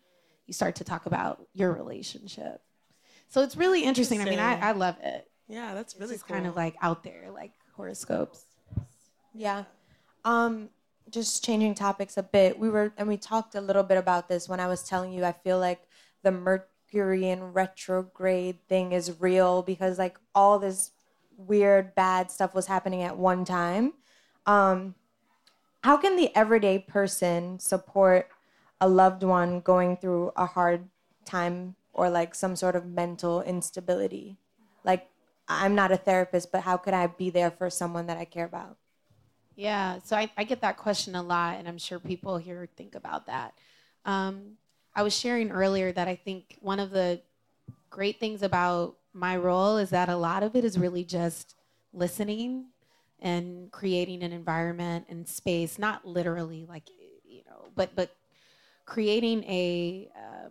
You 0.47 0.53
start 0.53 0.77
to 0.77 0.85
talk 0.85 1.07
about 1.07 1.47
your 1.55 1.73
relationship. 1.73 2.61
So 3.29 3.43
it's 3.43 3.57
really 3.57 3.85
interesting. 3.85 4.21
I 4.21 4.25
mean, 4.25 4.40
I, 4.40 4.59
I 4.61 4.73
love 4.73 4.97
it. 5.03 5.29
Yeah, 5.49 5.75
that's 5.75 5.97
really 5.99 6.16
cool. 6.19 6.37
kind 6.37 6.47
of 6.47 6.57
like 6.57 6.77
out 6.83 7.03
there, 7.03 7.29
like 7.33 7.53
horoscopes. 7.75 8.45
Yeah. 9.33 9.64
Um, 10.25 10.69
just 11.11 11.45
changing 11.45 11.75
topics 11.75 12.16
a 12.16 12.23
bit. 12.23 12.59
We 12.59 12.71
were 12.71 12.93
and 12.97 13.09
we 13.09 13.16
talked 13.16 13.55
a 13.55 13.61
little 13.61 13.83
bit 13.83 13.99
about 13.99 14.29
this 14.29 14.49
when 14.49 14.61
I 14.61 14.66
was 14.66 14.83
telling 14.83 15.12
you 15.12 15.25
I 15.25 15.33
feel 15.33 15.59
like 15.59 15.81
the 16.23 16.31
Mercury 16.31 17.29
in 17.29 17.53
retrograde 17.53 18.59
thing 18.69 18.93
is 18.93 19.21
real 19.21 19.62
because 19.62 19.99
like 19.99 20.19
all 20.35 20.59
this 20.59 20.90
weird 21.46 21.94
bad 21.94 22.31
stuff 22.31 22.55
was 22.55 22.66
happening 22.66 23.03
at 23.03 23.16
one 23.16 23.44
time. 23.44 23.94
Um, 24.46 24.94
how 25.83 25.96
can 25.96 26.16
the 26.16 26.35
everyday 26.37 26.79
person 26.79 27.59
support 27.59 28.29
a 28.81 28.88
loved 28.88 29.23
one 29.23 29.60
going 29.60 29.96
through 29.96 30.33
a 30.37 30.46
hard 30.46 30.88
time 31.25 31.77
or 31.92 32.10
like 32.10 32.35
some 32.35 32.56
sort 32.56 32.77
of 32.77 32.87
mental 32.87 33.42
instability? 33.42 34.37
Like 34.85 35.08
I'm 35.48 35.75
not 35.75 35.92
a 35.92 35.96
therapist, 35.96 36.52
but 36.52 36.62
how 36.62 36.77
could 36.77 36.94
I 36.94 37.06
be 37.08 37.31
there 37.31 37.50
for 37.50 37.71
someone 37.71 38.06
that 38.06 38.17
I 38.17 38.25
care 38.25 38.44
about? 38.44 38.77
Yeah, 39.56 39.98
so 40.04 40.17
I, 40.17 40.31
I 40.37 40.44
get 40.44 40.62
that 40.62 40.79
question 40.79 41.15
a 41.15 41.23
lot, 41.23 41.58
and 41.58 41.69
I'm 41.69 41.77
sure 41.77 41.98
people 41.98 42.38
here 42.38 42.69
think 42.77 42.94
about 42.94 43.27
that. 43.27 43.52
Um, 44.06 44.52
I 44.94 45.02
was 45.02 45.15
sharing 45.15 45.50
earlier 45.50 45.92
that 45.92 46.08
I 46.08 46.15
think 46.15 46.56
one 46.60 46.81
of 46.81 46.90
the 46.90 47.21
great 47.90 48.19
things 48.19 48.42
about 48.42 48.96
my 49.13 49.37
role 49.37 49.77
is 49.77 49.90
that 49.90 50.08
a 50.08 50.17
lot 50.17 50.42
of 50.42 50.54
it 50.56 50.65
is 50.65 50.79
really 50.79 51.04
just 51.04 51.54
listening 51.92 52.67
and 53.21 53.71
creating 53.71 54.23
an 54.23 54.33
environment 54.33 55.06
and 55.08 55.29
space, 55.29 55.79
not 55.79 56.06
literally 56.06 56.67
like 56.69 56.85
you 57.25 57.42
know, 57.46 57.69
but 57.75 57.94
but 57.94 58.15
creating 58.87 59.44
a 59.44 60.08
um, 60.17 60.50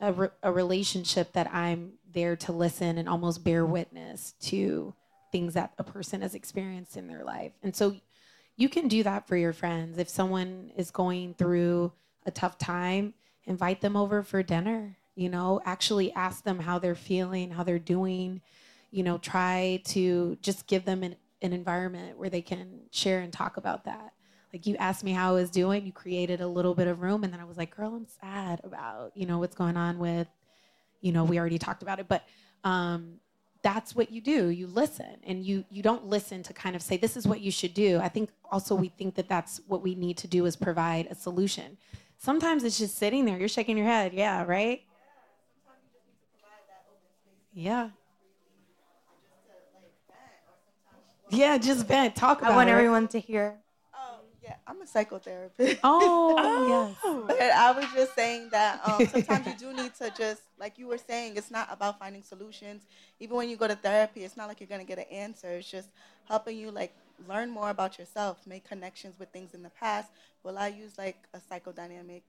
a, 0.00 0.12
re- 0.12 0.28
a 0.42 0.52
relationship 0.52 1.32
that 1.32 1.52
I'm 1.52 1.92
there 2.12 2.36
to 2.36 2.52
listen 2.52 2.98
and 2.98 3.08
almost 3.08 3.44
bear 3.44 3.64
witness 3.64 4.34
to 4.42 4.94
things 5.30 5.54
that 5.54 5.72
a 5.78 5.84
person 5.84 6.20
has 6.20 6.34
experienced 6.34 6.96
in 6.96 7.06
their 7.06 7.24
life. 7.24 7.52
And 7.62 7.74
so 7.74 7.96
you 8.56 8.68
can 8.68 8.88
do 8.88 9.02
that 9.04 9.26
for 9.26 9.36
your 9.36 9.52
friends. 9.52 9.98
If 9.98 10.08
someone 10.08 10.72
is 10.76 10.90
going 10.90 11.34
through 11.34 11.92
a 12.26 12.30
tough 12.30 12.58
time, 12.58 13.14
invite 13.44 13.80
them 13.80 13.96
over 13.96 14.22
for 14.22 14.42
dinner. 14.42 14.96
You 15.14 15.28
know, 15.28 15.60
actually 15.64 16.12
ask 16.12 16.44
them 16.44 16.58
how 16.58 16.78
they're 16.78 16.94
feeling, 16.94 17.50
how 17.50 17.62
they're 17.62 17.78
doing. 17.78 18.40
You 18.90 19.02
know, 19.02 19.18
try 19.18 19.82
to 19.86 20.36
just 20.42 20.66
give 20.66 20.84
them 20.84 21.02
an, 21.02 21.16
an 21.40 21.52
environment 21.52 22.18
where 22.18 22.30
they 22.30 22.42
can 22.42 22.80
share 22.90 23.20
and 23.20 23.32
talk 23.32 23.56
about 23.56 23.84
that. 23.84 24.12
Like 24.52 24.66
you 24.66 24.76
asked 24.76 25.02
me 25.02 25.12
how 25.12 25.30
I 25.30 25.32
was 25.32 25.50
doing, 25.50 25.86
you 25.86 25.92
created 25.92 26.40
a 26.42 26.46
little 26.46 26.74
bit 26.74 26.86
of 26.86 27.00
room, 27.00 27.24
and 27.24 27.32
then 27.32 27.40
I 27.40 27.44
was 27.44 27.56
like, 27.56 27.74
"Girl, 27.74 27.94
I'm 27.94 28.06
sad 28.06 28.60
about 28.64 29.12
you 29.14 29.26
know 29.26 29.38
what's 29.38 29.56
going 29.56 29.76
on 29.76 29.98
with, 29.98 30.28
you 31.00 31.12
know, 31.12 31.24
we 31.24 31.38
already 31.38 31.58
talked 31.58 31.82
about 31.82 32.00
it, 32.00 32.08
but 32.08 32.24
um, 32.64 33.20
that's 33.62 33.94
what 33.94 34.10
you 34.10 34.20
do 34.20 34.48
you 34.48 34.66
listen 34.66 35.16
and 35.22 35.44
you 35.44 35.64
you 35.70 35.82
don't 35.82 36.06
listen 36.06 36.42
to 36.42 36.52
kind 36.52 36.76
of 36.76 36.82
say 36.82 36.96
this 36.96 37.16
is 37.16 37.26
what 37.26 37.40
you 37.40 37.50
should 37.50 37.72
do 37.72 37.98
i 38.02 38.08
think 38.08 38.30
also 38.50 38.74
we 38.74 38.88
think 38.88 39.14
that 39.14 39.28
that's 39.28 39.60
what 39.66 39.82
we 39.82 39.94
need 39.94 40.16
to 40.16 40.26
do 40.26 40.44
is 40.46 40.56
provide 40.56 41.06
a 41.10 41.14
solution 41.14 41.78
sometimes 42.18 42.64
it's 42.64 42.78
just 42.78 42.98
sitting 42.98 43.24
there 43.24 43.38
you're 43.38 43.48
shaking 43.48 43.76
your 43.76 43.86
head 43.86 44.12
yeah 44.12 44.42
right 44.42 44.82
yeah 47.52 47.90
yeah 51.30 51.58
just 51.58 51.86
vent 51.86 52.14
talk 52.14 52.42
about 52.42 52.52
I 52.52 52.56
want 52.56 52.68
it. 52.68 52.72
everyone 52.72 53.08
to 53.08 53.18
hear. 53.20 53.58
Um, 53.94 54.20
yeah, 54.42 54.54
I'm 54.66 54.80
a 54.82 54.84
psychotherapist. 54.84 55.78
oh, 55.82 56.64
yes 56.68 56.96
But 57.26 57.40
I 57.40 57.72
was 57.72 57.86
just 57.94 58.14
saying 58.14 58.50
that 58.50 58.80
um, 58.84 59.06
sometimes 59.06 59.46
you 59.46 59.54
do 59.54 59.72
need 59.74 59.94
to 59.96 60.10
just, 60.10 60.42
like 60.58 60.78
you 60.78 60.86
were 60.88 60.98
saying, 60.98 61.36
it's 61.36 61.50
not 61.50 61.68
about 61.70 61.98
finding 61.98 62.22
solutions. 62.22 62.82
Even 63.20 63.36
when 63.36 63.48
you 63.48 63.56
go 63.56 63.68
to 63.68 63.76
therapy, 63.76 64.24
it's 64.24 64.36
not 64.36 64.48
like 64.48 64.60
you're 64.60 64.68
gonna 64.68 64.84
get 64.84 64.98
an 64.98 65.06
answer. 65.10 65.48
It's 65.48 65.70
just 65.70 65.90
helping 66.24 66.56
you 66.56 66.70
like 66.70 66.94
learn 67.28 67.50
more 67.50 67.70
about 67.70 67.98
yourself, 67.98 68.38
make 68.46 68.64
connections 68.64 69.14
with 69.18 69.30
things 69.30 69.54
in 69.54 69.62
the 69.62 69.70
past. 69.70 70.10
Well, 70.42 70.58
I 70.58 70.68
use 70.68 70.98
like 70.98 71.18
a 71.34 71.38
psychodynamic 71.38 72.22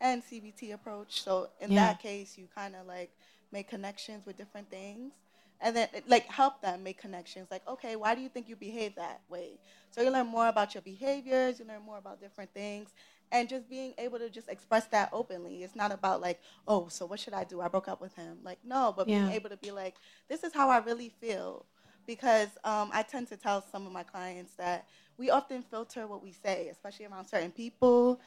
and 0.00 0.22
CBT 0.22 0.72
approach. 0.72 1.22
So 1.22 1.48
in 1.60 1.72
Yeah. 1.72 1.76
that 1.76 2.00
case, 2.00 2.38
you 2.38 2.48
kind 2.54 2.74
of 2.76 2.86
like 2.86 3.10
make 3.52 3.68
connections 3.68 4.26
with 4.26 4.36
different 4.36 4.70
things. 4.70 5.12
And 5.60 5.74
then, 5.74 5.88
like, 6.06 6.26
help 6.26 6.62
them 6.62 6.84
make 6.84 7.00
connections. 7.00 7.48
Like, 7.50 7.66
okay, 7.66 7.96
why 7.96 8.14
do 8.14 8.20
you 8.20 8.28
think 8.28 8.48
you 8.48 8.54
behave 8.54 8.94
that 8.94 9.22
way? 9.28 9.58
So 9.90 10.02
you 10.02 10.10
learn 10.10 10.28
more 10.28 10.48
about 10.48 10.74
your 10.74 10.82
behaviors. 10.82 11.58
You 11.58 11.64
learn 11.66 11.82
more 11.82 11.98
about 11.98 12.20
different 12.20 12.54
things, 12.54 12.90
and 13.32 13.48
just 13.48 13.68
being 13.68 13.92
able 13.98 14.20
to 14.20 14.30
just 14.30 14.48
express 14.48 14.86
that 14.86 15.10
openly. 15.12 15.64
It's 15.64 15.74
not 15.74 15.90
about 15.92 16.20
like, 16.20 16.40
oh, 16.68 16.86
so 16.88 17.06
what 17.06 17.18
should 17.18 17.34
I 17.34 17.42
do? 17.42 17.60
I 17.60 17.66
broke 17.66 17.88
up 17.88 18.00
with 18.00 18.14
him. 18.14 18.38
Like, 18.44 18.58
no, 18.64 18.94
but 18.96 19.06
being 19.06 19.32
able 19.32 19.50
to 19.50 19.56
be 19.56 19.72
like, 19.72 19.96
this 20.28 20.44
is 20.44 20.54
how 20.54 20.70
I 20.70 20.78
really 20.78 21.08
feel, 21.20 21.66
because 22.06 22.50
um, 22.62 22.90
I 22.92 23.02
tend 23.02 23.26
to 23.28 23.36
tell 23.36 23.60
some 23.60 23.84
of 23.84 23.92
my 23.92 24.04
clients 24.04 24.54
that 24.54 24.86
we 25.16 25.30
often 25.30 25.62
filter 25.62 26.06
what 26.06 26.22
we 26.22 26.30
say, 26.30 26.68
especially 26.68 27.06
around 27.06 27.26
certain 27.26 27.50
people, 27.50 28.20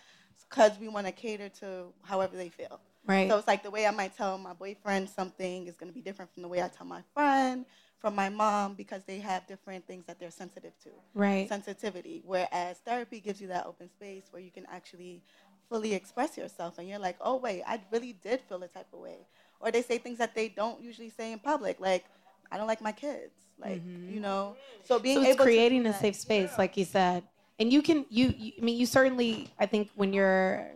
because 0.49 0.77
we 0.79 0.89
want 0.89 1.07
to 1.07 1.13
cater 1.13 1.47
to 1.61 1.93
however 2.03 2.35
they 2.35 2.49
feel. 2.49 2.81
Right 3.05 3.29
So 3.29 3.37
it's 3.37 3.47
like 3.47 3.63
the 3.63 3.71
way 3.71 3.85
I 3.87 3.91
might 3.91 4.15
tell 4.15 4.37
my 4.37 4.53
boyfriend 4.53 5.09
something 5.09 5.67
is 5.67 5.75
going 5.75 5.89
to 5.89 5.93
be 5.93 6.01
different 6.01 6.33
from 6.33 6.43
the 6.43 6.49
way 6.49 6.61
I 6.61 6.67
tell 6.67 6.85
my 6.85 7.01
friend, 7.13 7.65
from 7.99 8.15
my 8.15 8.29
mom, 8.29 8.73
because 8.75 9.03
they 9.03 9.19
have 9.19 9.47
different 9.47 9.85
things 9.87 10.05
that 10.05 10.19
they're 10.19 10.31
sensitive 10.31 10.73
to. 10.83 10.89
right 11.13 11.47
Sensitivity. 11.47 12.21
Whereas 12.25 12.77
therapy 12.79 13.19
gives 13.19 13.41
you 13.41 13.47
that 13.47 13.65
open 13.65 13.89
space 13.89 14.23
where 14.31 14.41
you 14.41 14.51
can 14.51 14.65
actually 14.71 15.21
fully 15.69 15.93
express 15.93 16.37
yourself 16.37 16.77
and 16.79 16.87
you're 16.89 16.99
like, 16.99 17.17
oh, 17.21 17.37
wait, 17.37 17.63
I 17.65 17.79
really 17.91 18.13
did 18.13 18.41
feel 18.41 18.61
a 18.63 18.67
type 18.67 18.87
of 18.93 18.99
way. 18.99 19.27
Or 19.59 19.71
they 19.71 19.81
say 19.81 19.97
things 19.97 20.17
that 20.17 20.35
they 20.35 20.49
don't 20.49 20.81
usually 20.81 21.09
say 21.09 21.31
in 21.31 21.39
public, 21.39 21.79
like, 21.79 22.05
I 22.51 22.57
don't 22.57 22.67
like 22.67 22.81
my 22.81 22.91
kids. 22.91 23.31
Like, 23.59 23.75
you 23.75 23.79
mm-hmm. 23.79 24.21
know? 24.21 24.55
So 24.83 24.99
being 24.99 25.17
so 25.17 25.21
it's 25.21 25.35
able 25.35 25.45
creating 25.45 25.85
a 25.85 25.93
safe 25.93 26.15
space 26.15 26.57
like 26.57 26.75
you 26.77 26.85
said 26.85 27.23
and 27.61 27.71
you 27.71 27.81
can 27.81 28.05
you, 28.09 28.33
you 28.37 28.51
i 28.57 28.61
mean 28.61 28.77
you 28.77 28.85
certainly 28.85 29.47
i 29.59 29.65
think 29.65 29.89
when 29.95 30.11
you're 30.11 30.67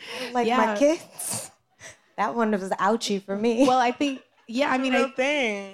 Like 0.32 0.46
Yeah. 0.46 0.56
my 0.58 0.76
kids. 0.76 1.50
That 2.16 2.34
one 2.34 2.50
was 2.50 2.72
ouchy 2.78 3.18
for 3.20 3.36
me. 3.36 3.64
well 3.68 3.78
i 3.78 3.92
think 3.92 4.20
yeah 4.48 4.70
i 4.72 4.78
mean 4.78 4.94
I, 4.94 5.12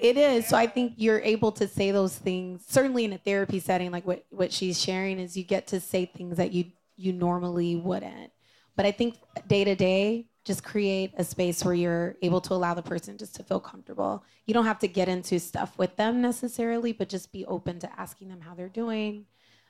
it 0.03 0.17
is 0.17 0.47
so 0.49 0.57
i 0.57 0.67
think 0.67 0.95
you're 0.97 1.21
able 1.21 1.53
to 1.53 1.67
say 1.69 1.91
those 1.93 2.17
things 2.19 2.65
certainly 2.69 3.05
in 3.05 3.13
a 3.13 3.19
therapy 3.19 3.61
setting 3.61 3.91
like 3.93 4.05
what 4.07 4.25
what 4.31 4.53
she's 4.53 4.81
sharing 4.81 5.19
is 5.21 5.37
you 5.37 5.45
get 5.45 5.69
to 5.69 5.81
say 5.81 6.07
things 6.07 6.37
that 6.39 6.53
you 6.53 6.67
you 6.97 7.13
normally 7.13 7.77
wouldn't 7.77 8.33
but 8.77 8.85
i 8.85 8.91
think 8.91 9.15
day 9.47 9.63
to 9.65 9.75
day 9.77 10.27
just 10.45 10.63
create 10.65 11.13
a 11.17 11.25
space 11.25 11.65
where 11.65 11.73
you're 11.73 12.17
able 12.21 12.41
to 12.41 12.53
allow 12.53 12.75
the 12.75 12.83
person 12.83 13.17
just 13.17 13.37
to 13.37 13.43
feel 13.45 13.61
comfortable 13.61 14.25
you 14.45 14.53
don't 14.53 14.67
have 14.67 14.81
to 14.81 14.89
get 14.89 15.09
into 15.09 15.39
stuff 15.39 15.79
with 15.79 15.95
them 15.97 16.21
necessarily 16.21 16.93
but 16.93 17.09
just 17.09 17.31
be 17.33 17.47
open 17.47 17.79
to 17.79 17.89
asking 18.01 18.29
them 18.29 18.41
how 18.41 18.55
they're 18.55 18.69
doing 18.69 19.25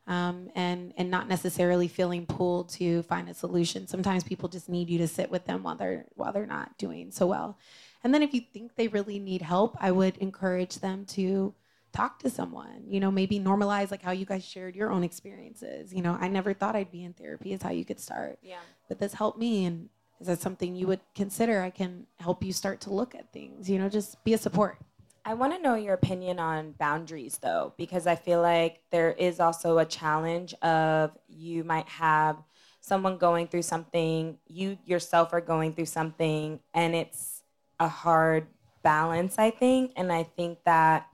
um, 0.06 0.50
and 0.54 0.92
and 0.96 1.10
not 1.10 1.28
necessarily 1.28 1.88
feeling 1.88 2.26
pulled 2.26 2.68
to 2.70 3.02
find 3.04 3.28
a 3.28 3.34
solution. 3.34 3.86
Sometimes 3.86 4.24
people 4.24 4.48
just 4.48 4.68
need 4.68 4.90
you 4.90 4.98
to 4.98 5.08
sit 5.08 5.30
with 5.30 5.44
them 5.46 5.62
while 5.62 5.76
they're 5.76 6.06
while 6.14 6.32
they're 6.32 6.46
not 6.46 6.76
doing 6.78 7.10
so 7.10 7.26
well. 7.26 7.58
And 8.02 8.12
then 8.12 8.22
if 8.22 8.34
you 8.34 8.42
think 8.52 8.76
they 8.76 8.88
really 8.88 9.18
need 9.18 9.40
help, 9.42 9.76
I 9.80 9.90
would 9.90 10.18
encourage 10.18 10.76
them 10.76 11.06
to 11.06 11.54
talk 11.94 12.18
to 12.18 12.28
someone. 12.28 12.84
You 12.86 13.00
know, 13.00 13.10
maybe 13.10 13.40
normalize 13.40 13.90
like 13.90 14.02
how 14.02 14.12
you 14.12 14.26
guys 14.26 14.44
shared 14.44 14.76
your 14.76 14.90
own 14.90 15.04
experiences. 15.04 15.92
You 15.92 16.02
know, 16.02 16.18
I 16.20 16.28
never 16.28 16.52
thought 16.52 16.76
I'd 16.76 16.92
be 16.92 17.04
in 17.04 17.14
therapy 17.14 17.52
is 17.52 17.62
how 17.62 17.70
you 17.70 17.84
could 17.84 18.00
start. 18.00 18.38
Yeah. 18.42 18.58
But 18.88 18.98
this 18.98 19.14
helped 19.14 19.38
me 19.38 19.64
and 19.64 19.88
is 20.20 20.26
that 20.26 20.40
something 20.40 20.76
you 20.76 20.86
would 20.86 21.00
consider? 21.14 21.62
I 21.62 21.70
can 21.70 22.06
help 22.18 22.44
you 22.44 22.52
start 22.52 22.80
to 22.82 22.92
look 22.92 23.14
at 23.14 23.32
things, 23.32 23.68
you 23.68 23.78
know, 23.78 23.88
just 23.88 24.22
be 24.24 24.34
a 24.34 24.38
support. 24.38 24.78
I 25.26 25.32
want 25.32 25.54
to 25.54 25.62
know 25.62 25.74
your 25.74 25.94
opinion 25.94 26.38
on 26.38 26.72
boundaries, 26.72 27.38
though, 27.38 27.72
because 27.78 28.06
I 28.06 28.14
feel 28.14 28.42
like 28.42 28.82
there 28.90 29.12
is 29.12 29.40
also 29.40 29.78
a 29.78 29.86
challenge 29.86 30.52
of 30.60 31.16
you 31.28 31.64
might 31.64 31.88
have 31.88 32.36
someone 32.82 33.16
going 33.16 33.48
through 33.48 33.62
something, 33.62 34.36
you 34.46 34.76
yourself 34.84 35.32
are 35.32 35.40
going 35.40 35.72
through 35.72 35.86
something, 35.86 36.60
and 36.74 36.94
it's 36.94 37.42
a 37.80 37.88
hard 37.88 38.46
balance, 38.82 39.38
I 39.38 39.50
think. 39.50 39.92
And 39.96 40.12
I 40.12 40.24
think 40.24 40.58
that 40.66 41.06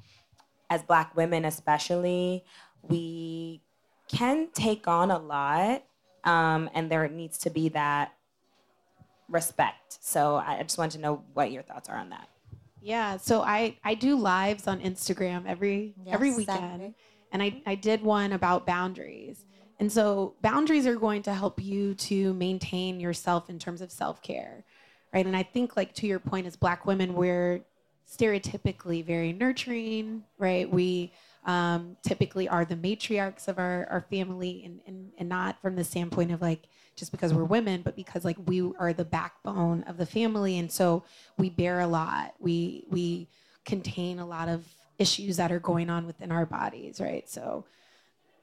as 0.68 0.82
Black 0.82 1.14
women, 1.16 1.44
especially, 1.44 2.44
we 2.82 3.62
can 4.08 4.48
take 4.52 4.88
on 4.88 5.12
a 5.12 5.18
lot, 5.18 5.84
um, 6.24 6.68
and 6.74 6.90
there 6.90 7.06
needs 7.08 7.38
to 7.38 7.50
be 7.50 7.68
that 7.68 8.12
respect. 9.28 9.98
So 10.00 10.34
I 10.34 10.60
just 10.64 10.78
want 10.78 10.90
to 10.92 10.98
know 10.98 11.22
what 11.34 11.52
your 11.52 11.62
thoughts 11.62 11.88
are 11.88 11.96
on 11.96 12.10
that. 12.10 12.28
Yeah, 12.82 13.16
so 13.16 13.42
I 13.42 13.76
I 13.84 13.94
do 13.94 14.16
lives 14.16 14.66
on 14.66 14.80
Instagram 14.80 15.46
every 15.46 15.94
every 16.06 16.30
weekend, 16.30 16.58
Saturday. 16.58 16.94
and 17.32 17.42
I 17.42 17.62
I 17.66 17.74
did 17.74 18.02
one 18.02 18.32
about 18.32 18.66
boundaries. 18.66 19.44
And 19.80 19.90
so 19.90 20.34
boundaries 20.42 20.86
are 20.86 20.96
going 20.96 21.22
to 21.22 21.32
help 21.32 21.62
you 21.62 21.94
to 21.94 22.34
maintain 22.34 23.00
yourself 23.00 23.48
in 23.48 23.58
terms 23.58 23.80
of 23.80 23.90
self 23.90 24.22
care, 24.22 24.62
right? 25.12 25.24
And 25.24 25.34
I 25.34 25.42
think 25.42 25.74
like 25.74 25.94
to 25.94 26.06
your 26.06 26.18
point, 26.18 26.46
as 26.46 26.54
Black 26.54 26.84
women, 26.84 27.14
we're 27.14 27.64
stereotypically 28.06 29.04
very 29.04 29.32
nurturing, 29.32 30.24
right? 30.38 30.70
We 30.70 31.12
um, 31.46 31.96
typically 32.02 32.46
are 32.46 32.66
the 32.66 32.76
matriarchs 32.76 33.48
of 33.48 33.58
our, 33.58 33.86
our 33.90 34.04
family 34.10 34.62
and, 34.66 34.80
and, 34.86 35.12
and 35.16 35.28
not 35.28 35.60
from 35.62 35.76
the 35.76 35.84
standpoint 35.84 36.30
of 36.30 36.42
like 36.42 36.68
just 37.00 37.10
because 37.10 37.34
we're 37.34 37.42
women, 37.42 37.82
but 37.82 37.96
because 37.96 38.24
like 38.24 38.36
we 38.46 38.70
are 38.78 38.92
the 38.92 39.04
backbone 39.04 39.82
of 39.84 39.96
the 39.96 40.06
family. 40.06 40.58
And 40.58 40.70
so 40.70 41.02
we 41.38 41.50
bear 41.50 41.80
a 41.80 41.86
lot. 41.86 42.34
We, 42.38 42.84
we 42.88 43.26
contain 43.64 44.20
a 44.20 44.26
lot 44.26 44.48
of 44.48 44.64
issues 44.98 45.38
that 45.38 45.50
are 45.50 45.58
going 45.58 45.90
on 45.90 46.06
within 46.06 46.30
our 46.30 46.46
bodies, 46.46 47.00
right? 47.00 47.28
So, 47.28 47.64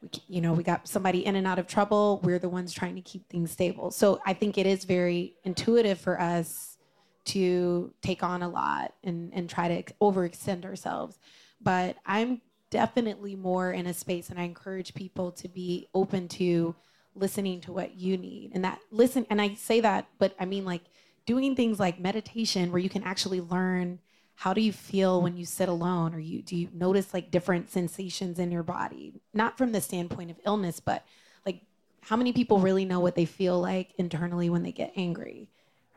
we, 0.02 0.10
you 0.28 0.42
know, 0.42 0.54
we 0.54 0.64
got 0.64 0.88
somebody 0.88 1.26
in 1.26 1.36
and 1.36 1.48
out 1.48 1.60
of 1.60 1.68
trouble. 1.68 2.20
We're 2.24 2.40
the 2.40 2.50
ones 2.50 2.74
trying 2.74 2.96
to 2.96 3.02
keep 3.02 3.30
things 3.30 3.52
stable. 3.52 3.92
So 3.92 4.20
I 4.26 4.34
think 4.34 4.58
it 4.58 4.66
is 4.66 4.84
very 4.84 5.36
intuitive 5.44 6.00
for 6.00 6.20
us 6.20 6.78
to 7.26 7.94
take 8.02 8.24
on 8.24 8.42
a 8.42 8.50
lot 8.50 8.94
and, 9.04 9.32
and 9.34 9.50
try 9.50 9.68
to 9.68 9.94
overextend 10.02 10.66
ourselves. 10.66 11.20
But 11.62 11.98
I'm 12.06 12.42
definitely 12.70 13.36
more 13.36 13.72
in 13.72 13.88
a 13.88 13.94
space, 13.94 14.30
and 14.30 14.40
I 14.40 14.44
encourage 14.44 14.94
people 14.94 15.32
to 15.34 15.48
be 15.48 15.88
open 15.94 16.28
to 16.30 16.76
listening 17.20 17.62
to 17.62 17.72
what 17.72 17.96
you 17.96 18.18
need. 18.18 18.52
And 18.54 18.64
that 18.64 18.80
listen, 18.92 19.26
and 19.30 19.42
I 19.42 19.54
say 19.56 19.82
that, 19.82 20.08
but 20.20 20.36
I 20.40 20.46
mean 20.46 20.66
like 20.66 20.84
doing 21.26 21.56
things 21.56 21.80
like 21.80 22.00
meditation 22.00 22.72
where 22.72 22.80
you 22.80 22.90
can 22.90 23.04
actually 23.04 23.42
learn 23.42 24.00
how 24.36 24.54
do 24.54 24.62
you 24.62 24.72
feel 24.72 25.22
when 25.22 25.36
you 25.36 25.46
sit 25.46 25.68
alone 25.68 26.14
or 26.14 26.20
you 26.20 26.42
do 26.42 26.56
you 26.56 26.70
notice 26.74 27.14
like 27.14 27.32
different 27.32 27.70
sensations 27.70 28.40
in 28.40 28.52
your 28.52 28.64
body? 28.64 29.14
Not 29.34 29.58
from 29.58 29.72
the 29.72 29.82
standpoint 29.82 30.32
of 30.32 30.40
illness 30.46 30.80
but 30.80 31.06
like 31.46 31.62
how 32.02 32.16
many 32.16 32.34
people 32.34 32.60
really 32.60 32.86
know 32.86 33.00
what 33.00 33.16
they 33.16 33.26
feel 33.26 33.60
like 33.60 33.94
internally 33.98 34.50
when 34.50 34.64
they 34.64 34.72
get 34.72 34.94
angry 34.96 35.50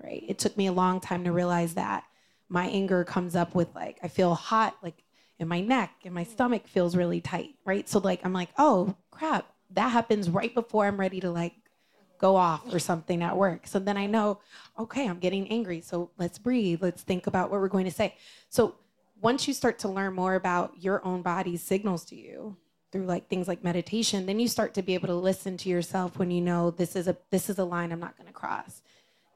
right? 0.02 0.24
It 0.26 0.38
took 0.38 0.56
me 0.56 0.66
a 0.66 0.72
long 0.72 1.00
time 1.00 1.24
to 1.24 1.32
realize 1.32 1.74
that 1.74 2.04
my 2.48 2.66
anger 2.66 3.04
comes 3.04 3.36
up 3.36 3.54
with 3.54 3.72
like 3.74 3.98
i 4.02 4.08
feel 4.08 4.34
hot 4.34 4.76
like 4.82 5.04
in 5.38 5.46
my 5.46 5.60
neck 5.60 5.92
and 6.04 6.14
my 6.14 6.24
stomach 6.24 6.66
feels 6.66 6.96
really 6.96 7.20
tight 7.20 7.54
right? 7.64 7.88
So 7.88 7.98
like 7.98 8.20
i'm 8.24 8.32
like 8.32 8.50
oh 8.58 8.96
crap 9.10 9.52
that 9.72 9.88
happens 9.90 10.28
right 10.30 10.54
before 10.54 10.86
i'm 10.86 10.98
ready 10.98 11.20
to 11.20 11.30
like 11.30 11.54
go 12.20 12.36
off 12.36 12.62
or 12.72 12.78
something 12.78 13.22
at 13.22 13.36
work. 13.36 13.66
So 13.66 13.78
then 13.78 13.96
I 13.96 14.04
know, 14.04 14.40
okay, 14.78 15.08
I'm 15.08 15.18
getting 15.18 15.48
angry. 15.48 15.80
So 15.80 16.10
let's 16.18 16.38
breathe. 16.38 16.82
Let's 16.82 17.02
think 17.02 17.26
about 17.26 17.50
what 17.50 17.60
we're 17.60 17.68
going 17.68 17.86
to 17.86 17.90
say. 17.90 18.14
So 18.50 18.74
once 19.22 19.48
you 19.48 19.54
start 19.54 19.78
to 19.80 19.88
learn 19.88 20.12
more 20.14 20.34
about 20.34 20.74
your 20.78 21.04
own 21.04 21.22
body's 21.22 21.62
signals 21.62 22.04
to 22.06 22.16
you, 22.16 22.56
through 22.92 23.06
like 23.06 23.28
things 23.28 23.48
like 23.48 23.62
meditation, 23.62 24.26
then 24.26 24.40
you 24.40 24.48
start 24.48 24.74
to 24.74 24.82
be 24.82 24.94
able 24.94 25.06
to 25.06 25.14
listen 25.14 25.56
to 25.56 25.68
yourself 25.68 26.18
when 26.18 26.30
you 26.30 26.40
know 26.40 26.70
this 26.72 26.96
is 26.96 27.06
a 27.06 27.16
this 27.30 27.48
is 27.48 27.58
a 27.58 27.64
line 27.64 27.92
I'm 27.92 28.00
not 28.00 28.16
going 28.16 28.26
to 28.26 28.32
cross. 28.32 28.82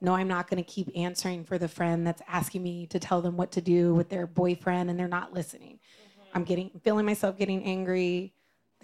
No, 0.01 0.15
I'm 0.15 0.29
not 0.29 0.51
going 0.51 0.63
to 0.63 0.69
keep 0.69 0.91
answering 0.97 1.45
for 1.45 1.57
the 1.57 1.69
friend 1.69 2.07
that's 2.07 2.21
asking 2.27 2.63
me 2.63 2.87
to 2.89 2.99
tell 2.99 3.23
them 3.23 3.37
what 3.37 3.53
to 3.53 3.61
do 3.61 3.95
with 3.95 4.09
their 4.09 4.27
boyfriend 4.27 4.91
and 4.91 4.99
they're 4.99 5.07
not 5.07 5.33
listening. 5.33 5.79
Mm-hmm. 5.79 6.37
I'm 6.37 6.45
getting 6.45 6.71
feeling 6.83 7.07
myself 7.07 7.39
getting 7.39 7.63
angry. 7.65 8.35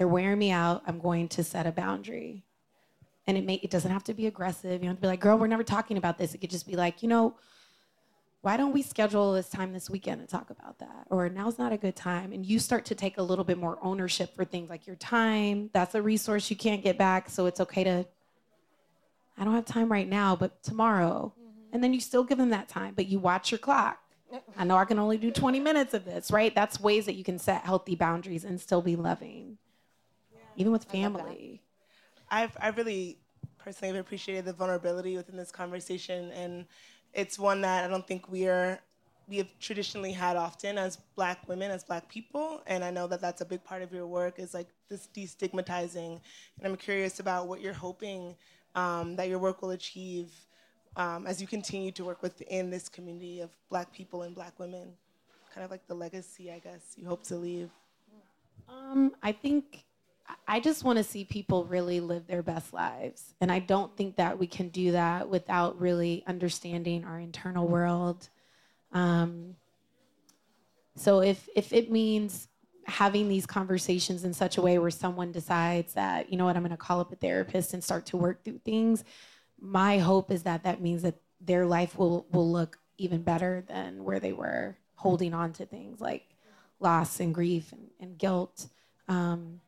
They're 0.00 0.08
wearing 0.08 0.38
me 0.38 0.50
out. 0.50 0.82
I'm 0.86 0.98
going 0.98 1.28
to 1.28 1.44
set 1.44 1.66
a 1.66 1.72
boundary. 1.72 2.42
And 3.26 3.36
it 3.36 3.44
may 3.44 3.56
it 3.56 3.70
doesn't 3.70 3.90
have 3.90 4.02
to 4.04 4.14
be 4.14 4.26
aggressive. 4.26 4.72
You 4.72 4.78
don't 4.78 4.88
have 4.88 4.96
to 4.96 5.02
be 5.02 5.08
like, 5.08 5.20
girl, 5.20 5.36
we're 5.36 5.46
never 5.46 5.62
talking 5.62 5.98
about 5.98 6.16
this. 6.16 6.32
It 6.32 6.38
could 6.38 6.48
just 6.48 6.66
be 6.66 6.74
like, 6.74 7.02
you 7.02 7.08
know, 7.10 7.34
why 8.40 8.56
don't 8.56 8.72
we 8.72 8.80
schedule 8.80 9.34
this 9.34 9.50
time 9.50 9.74
this 9.74 9.90
weekend 9.90 10.22
to 10.22 10.26
talk 10.26 10.48
about 10.48 10.78
that? 10.78 11.06
Or 11.10 11.28
now's 11.28 11.58
not 11.58 11.74
a 11.74 11.76
good 11.76 11.96
time. 11.96 12.32
And 12.32 12.46
you 12.46 12.58
start 12.58 12.86
to 12.86 12.94
take 12.94 13.18
a 13.18 13.22
little 13.22 13.44
bit 13.44 13.58
more 13.58 13.78
ownership 13.82 14.34
for 14.34 14.46
things 14.46 14.70
like 14.70 14.86
your 14.86 14.96
time. 14.96 15.68
That's 15.74 15.94
a 15.94 16.00
resource 16.00 16.48
you 16.48 16.56
can't 16.56 16.82
get 16.82 16.96
back. 16.96 17.28
So 17.28 17.44
it's 17.44 17.60
okay 17.60 17.84
to, 17.84 18.06
I 19.36 19.44
don't 19.44 19.54
have 19.54 19.66
time 19.66 19.92
right 19.92 20.08
now, 20.08 20.34
but 20.34 20.62
tomorrow. 20.62 21.34
Mm-hmm. 21.38 21.74
And 21.74 21.84
then 21.84 21.92
you 21.92 22.00
still 22.00 22.24
give 22.24 22.38
them 22.38 22.48
that 22.48 22.70
time, 22.70 22.94
but 22.96 23.06
you 23.06 23.18
watch 23.18 23.52
your 23.52 23.58
clock. 23.58 23.98
I 24.56 24.64
know 24.64 24.78
I 24.78 24.86
can 24.86 24.98
only 24.98 25.18
do 25.18 25.30
20 25.30 25.60
minutes 25.60 25.92
of 25.92 26.06
this, 26.06 26.30
right? 26.30 26.54
That's 26.54 26.80
ways 26.80 27.04
that 27.04 27.16
you 27.16 27.24
can 27.24 27.38
set 27.38 27.66
healthy 27.66 27.96
boundaries 27.96 28.44
and 28.44 28.58
still 28.58 28.80
be 28.80 28.96
loving, 28.96 29.58
even 30.60 30.72
with 30.72 30.84
family. 30.84 31.62
I've, 32.30 32.56
I 32.60 32.68
really 32.68 33.18
personally 33.58 33.94
have 33.94 34.04
appreciated 34.04 34.44
the 34.44 34.52
vulnerability 34.52 35.16
within 35.16 35.36
this 35.36 35.50
conversation 35.50 36.30
and 36.32 36.66
it's 37.12 37.38
one 37.38 37.60
that 37.62 37.84
I 37.84 37.88
don't 37.88 38.06
think 38.06 38.30
we 38.30 38.46
are 38.46 38.78
we 39.28 39.36
have 39.36 39.48
traditionally 39.60 40.12
had 40.12 40.36
often 40.36 40.76
as 40.76 40.96
black 41.14 41.46
women 41.48 41.70
as 41.70 41.84
black 41.84 42.08
people 42.08 42.62
and 42.66 42.82
i 42.82 42.90
know 42.90 43.06
that 43.06 43.20
that's 43.20 43.42
a 43.42 43.44
big 43.44 43.62
part 43.62 43.80
of 43.80 43.92
your 43.92 44.06
work 44.06 44.40
is 44.40 44.54
like 44.54 44.66
this 44.88 45.08
destigmatizing 45.14 46.20
and 46.58 46.66
i'm 46.66 46.76
curious 46.76 47.20
about 47.20 47.46
what 47.46 47.60
you're 47.60 47.72
hoping 47.72 48.34
um, 48.74 49.16
that 49.16 49.28
your 49.28 49.38
work 49.38 49.62
will 49.62 49.70
achieve 49.70 50.32
um, 50.96 51.26
as 51.26 51.40
you 51.40 51.46
continue 51.46 51.92
to 51.92 52.04
work 52.04 52.22
within 52.22 52.70
this 52.70 52.88
community 52.88 53.40
of 53.40 53.50
black 53.68 53.92
people 53.92 54.22
and 54.22 54.34
black 54.34 54.58
women. 54.58 54.92
Kind 55.54 55.64
of 55.64 55.70
like 55.70 55.86
the 55.86 55.94
legacy 55.94 56.50
i 56.50 56.58
guess 56.58 56.94
you 56.96 57.06
hope 57.06 57.24
to 57.24 57.36
leave. 57.36 57.70
Um, 58.68 59.12
i 59.22 59.32
think 59.32 59.84
I 60.46 60.60
just 60.60 60.84
want 60.84 60.98
to 60.98 61.04
see 61.04 61.24
people 61.24 61.64
really 61.64 62.00
live 62.00 62.26
their 62.26 62.42
best 62.42 62.72
lives. 62.72 63.34
And 63.40 63.50
I 63.50 63.58
don't 63.58 63.96
think 63.96 64.16
that 64.16 64.38
we 64.38 64.46
can 64.46 64.68
do 64.68 64.92
that 64.92 65.28
without 65.28 65.80
really 65.80 66.24
understanding 66.26 67.04
our 67.04 67.18
internal 67.18 67.66
world. 67.68 68.28
Um, 68.92 69.56
so 70.96 71.20
if 71.20 71.48
if 71.54 71.72
it 71.72 71.90
means 71.90 72.48
having 72.86 73.28
these 73.28 73.46
conversations 73.46 74.24
in 74.24 74.32
such 74.32 74.58
a 74.58 74.62
way 74.62 74.78
where 74.78 74.90
someone 74.90 75.32
decides 75.32 75.94
that, 75.94 76.30
you 76.30 76.36
know 76.36 76.44
what, 76.44 76.56
I'm 76.56 76.62
going 76.62 76.70
to 76.70 76.76
call 76.76 77.00
up 77.00 77.12
a 77.12 77.16
therapist 77.16 77.72
and 77.72 77.82
start 77.82 78.06
to 78.06 78.16
work 78.16 78.44
through 78.44 78.58
things, 78.64 79.04
my 79.60 79.98
hope 79.98 80.30
is 80.30 80.42
that 80.42 80.64
that 80.64 80.80
means 80.80 81.02
that 81.02 81.14
their 81.40 81.66
life 81.66 81.96
will 81.96 82.26
will 82.32 82.50
look 82.50 82.78
even 82.98 83.22
better 83.22 83.64
than 83.68 84.04
where 84.04 84.20
they 84.20 84.32
were 84.32 84.76
holding 84.94 85.32
on 85.32 85.52
to 85.54 85.64
things 85.64 86.00
like 86.00 86.26
loss 86.80 87.20
and 87.20 87.34
grief 87.34 87.72
and, 87.72 87.88
and 88.00 88.18
guilt. 88.18 88.66
Um, 89.08 89.60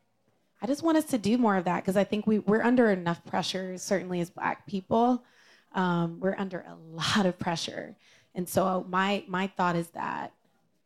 I 0.63 0.67
just 0.67 0.81
want 0.81 0.97
us 0.97 1.03
to 1.05 1.17
do 1.17 1.37
more 1.37 1.57
of 1.57 1.65
that 1.65 1.83
because 1.83 1.97
I 1.97 2.05
think 2.05 2.25
we, 2.25 2.39
we're 2.39 2.63
under 2.63 2.89
enough 2.89 3.25
pressure, 3.25 3.77
certainly 3.77 4.21
as 4.21 4.29
Black 4.29 4.65
people. 4.65 5.25
Um, 5.75 6.21
we're 6.21 6.37
under 6.37 6.61
a 6.61 6.77
lot 6.95 7.25
of 7.25 7.37
pressure. 7.37 7.97
And 8.33 8.47
so 8.47 8.85
my, 8.87 9.25
my 9.27 9.47
thought 9.47 9.75
is 9.75 9.89
that 9.89 10.31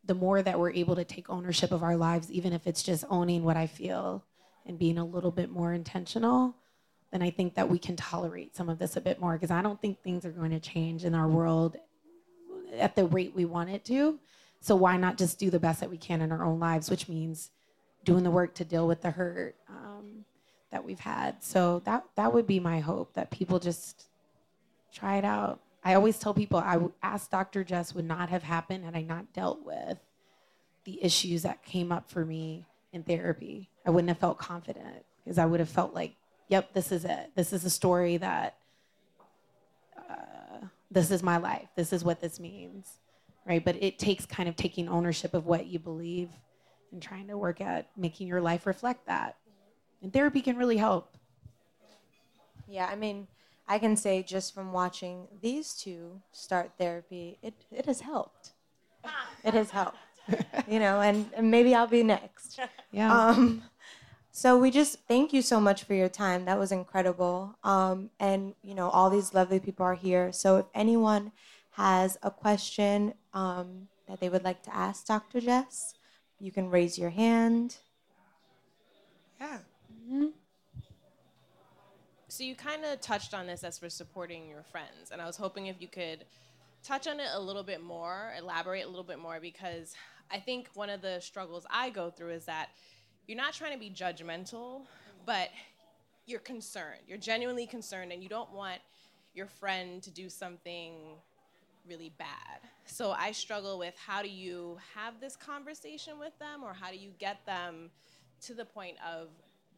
the 0.04 0.16
more 0.16 0.42
that 0.42 0.58
we're 0.58 0.72
able 0.72 0.96
to 0.96 1.04
take 1.04 1.30
ownership 1.30 1.70
of 1.70 1.84
our 1.84 1.96
lives, 1.96 2.28
even 2.32 2.52
if 2.52 2.66
it's 2.66 2.82
just 2.82 3.04
owning 3.08 3.44
what 3.44 3.56
I 3.56 3.68
feel 3.68 4.24
and 4.66 4.80
being 4.80 4.98
a 4.98 5.04
little 5.04 5.30
bit 5.30 5.48
more 5.48 5.72
intentional, 5.72 6.56
then 7.12 7.22
I 7.22 7.30
think 7.30 7.54
that 7.54 7.68
we 7.68 7.78
can 7.78 7.94
tolerate 7.94 8.56
some 8.56 8.68
of 8.68 8.80
this 8.80 8.96
a 8.96 9.00
bit 9.00 9.20
more 9.20 9.34
because 9.34 9.52
I 9.52 9.62
don't 9.62 9.80
think 9.80 10.02
things 10.02 10.26
are 10.26 10.32
going 10.32 10.50
to 10.50 10.60
change 10.60 11.04
in 11.04 11.14
our 11.14 11.28
world 11.28 11.76
at 12.76 12.96
the 12.96 13.06
rate 13.06 13.32
we 13.32 13.44
want 13.44 13.70
it 13.70 13.84
to. 13.84 14.18
So 14.60 14.74
why 14.74 14.96
not 14.96 15.18
just 15.18 15.38
do 15.38 15.50
the 15.50 15.60
best 15.60 15.78
that 15.80 15.90
we 15.90 15.98
can 15.98 16.20
in 16.20 16.32
our 16.32 16.44
own 16.44 16.58
lives, 16.58 16.90
which 16.90 17.08
means 17.08 17.50
doing 18.08 18.24
the 18.24 18.30
work 18.30 18.54
to 18.54 18.64
deal 18.64 18.88
with 18.88 19.02
the 19.02 19.10
hurt 19.10 19.54
um, 19.68 20.24
that 20.70 20.82
we've 20.82 20.98
had. 20.98 21.44
So 21.44 21.82
that 21.84 22.04
that 22.16 22.32
would 22.32 22.46
be 22.46 22.58
my 22.58 22.80
hope 22.80 23.12
that 23.12 23.30
people 23.30 23.58
just 23.58 24.06
try 24.94 25.18
it 25.18 25.26
out. 25.26 25.60
I 25.84 25.92
always 25.92 26.18
tell 26.18 26.32
people 26.32 26.58
I 26.58 26.78
asked 27.02 27.30
Dr. 27.30 27.64
Jess 27.64 27.94
would 27.94 28.06
not 28.06 28.30
have 28.30 28.42
happened 28.42 28.86
had 28.86 28.96
I 28.96 29.02
not 29.02 29.34
dealt 29.34 29.62
with 29.62 29.98
the 30.84 31.04
issues 31.04 31.42
that 31.42 31.62
came 31.62 31.92
up 31.92 32.10
for 32.10 32.24
me 32.24 32.64
in 32.94 33.02
therapy. 33.02 33.68
I 33.84 33.90
wouldn't 33.90 34.08
have 34.08 34.18
felt 34.18 34.38
confident 34.38 35.04
because 35.22 35.36
I 35.36 35.44
would 35.44 35.60
have 35.60 35.68
felt 35.68 35.92
like, 35.92 36.14
yep, 36.48 36.72
this 36.72 36.90
is 36.90 37.04
it. 37.04 37.32
This 37.34 37.52
is 37.52 37.66
a 37.66 37.70
story 37.70 38.16
that 38.16 38.56
uh, 39.98 40.64
this 40.90 41.10
is 41.10 41.22
my 41.22 41.36
life. 41.36 41.68
This 41.76 41.92
is 41.92 42.04
what 42.04 42.22
this 42.22 42.40
means, 42.40 42.88
right? 43.46 43.62
But 43.62 43.76
it 43.82 43.98
takes 43.98 44.24
kind 44.24 44.48
of 44.48 44.56
taking 44.56 44.88
ownership 44.88 45.34
of 45.34 45.44
what 45.44 45.66
you 45.66 45.78
believe 45.78 46.30
and 46.92 47.02
trying 47.02 47.28
to 47.28 47.36
work 47.36 47.60
at 47.60 47.88
making 47.96 48.28
your 48.28 48.40
life 48.40 48.66
reflect 48.66 49.06
that. 49.06 49.36
And 50.02 50.12
therapy 50.12 50.40
can 50.40 50.56
really 50.56 50.76
help. 50.76 51.16
Yeah, 52.68 52.86
I 52.86 52.96
mean, 52.96 53.26
I 53.66 53.78
can 53.78 53.96
say 53.96 54.22
just 54.22 54.54
from 54.54 54.72
watching 54.72 55.26
these 55.40 55.74
two 55.74 56.20
start 56.32 56.72
therapy, 56.78 57.38
it, 57.42 57.54
it 57.70 57.86
has 57.86 58.00
helped. 58.00 58.52
It 59.44 59.54
has 59.54 59.70
helped. 59.70 59.98
you 60.68 60.78
know, 60.78 61.00
and, 61.00 61.30
and 61.34 61.50
maybe 61.50 61.74
I'll 61.74 61.86
be 61.86 62.02
next. 62.02 62.60
Yeah. 62.92 63.14
Um, 63.14 63.62
so 64.30 64.58
we 64.58 64.70
just 64.70 65.00
thank 65.08 65.32
you 65.32 65.42
so 65.42 65.60
much 65.60 65.84
for 65.84 65.94
your 65.94 66.08
time. 66.08 66.44
That 66.44 66.58
was 66.58 66.70
incredible. 66.70 67.56
Um, 67.64 68.10
and 68.20 68.54
you 68.62 68.74
know, 68.74 68.88
all 68.90 69.10
these 69.10 69.34
lovely 69.34 69.58
people 69.58 69.84
are 69.84 69.94
here. 69.94 70.32
So 70.32 70.58
if 70.58 70.66
anyone 70.74 71.32
has 71.72 72.18
a 72.22 72.30
question 72.30 73.14
um, 73.34 73.88
that 74.06 74.20
they 74.20 74.28
would 74.28 74.44
like 74.44 74.62
to 74.64 74.74
ask 74.74 75.06
Dr. 75.06 75.40
Jess, 75.40 75.94
you 76.40 76.52
can 76.52 76.70
raise 76.70 76.98
your 76.98 77.10
hand. 77.10 77.76
Yeah. 79.40 79.58
Mm-hmm. 79.92 80.26
So 82.28 82.44
you 82.44 82.54
kind 82.54 82.84
of 82.84 83.00
touched 83.00 83.34
on 83.34 83.46
this 83.46 83.64
as 83.64 83.78
for 83.78 83.88
supporting 83.88 84.48
your 84.48 84.62
friends, 84.62 85.10
and 85.10 85.20
I 85.20 85.26
was 85.26 85.36
hoping 85.36 85.66
if 85.66 85.80
you 85.80 85.88
could 85.88 86.24
touch 86.84 87.08
on 87.08 87.18
it 87.18 87.28
a 87.34 87.40
little 87.40 87.64
bit 87.64 87.82
more, 87.82 88.32
elaborate 88.38 88.84
a 88.84 88.88
little 88.88 89.02
bit 89.02 89.18
more, 89.18 89.40
because 89.40 89.94
I 90.30 90.38
think 90.38 90.68
one 90.74 90.90
of 90.90 91.00
the 91.00 91.20
struggles 91.20 91.66
I 91.70 91.90
go 91.90 92.10
through 92.10 92.30
is 92.30 92.44
that 92.44 92.68
you're 93.26 93.36
not 93.36 93.54
trying 93.54 93.72
to 93.72 93.78
be 93.78 93.90
judgmental, 93.90 94.82
but 95.26 95.48
you're 96.26 96.38
concerned. 96.40 97.00
You're 97.08 97.18
genuinely 97.18 97.66
concerned, 97.66 98.12
and 98.12 98.22
you 98.22 98.28
don't 98.28 98.52
want 98.52 98.80
your 99.34 99.46
friend 99.46 100.02
to 100.02 100.10
do 100.10 100.28
something 100.28 100.94
really 101.88 102.12
bad. 102.18 102.60
So 102.86 103.12
I 103.12 103.32
struggle 103.32 103.78
with 103.78 103.94
how 103.96 104.22
do 104.22 104.28
you 104.28 104.78
have 104.94 105.20
this 105.20 105.36
conversation 105.36 106.18
with 106.18 106.38
them 106.38 106.62
or 106.62 106.72
how 106.72 106.90
do 106.90 106.96
you 106.96 107.10
get 107.18 107.44
them 107.46 107.90
to 108.42 108.54
the 108.54 108.64
point 108.64 108.96
of 109.06 109.28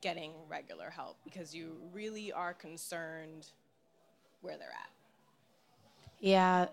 getting 0.01 0.33
regular 0.49 0.91
help 0.91 1.17
because 1.25 1.55
you 1.55 1.77
really 1.93 2.33
are 2.33 2.55
concerned 2.55 3.47
where 4.41 4.57
they're 4.57 4.69
at. 4.69 4.91
Yeah. 6.21 6.67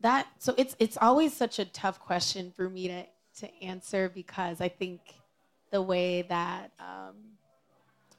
That 0.00 0.26
so 0.38 0.54
it's 0.56 0.76
it's 0.78 0.96
always 1.00 1.34
such 1.34 1.58
a 1.58 1.64
tough 1.66 2.00
question 2.00 2.52
for 2.56 2.68
me 2.68 2.88
to 2.88 3.04
to 3.40 3.62
answer 3.62 4.08
because 4.08 4.60
I 4.60 4.68
think 4.68 5.00
the 5.70 5.82
way 5.82 6.22
that 6.22 6.70
um, 6.80 7.14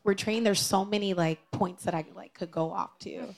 we're 0.04 0.14
trained, 0.14 0.46
there's 0.46 0.60
so 0.60 0.86
many 0.86 1.14
like 1.14 1.40
points 1.52 1.84
that 1.84 1.94
I 1.94 2.06
like 2.16 2.34
could 2.34 2.52
go 2.52 2.72
off 2.72 2.98
to. 3.00 3.34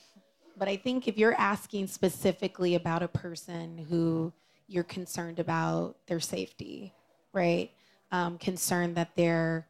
But 0.56 0.68
I 0.68 0.76
think 0.76 1.08
if 1.08 1.18
you're 1.18 1.34
asking 1.34 1.88
specifically 1.88 2.74
about 2.74 3.02
a 3.02 3.08
person 3.08 3.78
who 3.78 4.32
you're 4.68 4.84
concerned 4.84 5.38
about 5.38 5.96
their 6.06 6.20
safety, 6.20 6.94
right? 7.32 7.70
Um, 8.12 8.38
concerned 8.38 8.96
that 8.96 9.16
their 9.16 9.66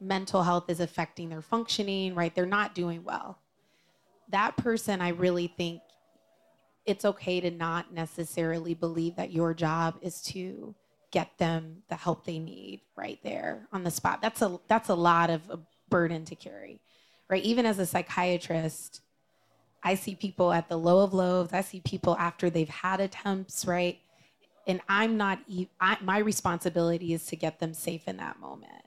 mental 0.00 0.42
health 0.42 0.70
is 0.70 0.80
affecting 0.80 1.28
their 1.28 1.42
functioning, 1.42 2.14
right? 2.14 2.34
They're 2.34 2.46
not 2.46 2.74
doing 2.74 3.04
well. 3.04 3.38
That 4.30 4.56
person, 4.56 5.00
I 5.00 5.10
really 5.10 5.48
think 5.48 5.82
it's 6.86 7.04
okay 7.04 7.40
to 7.40 7.50
not 7.50 7.92
necessarily 7.92 8.74
believe 8.74 9.16
that 9.16 9.32
your 9.32 9.52
job 9.52 9.96
is 10.00 10.22
to 10.22 10.74
get 11.10 11.36
them 11.38 11.82
the 11.88 11.96
help 11.96 12.24
they 12.24 12.38
need 12.38 12.80
right 12.96 13.18
there 13.22 13.68
on 13.72 13.84
the 13.84 13.90
spot. 13.90 14.22
That's 14.22 14.40
a 14.42 14.58
that's 14.68 14.88
a 14.88 14.94
lot 14.94 15.28
of 15.30 15.42
a 15.50 15.58
burden 15.88 16.24
to 16.26 16.34
carry. 16.34 16.80
Right? 17.28 17.42
Even 17.44 17.66
as 17.66 17.78
a 17.78 17.86
psychiatrist, 17.86 19.02
I 19.82 19.94
see 19.94 20.14
people 20.14 20.52
at 20.52 20.68
the 20.68 20.76
low 20.76 21.00
of 21.00 21.14
lows. 21.14 21.52
I 21.52 21.62
see 21.62 21.80
people 21.80 22.16
after 22.18 22.50
they've 22.50 22.68
had 22.68 23.00
attempts, 23.00 23.64
right? 23.64 23.98
And 24.66 24.80
I'm 24.88 25.16
not, 25.16 25.40
I, 25.80 25.96
my 26.02 26.18
responsibility 26.18 27.14
is 27.14 27.26
to 27.26 27.36
get 27.36 27.60
them 27.60 27.72
safe 27.72 28.06
in 28.06 28.18
that 28.18 28.38
moment. 28.40 28.84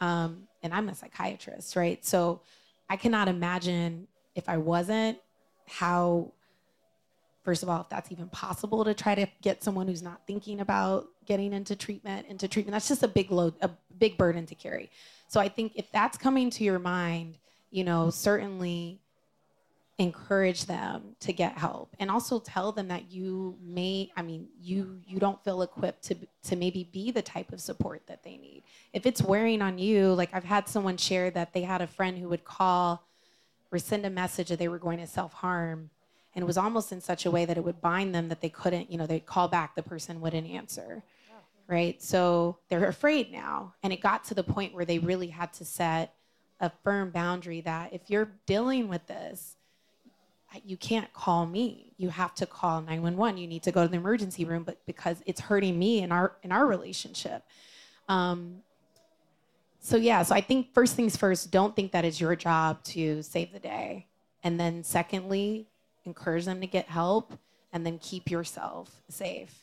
Um, 0.00 0.46
and 0.62 0.72
I'm 0.72 0.88
a 0.88 0.94
psychiatrist, 0.94 1.74
right? 1.74 2.04
So 2.04 2.42
I 2.88 2.96
cannot 2.96 3.28
imagine 3.28 4.06
if 4.34 4.48
I 4.48 4.58
wasn't 4.58 5.18
how 5.66 6.32
first 7.46 7.62
of 7.62 7.68
all, 7.68 7.80
if 7.80 7.88
that's 7.88 8.10
even 8.10 8.28
possible 8.30 8.84
to 8.84 8.92
try 8.92 9.14
to 9.14 9.24
get 9.40 9.62
someone 9.62 9.86
who's 9.86 10.02
not 10.02 10.20
thinking 10.26 10.58
about 10.58 11.06
getting 11.26 11.52
into 11.52 11.76
treatment 11.76 12.26
into 12.26 12.48
treatment. 12.48 12.72
That's 12.72 12.88
just 12.88 13.04
a 13.04 13.08
big 13.08 13.30
load, 13.30 13.54
a 13.60 13.70
big 13.98 14.18
burden 14.18 14.46
to 14.46 14.54
carry. 14.56 14.90
So 15.28 15.38
I 15.38 15.48
think 15.48 15.72
if 15.76 15.90
that's 15.92 16.18
coming 16.18 16.50
to 16.50 16.64
your 16.64 16.80
mind, 16.80 17.38
you 17.70 17.84
know, 17.84 18.10
certainly 18.10 19.00
encourage 19.98 20.66
them 20.66 21.16
to 21.20 21.32
get 21.32 21.56
help 21.56 21.96
and 21.98 22.10
also 22.10 22.38
tell 22.38 22.70
them 22.70 22.88
that 22.88 23.10
you 23.10 23.56
may 23.62 24.10
i 24.14 24.20
mean 24.20 24.46
you 24.60 25.00
you 25.06 25.18
don't 25.18 25.42
feel 25.42 25.62
equipped 25.62 26.02
to 26.02 26.14
to 26.42 26.54
maybe 26.54 26.86
be 26.92 27.10
the 27.10 27.22
type 27.22 27.50
of 27.50 27.60
support 27.60 28.06
that 28.06 28.22
they 28.22 28.36
need. 28.36 28.62
If 28.92 29.06
it's 29.06 29.22
wearing 29.22 29.62
on 29.62 29.78
you 29.78 30.12
like 30.12 30.28
i've 30.34 30.44
had 30.44 30.68
someone 30.68 30.98
share 30.98 31.30
that 31.30 31.54
they 31.54 31.62
had 31.62 31.80
a 31.80 31.86
friend 31.86 32.18
who 32.18 32.28
would 32.28 32.44
call 32.44 33.04
or 33.72 33.78
send 33.78 34.04
a 34.04 34.10
message 34.10 34.50
that 34.50 34.58
they 34.58 34.68
were 34.68 34.78
going 34.78 34.98
to 34.98 35.06
self-harm 35.06 35.88
and 36.34 36.42
it 36.42 36.46
was 36.46 36.58
almost 36.58 36.92
in 36.92 37.00
such 37.00 37.24
a 37.24 37.30
way 37.30 37.46
that 37.46 37.56
it 37.56 37.64
would 37.64 37.80
bind 37.80 38.14
them 38.14 38.28
that 38.28 38.42
they 38.42 38.50
couldn't 38.50 38.90
you 38.90 38.98
know 38.98 39.06
they'd 39.06 39.24
call 39.24 39.48
back 39.48 39.74
the 39.74 39.82
person 39.82 40.20
wouldn't 40.20 40.46
answer 40.46 41.02
right? 41.68 42.00
So 42.00 42.58
they're 42.68 42.86
afraid 42.86 43.32
now 43.32 43.74
and 43.82 43.92
it 43.92 44.00
got 44.00 44.24
to 44.24 44.34
the 44.34 44.44
point 44.44 44.74
where 44.74 44.84
they 44.84 44.98
really 44.98 45.28
had 45.28 45.52
to 45.54 45.64
set 45.64 46.14
a 46.60 46.70
firm 46.84 47.10
boundary 47.10 47.60
that 47.62 47.92
if 47.92 48.02
you're 48.08 48.30
dealing 48.46 48.88
with 48.88 49.06
this 49.06 49.56
you 50.64 50.76
can't 50.76 51.12
call 51.12 51.46
me. 51.46 51.92
You 51.96 52.08
have 52.10 52.34
to 52.36 52.46
call 52.46 52.80
911 52.80 53.38
you 53.38 53.46
need 53.46 53.62
to 53.64 53.72
go 53.72 53.82
to 53.82 53.88
the 53.88 53.96
emergency 53.96 54.44
room 54.44 54.62
but 54.64 54.84
because 54.86 55.22
it's 55.26 55.40
hurting 55.40 55.78
me 55.78 56.00
in 56.00 56.12
our 56.12 56.36
in 56.42 56.52
our 56.52 56.66
relationship. 56.66 57.42
Um, 58.08 58.62
so 59.80 59.96
yeah 59.96 60.22
so 60.22 60.34
i 60.34 60.40
think 60.40 60.74
first 60.74 60.96
things 60.96 61.16
first 61.16 61.52
don't 61.52 61.76
think 61.76 61.92
that 61.92 62.04
it's 62.04 62.20
your 62.20 62.34
job 62.34 62.82
to 62.84 63.22
save 63.22 63.52
the 63.52 63.58
day. 63.58 64.06
And 64.44 64.60
then 64.60 64.84
secondly 64.84 65.66
encourage 66.04 66.44
them 66.44 66.60
to 66.60 66.66
get 66.66 66.86
help 66.86 67.32
and 67.72 67.84
then 67.84 67.98
keep 67.98 68.30
yourself 68.30 68.90
safe 69.08 69.54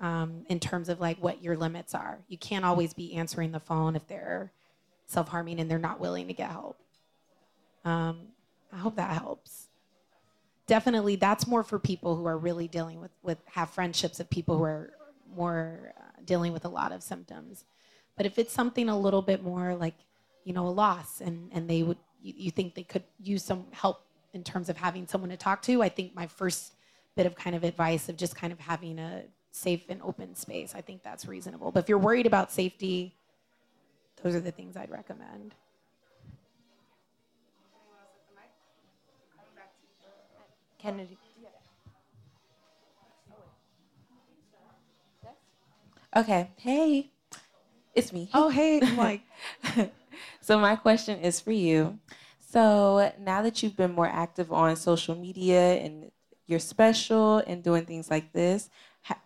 um, 0.00 0.44
in 0.48 0.60
terms 0.60 0.88
of 0.88 1.00
like 1.00 1.18
what 1.18 1.42
your 1.42 1.56
limits 1.56 1.94
are. 1.94 2.18
You 2.28 2.38
can't 2.38 2.64
always 2.64 2.94
be 2.94 3.14
answering 3.14 3.52
the 3.52 3.60
phone 3.60 3.96
if 3.96 4.06
they're 4.06 4.52
self-harming 5.06 5.58
and 5.58 5.70
they're 5.70 5.78
not 5.78 5.98
willing 5.98 6.28
to 6.28 6.32
get 6.32 6.50
help. 6.50 6.78
Um, 7.84 8.28
i 8.72 8.76
hope 8.76 8.96
that 8.96 9.10
helps 9.10 9.69
definitely 10.70 11.16
that's 11.16 11.48
more 11.48 11.64
for 11.64 11.80
people 11.80 12.14
who 12.14 12.24
are 12.26 12.38
really 12.38 12.68
dealing 12.68 13.00
with 13.00 13.10
with 13.24 13.38
have 13.46 13.70
friendships 13.70 14.20
of 14.20 14.30
people 14.30 14.56
who 14.56 14.62
are 14.62 14.92
more 15.34 15.92
uh, 15.98 16.22
dealing 16.24 16.52
with 16.52 16.64
a 16.64 16.68
lot 16.68 16.92
of 16.92 17.02
symptoms. 17.02 17.64
But 18.16 18.24
if 18.24 18.38
it's 18.38 18.52
something 18.52 18.88
a 18.88 18.96
little 18.96 19.20
bit 19.20 19.42
more 19.42 19.74
like 19.74 19.96
you 20.44 20.52
know 20.52 20.68
a 20.68 20.70
loss 20.70 21.20
and 21.20 21.50
and 21.52 21.68
they 21.68 21.82
would 21.82 21.98
you, 22.22 22.34
you 22.36 22.50
think 22.52 22.76
they 22.76 22.84
could 22.84 23.02
use 23.18 23.42
some 23.42 23.66
help 23.72 24.06
in 24.32 24.44
terms 24.44 24.68
of 24.68 24.76
having 24.76 25.08
someone 25.08 25.30
to 25.30 25.36
talk 25.36 25.60
to 25.62 25.82
i 25.82 25.88
think 25.88 26.14
my 26.14 26.26
first 26.26 26.74
bit 27.16 27.26
of 27.26 27.34
kind 27.34 27.56
of 27.56 27.64
advice 27.64 28.08
of 28.08 28.16
just 28.16 28.36
kind 28.36 28.52
of 28.52 28.60
having 28.60 28.98
a 28.98 29.24
safe 29.50 29.84
and 29.88 30.00
open 30.02 30.34
space 30.34 30.74
i 30.74 30.80
think 30.80 31.02
that's 31.02 31.26
reasonable. 31.26 31.72
But 31.72 31.80
if 31.84 31.88
you're 31.88 31.98
worried 31.98 32.26
about 32.26 32.52
safety 32.52 33.16
those 34.22 34.34
are 34.34 34.40
the 34.40 34.52
things 34.52 34.76
i'd 34.76 34.90
recommend 34.90 35.54
Kennedy. 40.80 41.18
Okay. 46.16 46.50
Hey, 46.56 47.10
it's 47.94 48.12
me. 48.12 48.30
oh 48.34 48.48
hey 48.48 48.80
i'm 48.82 49.20
so 50.40 50.58
my 50.58 50.76
question 50.76 51.20
is 51.20 51.40
for 51.40 51.52
you. 51.52 51.98
So 52.38 53.12
now 53.20 53.42
that 53.42 53.62
you've 53.62 53.76
been 53.76 53.92
more 53.92 54.08
active 54.08 54.50
on 54.52 54.74
social 54.76 55.14
media 55.14 55.74
and 55.74 56.10
you're 56.46 56.58
special 56.58 57.38
and 57.38 57.62
doing 57.62 57.84
things 57.84 58.10
like 58.10 58.32
this, 58.32 58.70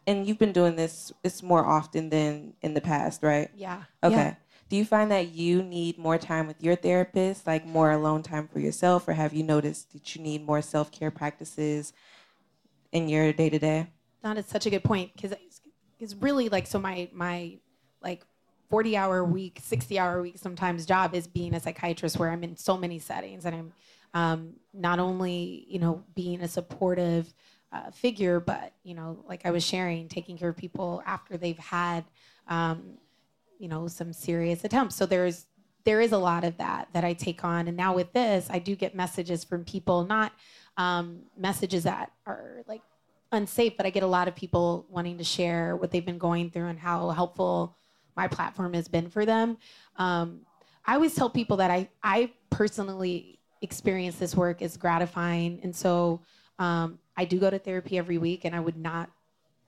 and 0.06 0.26
you've 0.26 0.38
been 0.38 0.52
doing 0.52 0.76
this, 0.76 1.12
it's 1.22 1.42
more 1.42 1.64
often 1.64 2.10
than 2.10 2.54
in 2.62 2.74
the 2.74 2.80
past, 2.80 3.22
right? 3.22 3.48
yeah 3.56 3.84
Okay. 4.02 4.14
yeah. 4.16 4.34
Do 4.68 4.76
you 4.76 4.84
find 4.84 5.10
that 5.10 5.28
you 5.28 5.62
need 5.62 5.98
more 5.98 6.18
time 6.18 6.46
with 6.46 6.62
your 6.62 6.74
therapist, 6.74 7.46
like 7.46 7.66
more 7.66 7.90
alone 7.90 8.22
time 8.22 8.48
for 8.48 8.60
yourself, 8.60 9.06
or 9.06 9.12
have 9.12 9.34
you 9.34 9.42
noticed 9.42 9.92
that 9.92 10.16
you 10.16 10.22
need 10.22 10.44
more 10.44 10.62
self 10.62 10.90
care 10.90 11.10
practices 11.10 11.92
in 12.92 13.08
your 13.08 13.32
day 13.32 13.50
to 13.50 13.58
day? 13.58 13.88
That 14.22 14.38
is 14.38 14.46
such 14.46 14.66
a 14.66 14.70
good 14.70 14.84
point 14.84 15.12
because 15.14 15.32
it's, 15.32 15.60
really 16.20 16.50
like 16.50 16.66
so 16.66 16.78
my 16.78 17.08
my 17.14 17.56
like 18.02 18.26
40 18.68 18.94
hour 18.94 19.24
week 19.24 19.58
60 19.62 19.98
hour 19.98 20.20
week 20.20 20.36
sometimes 20.36 20.84
job 20.84 21.14
is 21.14 21.26
being 21.26 21.54
a 21.54 21.60
psychiatrist 21.60 22.18
where 22.18 22.30
i'm 22.30 22.44
in 22.44 22.58
so 22.58 22.76
many 22.76 22.98
settings 22.98 23.46
and 23.46 23.56
i'm 23.56 23.72
um, 24.12 24.52
not 24.74 24.98
only 24.98 25.64
you 25.66 25.78
know 25.78 26.04
being 26.14 26.42
a 26.42 26.48
supportive 26.48 27.32
uh, 27.72 27.90
figure 27.90 28.38
but 28.38 28.74
you 28.82 28.94
know 28.94 29.24
like 29.26 29.46
i 29.46 29.50
was 29.50 29.64
sharing 29.64 30.08
taking 30.08 30.36
care 30.36 30.50
of 30.50 30.56
people 30.58 31.02
after 31.06 31.38
they've 31.38 31.56
had 31.56 32.04
um, 32.48 32.98
you 33.58 33.68
know 33.68 33.88
some 33.88 34.12
serious 34.12 34.64
attempts. 34.64 34.96
So 34.96 35.06
there's 35.06 35.46
there 35.84 36.00
is 36.00 36.12
a 36.12 36.18
lot 36.18 36.44
of 36.44 36.56
that 36.56 36.88
that 36.92 37.04
i 37.04 37.12
take 37.12 37.44
on. 37.44 37.68
And 37.68 37.76
now 37.76 37.94
with 37.94 38.12
this 38.12 38.48
i 38.50 38.58
do 38.58 38.74
get 38.74 38.94
messages 38.94 39.44
from 39.44 39.64
people 39.64 40.04
not 40.04 40.32
um, 40.76 41.20
messages 41.36 41.84
that 41.84 42.10
are 42.26 42.62
like 42.66 42.82
unsafe 43.32 43.76
but 43.76 43.86
i 43.86 43.90
get 43.90 44.02
a 44.02 44.06
lot 44.08 44.28
of 44.28 44.34
people 44.34 44.86
wanting 44.88 45.18
to 45.18 45.24
share 45.24 45.76
what 45.76 45.90
they've 45.90 46.04
been 46.04 46.18
going 46.18 46.50
through 46.50 46.66
and 46.66 46.78
how 46.78 47.10
helpful 47.10 47.76
my 48.16 48.28
platform 48.28 48.74
has 48.74 48.86
been 48.88 49.08
for 49.08 49.24
them. 49.26 49.56
Um, 49.96 50.40
i 50.86 50.94
always 50.94 51.14
tell 51.14 51.30
people 51.30 51.56
that 51.58 51.70
i 51.70 51.88
i 52.02 52.30
personally 52.50 53.40
experience 53.62 54.16
this 54.16 54.34
work 54.34 54.60
as 54.62 54.76
gratifying. 54.76 55.60
And 55.62 55.74
so 55.74 56.20
um, 56.58 56.98
i 57.16 57.24
do 57.24 57.38
go 57.38 57.50
to 57.50 57.58
therapy 57.58 57.98
every 57.98 58.18
week 58.18 58.44
and 58.44 58.54
i 58.54 58.60
would 58.60 58.76
not 58.76 59.10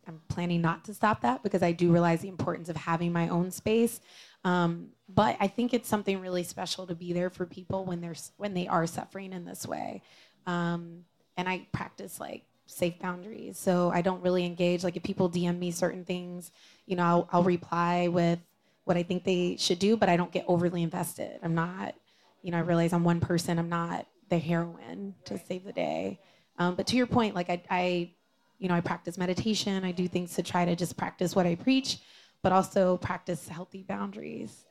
I'm 0.06 0.20
planning 0.28 0.60
not 0.60 0.84
to 0.84 0.94
stop 0.94 1.22
that 1.22 1.42
because 1.42 1.62
I 1.62 1.72
do 1.72 1.92
realize 1.92 2.20
the 2.20 2.28
importance 2.28 2.68
of 2.68 2.76
having 2.76 3.12
my 3.12 3.28
own 3.28 3.50
space. 3.50 4.00
Um, 4.44 4.88
but 5.08 5.36
I 5.40 5.48
think 5.48 5.74
it's 5.74 5.88
something 5.88 6.20
really 6.20 6.42
special 6.42 6.86
to 6.86 6.94
be 6.94 7.12
there 7.12 7.30
for 7.30 7.46
people 7.46 7.84
when 7.84 8.00
they're 8.00 8.14
when 8.36 8.54
they 8.54 8.68
are 8.68 8.86
suffering 8.86 9.32
in 9.32 9.44
this 9.44 9.66
way. 9.66 10.02
Um, 10.46 11.04
and 11.36 11.48
I 11.48 11.66
practice 11.72 12.20
like 12.20 12.44
safe 12.66 12.98
boundaries, 12.98 13.58
so 13.58 13.90
I 13.90 14.02
don't 14.02 14.22
really 14.22 14.44
engage. 14.44 14.84
Like 14.84 14.96
if 14.96 15.02
people 15.02 15.28
DM 15.28 15.58
me 15.58 15.70
certain 15.70 16.04
things, 16.04 16.50
you 16.86 16.96
know, 16.96 17.04
I'll, 17.04 17.28
I'll 17.32 17.42
reply 17.42 18.08
with 18.08 18.38
what 18.84 18.96
I 18.96 19.02
think 19.02 19.24
they 19.24 19.56
should 19.58 19.80
do, 19.80 19.96
but 19.96 20.08
I 20.08 20.16
don't 20.16 20.30
get 20.32 20.44
overly 20.46 20.82
invested. 20.82 21.40
I'm 21.42 21.54
not, 21.54 21.94
you 22.42 22.52
know, 22.52 22.58
I 22.58 22.60
realize 22.60 22.92
I'm 22.92 23.04
one 23.04 23.18
person. 23.18 23.58
I'm 23.58 23.68
not 23.68 24.06
the 24.28 24.38
heroine 24.38 25.14
to 25.24 25.38
save 25.38 25.64
the 25.64 25.72
day. 25.72 26.20
Um, 26.58 26.76
but 26.76 26.86
to 26.88 26.96
your 26.96 27.06
point, 27.06 27.34
like 27.34 27.50
I, 27.50 27.62
I 27.68 28.10
you 28.58 28.68
know, 28.68 28.74
I 28.74 28.80
practice 28.80 29.18
meditation. 29.18 29.84
I 29.84 29.92
do 29.92 30.08
things 30.08 30.34
to 30.34 30.42
try 30.42 30.64
to 30.64 30.74
just 30.76 30.96
practice 30.96 31.34
what 31.36 31.46
I 31.46 31.54
preach, 31.54 31.98
but 32.42 32.52
also 32.52 32.96
practice 32.98 33.48
healthy 33.48 33.82
boundaries. 33.82 34.64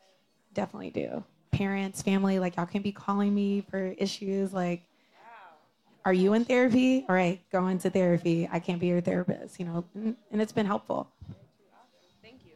Definitely 0.54 0.92
do. 0.92 1.24
Parents, 1.52 2.02
family, 2.02 2.40
like 2.40 2.58
y'all 2.58 2.66
can 2.66 2.82
be 2.82 2.92
calling 2.92 3.34
me 3.34 3.62
for 3.70 3.94
issues 3.98 4.54
like, 4.54 4.84
are 6.06 6.14
you 6.14 6.34
in 6.34 6.46
therapy? 6.46 7.04
All 7.10 7.16
right, 7.16 7.42
go 7.52 7.66
into 7.68 7.90
therapy. 7.90 8.48
I 8.52 8.60
can't 8.60 8.80
be 8.80 8.88
your 8.88 9.02
therapist, 9.02 9.60
you 9.60 9.66
know, 9.66 9.84
and, 9.96 10.16
and 10.32 10.40
it's 10.40 10.52
been 10.52 10.68
helpful. 10.68 11.10
Thank 12.22 12.46
you. 12.46 12.52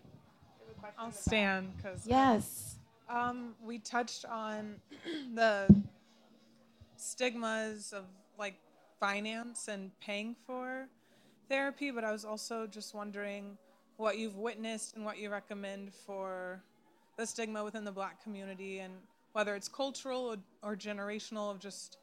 I'll 0.99 1.11
stand 1.11 1.75
because 1.75 2.05
Yes. 2.05 2.75
um, 3.09 3.55
we 3.63 3.80
touched 3.80 4.25
on 4.25 4.75
the 5.34 5.73
stigmas 6.95 7.91
of 7.91 8.05
like 8.38 8.55
finance 8.99 9.67
and 9.67 9.91
paying 9.99 10.36
for 10.45 10.88
therapy, 11.50 11.91
but 11.91 12.04
I 12.04 12.12
was 12.12 12.24
also 12.24 12.68
just 12.68 12.93
wondering 12.93 13.58
what 13.97 14.18
you've 14.18 14.38
witnessed 14.38 14.95
and 14.95 15.04
what 15.04 15.18
you 15.18 15.30
recommend 15.30 15.93
for 15.93 16.62
the 17.18 17.26
stigma 17.26 17.64
within 17.64 17.84
the 17.84 17.91
black 17.91 18.24
community 18.24 18.80
and 18.80 18.93
whether 19.34 19.56
it's 19.56 19.68
cultural 19.68 20.22
or, 20.22 20.38
or 20.70 20.76
generational 20.76 21.52
of 21.52 21.60
just 21.60 21.97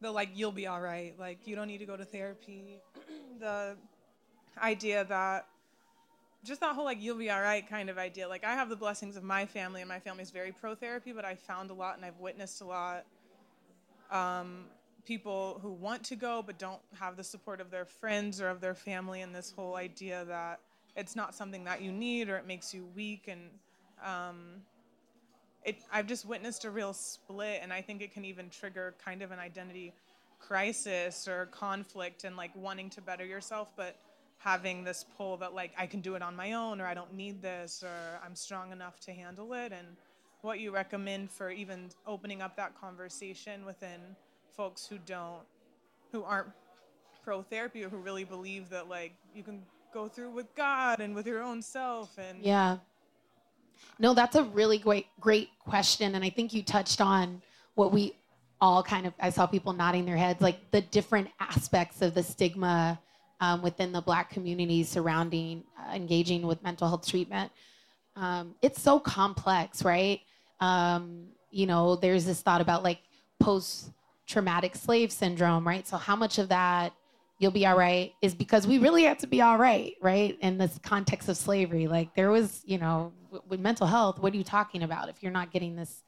the 0.00 0.10
like 0.10 0.30
you'll 0.34 0.50
be 0.50 0.66
all 0.66 0.80
right 0.80 1.14
like 1.18 1.46
you 1.46 1.54
don't 1.54 1.68
need 1.68 1.78
to 1.78 1.86
go 1.86 1.96
to 1.96 2.04
therapy 2.04 2.80
the 3.38 3.76
idea 4.60 5.04
that 5.04 5.46
just 6.44 6.60
that 6.60 6.74
whole 6.74 6.84
like 6.84 7.00
you'll 7.00 7.16
be 7.16 7.30
all 7.30 7.40
right 7.40 7.68
kind 7.68 7.88
of 7.88 7.98
idea. 7.98 8.28
Like 8.28 8.44
I 8.44 8.54
have 8.54 8.68
the 8.68 8.76
blessings 8.76 9.16
of 9.16 9.22
my 9.22 9.46
family, 9.46 9.80
and 9.80 9.88
my 9.88 10.00
family 10.00 10.22
is 10.22 10.30
very 10.30 10.52
pro 10.52 10.74
therapy, 10.74 11.12
but 11.12 11.24
I 11.24 11.34
found 11.34 11.70
a 11.70 11.74
lot 11.74 11.96
and 11.96 12.04
I've 12.04 12.18
witnessed 12.18 12.60
a 12.60 12.64
lot. 12.64 13.04
Um, 14.10 14.64
people 15.04 15.58
who 15.62 15.72
want 15.72 16.04
to 16.04 16.16
go 16.16 16.42
but 16.44 16.58
don't 16.58 16.80
have 16.98 17.16
the 17.16 17.24
support 17.24 17.60
of 17.60 17.70
their 17.70 17.84
friends 17.84 18.40
or 18.40 18.48
of 18.48 18.60
their 18.60 18.74
family, 18.74 19.22
and 19.22 19.34
this 19.34 19.52
whole 19.54 19.76
idea 19.76 20.24
that 20.26 20.60
it's 20.96 21.16
not 21.16 21.34
something 21.34 21.64
that 21.64 21.82
you 21.82 21.90
need 21.92 22.28
or 22.28 22.36
it 22.36 22.46
makes 22.46 22.72
you 22.74 22.86
weak, 22.94 23.28
and 23.28 23.40
um, 24.04 24.62
it. 25.64 25.76
I've 25.92 26.06
just 26.06 26.26
witnessed 26.26 26.64
a 26.64 26.70
real 26.70 26.92
split, 26.92 27.60
and 27.62 27.72
I 27.72 27.82
think 27.82 28.02
it 28.02 28.12
can 28.12 28.24
even 28.24 28.50
trigger 28.50 28.94
kind 29.04 29.22
of 29.22 29.30
an 29.30 29.38
identity 29.38 29.92
crisis 30.38 31.28
or 31.28 31.46
conflict 31.46 32.24
and 32.24 32.36
like 32.36 32.50
wanting 32.54 32.90
to 32.90 33.00
better 33.00 33.24
yourself, 33.24 33.72
but 33.76 33.96
having 34.38 34.82
this 34.82 35.04
pull 35.16 35.36
that 35.36 35.54
like 35.54 35.72
I 35.78 35.86
can 35.86 36.00
do 36.00 36.16
it 36.16 36.22
on 36.22 36.34
my 36.34 36.54
own 36.54 36.80
or 36.80 36.86
I 36.86 36.94
don't 36.94 37.14
need 37.14 37.40
this 37.40 37.84
or 37.84 38.20
I'm 38.24 38.34
strong 38.34 38.72
enough 38.72 38.98
to 39.00 39.12
handle 39.12 39.52
it 39.54 39.72
and 39.72 39.86
what 40.40 40.58
you 40.58 40.72
recommend 40.72 41.30
for 41.30 41.50
even 41.50 41.90
opening 42.08 42.42
up 42.42 42.56
that 42.56 42.78
conversation 42.78 43.64
within 43.64 44.00
folks 44.56 44.86
who 44.86 44.98
don't 45.06 45.42
who 46.10 46.22
aren't 46.22 46.48
pro 47.24 47.42
therapy 47.42 47.84
or 47.84 47.88
who 47.88 47.98
really 47.98 48.24
believe 48.24 48.68
that 48.70 48.88
like 48.88 49.12
you 49.34 49.42
can 49.42 49.62
go 49.92 50.08
through 50.08 50.30
with 50.30 50.54
God 50.54 51.00
and 51.00 51.14
with 51.14 51.26
your 51.26 51.42
own 51.42 51.62
self 51.62 52.18
and 52.18 52.42
Yeah. 52.42 52.78
No, 53.98 54.14
that's 54.14 54.36
a 54.36 54.44
really 54.44 54.78
great 54.78 55.06
great 55.20 55.50
question 55.58 56.14
and 56.14 56.24
I 56.24 56.30
think 56.30 56.52
you 56.52 56.62
touched 56.62 57.00
on 57.00 57.42
what 57.74 57.92
we 57.92 58.14
all 58.60 58.82
kind 58.82 59.06
of 59.06 59.12
I 59.20 59.30
saw 59.30 59.46
people 59.46 59.72
nodding 59.72 60.04
their 60.04 60.16
heads 60.16 60.40
like 60.40 60.70
the 60.70 60.80
different 60.80 61.28
aspects 61.40 62.02
of 62.02 62.14
the 62.14 62.22
stigma 62.22 63.00
um, 63.40 63.60
within 63.60 63.90
the 63.90 64.00
black 64.00 64.30
community 64.30 64.84
surrounding 64.84 65.64
uh, 65.78 65.94
engaging 65.94 66.46
with 66.46 66.62
mental 66.62 66.86
health 66.88 67.06
treatment. 67.06 67.50
Um, 68.14 68.54
it's 68.62 68.80
so 68.80 69.00
complex, 69.00 69.84
right? 69.84 70.20
Um, 70.60 71.26
you 71.50 71.66
know, 71.66 71.96
there's 71.96 72.24
this 72.24 72.40
thought 72.40 72.60
about 72.60 72.84
like 72.84 73.00
post 73.40 73.90
traumatic 74.26 74.76
slave 74.76 75.12
syndrome, 75.12 75.66
right? 75.66 75.86
So 75.86 75.96
how 75.96 76.16
much 76.16 76.38
of 76.38 76.48
that 76.48 76.92
you'll 77.38 77.50
be 77.50 77.66
all 77.66 77.76
right 77.76 78.14
is 78.22 78.34
because 78.36 78.68
we 78.68 78.78
really 78.78 79.02
had 79.02 79.18
to 79.18 79.26
be 79.26 79.42
all 79.42 79.58
right, 79.58 79.94
right? 80.00 80.38
In 80.40 80.58
this 80.58 80.78
context 80.80 81.28
of 81.28 81.36
slavery, 81.36 81.88
like 81.88 82.14
there 82.14 82.30
was, 82.30 82.62
you 82.64 82.78
know, 82.78 83.12
with 83.48 83.58
mental 83.58 83.86
health, 83.86 84.20
what 84.20 84.32
are 84.32 84.36
you 84.36 84.44
talking 84.44 84.84
about 84.84 85.08
if 85.08 85.22
you're 85.22 85.32
not 85.32 85.50
getting 85.52 85.74
this? 85.74 86.04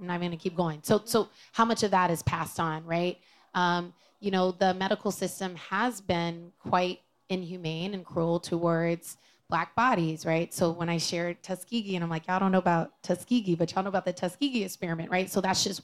I'm 0.00 0.08
not 0.08 0.18
going 0.18 0.32
to 0.32 0.36
keep 0.36 0.56
going. 0.56 0.80
So, 0.82 1.02
so 1.04 1.28
how 1.52 1.64
much 1.64 1.84
of 1.84 1.92
that 1.92 2.10
is 2.10 2.22
passed 2.24 2.58
on, 2.58 2.84
right? 2.84 3.18
Um, 3.54 3.92
you 4.18 4.32
know, 4.32 4.50
the 4.50 4.74
medical 4.74 5.12
system 5.12 5.54
has 5.54 6.00
been 6.00 6.50
quite 6.58 7.00
inhumane 7.28 7.94
and 7.94 8.04
cruel 8.04 8.40
towards 8.40 9.18
black 9.48 9.74
bodies, 9.76 10.26
right? 10.26 10.52
So 10.52 10.72
when 10.72 10.88
I 10.88 10.98
shared 10.98 11.42
Tuskegee, 11.44 11.94
and 11.94 12.02
I'm 12.02 12.10
like, 12.10 12.26
y'all 12.26 12.40
don't 12.40 12.50
know 12.52 12.58
about 12.58 13.02
Tuskegee, 13.02 13.54
but 13.54 13.72
y'all 13.72 13.84
know 13.84 13.88
about 13.88 14.04
the 14.04 14.12
Tuskegee 14.12 14.64
experiment, 14.64 15.10
right? 15.10 15.30
So 15.30 15.40
that's 15.40 15.62
just 15.62 15.82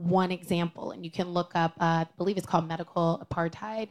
one 0.00 0.32
example, 0.32 0.92
and 0.92 1.04
you 1.04 1.10
can 1.10 1.28
look 1.28 1.52
up, 1.54 1.72
uh, 1.80 1.84
I 1.84 2.06
believe 2.16 2.38
it's 2.38 2.46
called 2.46 2.66
medical 2.66 3.24
apartheid. 3.24 3.88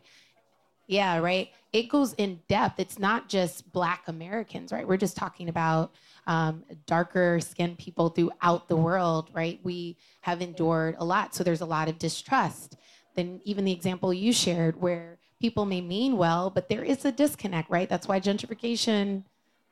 Yeah, 0.88 1.20
right. 1.20 1.50
It 1.72 1.88
goes 1.88 2.14
in 2.14 2.40
depth. 2.48 2.80
It's 2.80 2.98
not 2.98 3.30
just 3.30 3.72
Black 3.72 4.08
Americans, 4.08 4.72
right? 4.72 4.88
We're 4.88 4.98
just 4.98 5.16
talking 5.16 5.48
about 5.48 5.94
um, 6.26 6.64
darker 6.88 7.40
skinned 7.40 7.78
people 7.78 8.10
throughout 8.10 8.68
the 8.68 8.76
world, 8.76 9.30
right? 9.32 9.60
We 9.62 9.98
have 10.22 10.42
endured 10.42 10.96
a 10.98 11.06
lot. 11.06 11.36
So 11.36 11.44
there's 11.44 11.62
a 11.62 11.66
lot 11.66 11.90
of 11.90 12.00
distrust. 12.00 12.76
Then, 13.16 13.40
even 13.44 13.66
the 13.66 13.72
example 13.72 14.12
you 14.12 14.34
shared, 14.34 14.82
where 14.82 15.20
people 15.40 15.66
may 15.66 15.82
mean 15.82 16.18
well, 16.18 16.50
but 16.50 16.70
there 16.70 16.84
is 16.84 17.06
a 17.06 17.12
disconnect, 17.12 17.70
right? 17.70 17.88
That's 17.88 18.08
why 18.08 18.20
gentrification, 18.20 19.24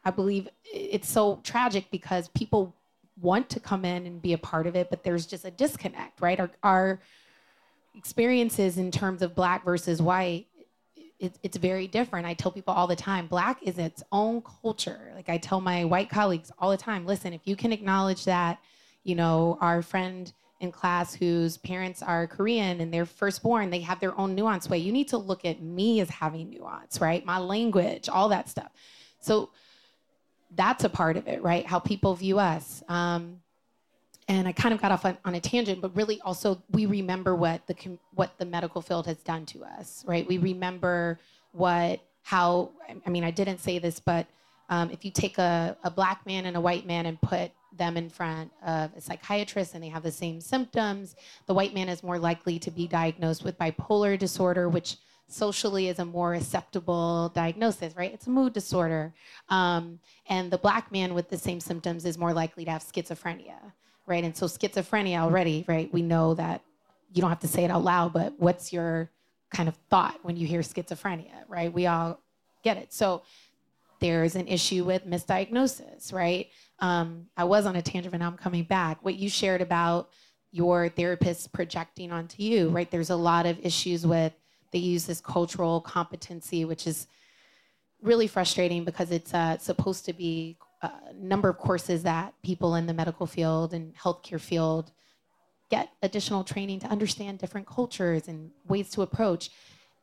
I 0.06 0.12
believe, 0.12 0.48
it's 0.64 1.10
so 1.10 1.40
tragic 1.44 1.90
because 1.90 2.28
people 2.30 2.76
want 3.22 3.50
to 3.50 3.60
come 3.60 3.86
in 3.86 4.06
and 4.06 4.22
be 4.22 4.34
a 4.34 4.38
part 4.38 4.68
of 4.68 4.76
it, 4.76 4.90
but 4.90 5.04
there's 5.04 5.26
just 5.26 5.46
a 5.46 5.52
disconnect, 5.52 6.22
right? 6.22 6.40
Our, 6.40 6.52
our 6.64 7.00
experiences 7.96 8.78
in 8.78 8.92
terms 8.92 9.22
of 9.22 9.36
black 9.36 9.66
versus 9.66 10.02
white 10.02 10.48
it, 11.20 11.38
it's 11.44 11.58
very 11.58 11.88
different. 11.88 12.26
I 12.26 12.34
tell 12.34 12.52
people 12.52 12.74
all 12.74 12.88
the 12.88 12.96
time, 12.96 13.28
black 13.28 13.64
is 13.64 13.78
its 13.78 14.04
own 14.12 14.42
culture. 14.62 15.12
Like 15.16 15.30
I 15.30 15.38
tell 15.38 15.62
my 15.62 15.86
white 15.86 16.10
colleagues 16.10 16.52
all 16.60 16.72
the 16.72 16.78
time, 16.78 17.06
listen, 17.06 17.34
if 17.34 17.42
you 17.46 17.56
can 17.56 17.72
acknowledge 17.74 18.26
that, 18.26 18.60
you 19.04 19.16
know, 19.16 19.58
our 19.62 19.82
friend 19.82 20.32
in 20.60 20.72
class 20.72 21.14
whose 21.14 21.58
parents 21.58 22.02
are 22.02 22.28
Korean 22.28 22.82
and 22.82 22.94
they're 22.94 23.06
firstborn, 23.06 23.70
they 23.70 23.82
have 23.82 24.00
their 24.00 24.18
own 24.20 24.36
nuance 24.36 24.70
way. 24.70 24.78
You 24.78 24.92
need 24.92 25.08
to 25.10 25.18
look 25.18 25.46
at 25.46 25.62
me 25.62 26.02
as 26.02 26.10
having 26.10 26.50
nuance, 26.50 27.00
right? 27.00 27.26
My 27.26 27.38
language, 27.38 28.10
all 28.10 28.30
that 28.30 28.50
stuff. 28.50 28.72
So 29.20 29.50
that's 30.56 30.84
a 30.84 30.90
part 30.90 31.18
of 31.18 31.28
it, 31.28 31.42
right? 31.42 31.66
How 31.66 31.80
people 31.80 32.16
view 32.16 32.40
us. 32.40 32.84
Um, 32.88 33.42
and 34.28 34.48
I 34.48 34.52
kind 34.52 34.74
of 34.74 34.82
got 34.82 34.92
off 34.92 35.06
on, 35.06 35.18
on, 35.24 35.36
a 35.36 35.40
tangent, 35.40 35.82
but 35.82 35.96
really 35.96 36.20
also 36.22 36.62
we 36.72 36.86
remember 36.86 37.34
what 37.36 37.66
the 37.68 37.98
what 38.14 38.38
the 38.38 38.46
medical 38.46 38.82
field 38.82 39.08
has 39.08 39.18
done 39.18 39.46
to 39.48 39.64
us, 39.64 40.04
right? 40.06 40.28
We 40.28 40.38
remember 40.38 41.20
what 41.54 42.02
how 42.24 42.72
I 43.06 43.10
mean 43.10 43.24
I 43.24 43.32
didn't 43.32 43.60
say 43.60 43.80
this, 43.80 44.00
but 44.00 44.28
um, 44.70 44.90
if 44.92 45.06
you 45.06 45.12
take 45.12 45.38
a, 45.38 45.78
a 45.84 45.90
black 45.90 46.26
man 46.26 46.46
and 46.46 46.58
a 46.58 46.62
white 46.62 46.86
man 46.86 47.06
and 47.06 47.20
put 47.22 47.52
them 47.78 47.96
in 47.96 48.10
front 48.10 48.52
of 48.66 48.92
a 48.96 49.02
psychiatrist 49.02 49.76
and 49.76 49.84
they 49.84 49.88
have 49.88 50.04
the 50.04 50.12
same 50.12 50.42
symptoms, 50.42 51.16
the 51.46 51.54
white 51.54 51.74
man 51.74 51.88
is 51.88 52.04
more 52.04 52.20
likely 52.20 52.60
to 52.60 52.72
be 52.72 52.88
diagnosed 52.88 53.46
with 53.46 53.58
bipolar 53.58 54.20
disorder, 54.20 54.68
which 54.68 54.98
socially 55.28 55.90
is 55.90 56.00
a 56.00 56.06
more 56.06 56.34
acceptable 56.34 57.30
diagnosis, 57.36 57.96
right? 57.96 58.14
It's 58.14 58.28
a 58.28 58.30
mood 58.30 58.54
disorder. 58.54 59.14
Um, 59.50 60.00
and 60.28 60.52
the 60.52 60.58
black 60.58 60.92
man 60.92 61.14
with 61.14 61.30
the 61.30 61.38
same 61.38 61.60
symptoms 61.60 62.06
is 62.06 62.18
more 62.18 62.34
likely 62.34 62.66
to 62.66 62.72
have 62.72 62.84
schizophrenia 62.84 63.74
right? 64.08 64.24
And 64.24 64.36
so 64.36 64.48
schizophrenia 64.48 65.20
already, 65.20 65.66
right? 65.68 65.94
We 65.94 66.02
know 66.02 66.34
that 66.34 66.64
you 67.14 67.22
don't 67.22 67.30
have 67.30 67.42
to 67.42 67.48
say 67.48 67.64
it 67.64 67.70
out 67.70 67.84
loud, 67.84 68.14
but 68.14 68.34
what's 68.40 68.74
your 68.74 69.12
kind 69.54 69.70
of 69.70 69.76
thought 69.90 70.18
when 70.24 70.36
you 70.36 70.48
hear 70.48 70.62
schizophrenia, 70.62 71.44
right? 71.48 71.72
We 71.72 71.86
all 71.86 72.20
get 72.64 72.78
it. 72.78 72.92
So 72.92 73.22
there's 74.00 74.36
an 74.36 74.48
issue 74.48 74.84
with 74.84 75.06
misdiagnosis, 75.06 76.12
right? 76.12 76.48
Um, 76.80 77.28
I 77.36 77.44
was 77.44 77.66
on 77.66 77.76
a 77.76 77.82
tangent 77.82 78.14
and 78.14 78.24
I'm 78.24 78.38
coming 78.38 78.64
back. 78.64 79.04
What 79.04 79.16
you 79.16 79.30
shared 79.30 79.62
about 79.62 80.10
your 80.52 80.90
therapist 80.90 81.52
projecting 81.52 82.12
onto 82.12 82.42
you, 82.42 82.70
right? 82.70 82.90
There's 82.90 83.10
a 83.10 83.16
lot 83.16 83.46
of 83.46 83.60
issues 83.66 84.08
with 84.08 84.34
they 84.78 84.84
use 84.84 85.06
this 85.06 85.20
cultural 85.20 85.82
competency, 85.82 86.64
which 86.64 86.86
is 86.86 87.08
really 88.04 88.28
frustrating 88.28 88.86
because 88.86 89.10
it's 89.10 89.34
uh, 89.34 89.58
supposed 89.58 90.06
to 90.06 90.14
be 90.14 90.56
a 90.84 90.92
number 91.16 91.50
of 91.50 91.58
courses 91.58 92.04
that 92.04 92.36
people 92.44 92.76
in 92.76 92.86
the 92.86 92.94
medical 92.94 93.26
field 93.26 93.74
and 93.74 93.96
healthcare 93.96 94.40
field 94.40 94.92
get 95.72 95.90
additional 96.04 96.44
training 96.44 96.80
to 96.80 96.88
understand 96.88 97.40
different 97.40 97.66
cultures 97.66 98.28
and 98.28 98.52
ways 98.68 98.92
to 98.92 99.02
approach. 99.02 99.50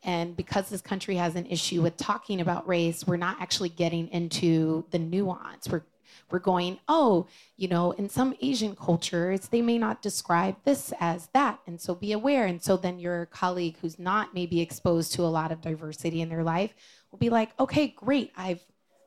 And 0.02 0.36
because 0.36 0.68
this 0.68 0.80
country 0.80 1.14
has 1.14 1.36
an 1.36 1.46
issue 1.46 1.80
with 1.80 1.96
talking 1.96 2.40
about 2.40 2.66
race, 2.66 3.06
we're 3.06 3.16
not 3.16 3.36
actually 3.40 3.68
getting 3.68 4.08
into 4.08 4.84
the 4.90 4.98
nuance. 4.98 5.68
We're 5.68 5.84
we're 6.30 6.38
going, 6.38 6.78
oh, 6.88 7.26
you 7.56 7.68
know, 7.68 7.92
in 7.92 8.08
some 8.08 8.34
Asian 8.40 8.74
cultures, 8.74 9.48
they 9.48 9.62
may 9.62 9.78
not 9.78 10.02
describe 10.02 10.56
this 10.64 10.92
as 11.00 11.28
that. 11.32 11.60
And 11.66 11.80
so 11.80 11.94
be 11.94 12.12
aware. 12.12 12.46
And 12.46 12.62
so 12.62 12.76
then 12.76 12.98
your 12.98 13.26
colleague 13.26 13.76
who's 13.80 13.98
not 13.98 14.34
maybe 14.34 14.60
exposed 14.60 15.12
to 15.14 15.22
a 15.22 15.26
lot 15.26 15.52
of 15.52 15.60
diversity 15.60 16.20
in 16.20 16.28
their 16.28 16.42
life 16.42 16.74
will 17.10 17.18
be 17.18 17.30
like, 17.30 17.50
okay, 17.60 17.88
great. 17.88 18.32
I've 18.36 18.60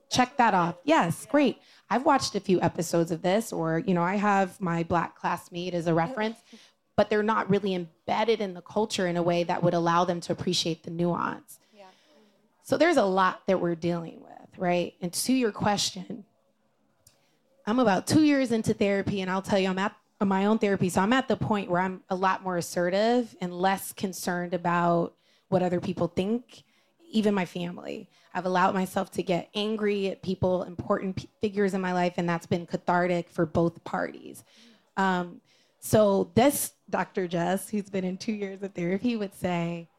checked 0.09 0.37
that 0.37 0.53
off. 0.53 0.75
Yes, 0.83 1.25
great. 1.25 1.59
I've 1.89 2.05
watched 2.05 2.35
a 2.35 2.39
few 2.39 2.61
episodes 2.61 3.11
of 3.11 3.21
this, 3.21 3.51
or, 3.51 3.79
you 3.79 3.93
know, 3.93 4.03
I 4.03 4.15
have 4.15 4.59
my 4.61 4.83
black 4.83 5.15
classmate 5.15 5.73
as 5.73 5.87
a 5.87 5.93
reference, 5.93 6.37
but 6.95 7.09
they're 7.09 7.23
not 7.23 7.49
really 7.49 7.75
embedded 7.75 8.41
in 8.41 8.53
the 8.53 8.61
culture 8.61 9.07
in 9.07 9.17
a 9.17 9.23
way 9.23 9.43
that 9.43 9.63
would 9.63 9.73
allow 9.73 10.05
them 10.05 10.19
to 10.21 10.31
appreciate 10.31 10.83
the 10.83 10.91
nuance. 10.91 11.59
Yeah. 11.73 11.85
So 12.63 12.77
there's 12.77 12.97
a 12.97 13.05
lot 13.05 13.41
that 13.47 13.61
we're 13.61 13.75
dealing 13.75 14.21
with, 14.21 14.57
right? 14.57 14.93
And 15.01 15.13
to 15.13 15.33
your 15.33 15.51
question, 15.51 16.25
I'm 17.67 17.79
about 17.79 18.07
two 18.07 18.23
years 18.23 18.53
into 18.53 18.73
therapy, 18.73 19.19
and 19.19 19.29
I'll 19.29 19.41
tell 19.41 19.59
you, 19.59 19.67
I'm 19.67 19.77
at 19.77 19.93
my 20.21 20.45
own 20.45 20.57
therapy. 20.57 20.87
So 20.87 21.01
I'm 21.01 21.11
at 21.11 21.27
the 21.27 21.35
point 21.35 21.69
where 21.69 21.81
I'm 21.81 22.01
a 22.09 22.15
lot 22.15 22.41
more 22.41 22.55
assertive 22.55 23.35
and 23.41 23.53
less 23.53 23.91
concerned 23.91 24.53
about 24.53 25.13
what 25.49 25.61
other 25.61 25.81
people 25.81 26.07
think, 26.07 26.63
even 27.11 27.33
my 27.33 27.43
family. 27.43 28.09
I've 28.33 28.45
allowed 28.45 28.73
myself 28.73 29.11
to 29.11 29.23
get 29.23 29.49
angry 29.53 30.07
at 30.07 30.21
people, 30.21 30.63
important 30.63 31.17
p- 31.17 31.29
figures 31.41 31.73
in 31.73 31.81
my 31.81 31.91
life, 31.91 32.13
and 32.15 32.27
that's 32.27 32.45
been 32.45 32.65
cathartic 32.65 33.29
for 33.29 33.45
both 33.45 33.83
parties. 33.83 34.45
Um, 34.95 35.41
so, 35.81 36.31
this 36.35 36.71
Dr. 36.89 37.27
Jess, 37.27 37.69
who's 37.69 37.89
been 37.89 38.05
in 38.05 38.17
two 38.17 38.31
years 38.31 38.63
of 38.63 38.73
therapy, 38.73 39.17
would 39.17 39.35
say, 39.35 39.89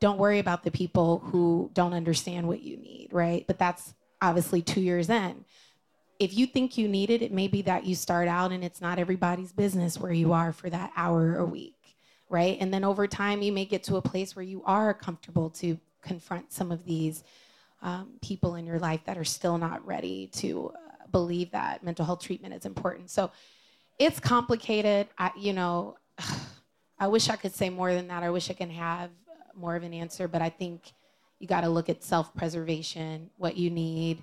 don't 0.00 0.18
worry 0.18 0.38
about 0.38 0.64
the 0.64 0.70
people 0.70 1.18
who 1.18 1.70
don't 1.74 1.92
understand 1.92 2.48
what 2.48 2.62
you 2.62 2.78
need, 2.78 3.08
right? 3.12 3.46
But 3.46 3.58
that's 3.58 3.94
obviously 4.22 4.62
two 4.62 4.80
years 4.80 5.10
in. 5.10 5.44
If 6.18 6.36
you 6.36 6.46
think 6.46 6.78
you 6.78 6.88
need 6.88 7.10
it, 7.10 7.22
it 7.22 7.32
may 7.32 7.48
be 7.48 7.62
that 7.62 7.84
you 7.84 7.94
start 7.94 8.28
out 8.28 8.52
and 8.52 8.64
it's 8.64 8.80
not 8.80 8.98
everybody's 8.98 9.52
business 9.52 9.98
where 9.98 10.12
you 10.12 10.32
are 10.32 10.52
for 10.52 10.70
that 10.70 10.92
hour 10.96 11.36
a 11.36 11.44
week, 11.44 11.74
right? 12.28 12.56
And 12.60 12.72
then 12.72 12.84
over 12.84 13.06
time, 13.06 13.42
you 13.42 13.52
may 13.52 13.64
get 13.64 13.82
to 13.84 13.96
a 13.96 14.02
place 14.02 14.34
where 14.34 14.44
you 14.44 14.62
are 14.64 14.94
comfortable 14.94 15.50
to 15.50 15.78
confront 16.02 16.52
some 16.52 16.72
of 16.72 16.84
these 16.84 17.24
um, 17.82 18.12
people 18.22 18.54
in 18.54 18.66
your 18.66 18.78
life 18.78 19.00
that 19.04 19.18
are 19.18 19.24
still 19.24 19.58
not 19.58 19.86
ready 19.86 20.28
to 20.28 20.72
uh, 20.74 21.06
believe 21.12 21.50
that 21.50 21.84
mental 21.84 22.04
health 22.04 22.22
treatment 22.22 22.54
is 22.54 22.64
important. 22.64 23.10
So 23.10 23.30
it's 23.98 24.20
complicated. 24.20 25.08
I, 25.18 25.30
you 25.36 25.52
know, 25.52 25.96
I 26.98 27.08
wish 27.08 27.28
I 27.28 27.36
could 27.36 27.54
say 27.54 27.68
more 27.68 27.92
than 27.92 28.08
that. 28.08 28.22
I 28.22 28.30
wish 28.30 28.50
I 28.50 28.54
can 28.54 28.70
have 28.70 29.10
more 29.54 29.76
of 29.76 29.82
an 29.82 29.92
answer, 29.92 30.28
but 30.28 30.40
I 30.40 30.48
think 30.48 30.92
you 31.38 31.46
got 31.46 31.62
to 31.62 31.68
look 31.68 31.88
at 31.88 32.02
self 32.02 32.34
preservation, 32.34 33.30
what 33.36 33.56
you 33.56 33.70
need, 33.70 34.22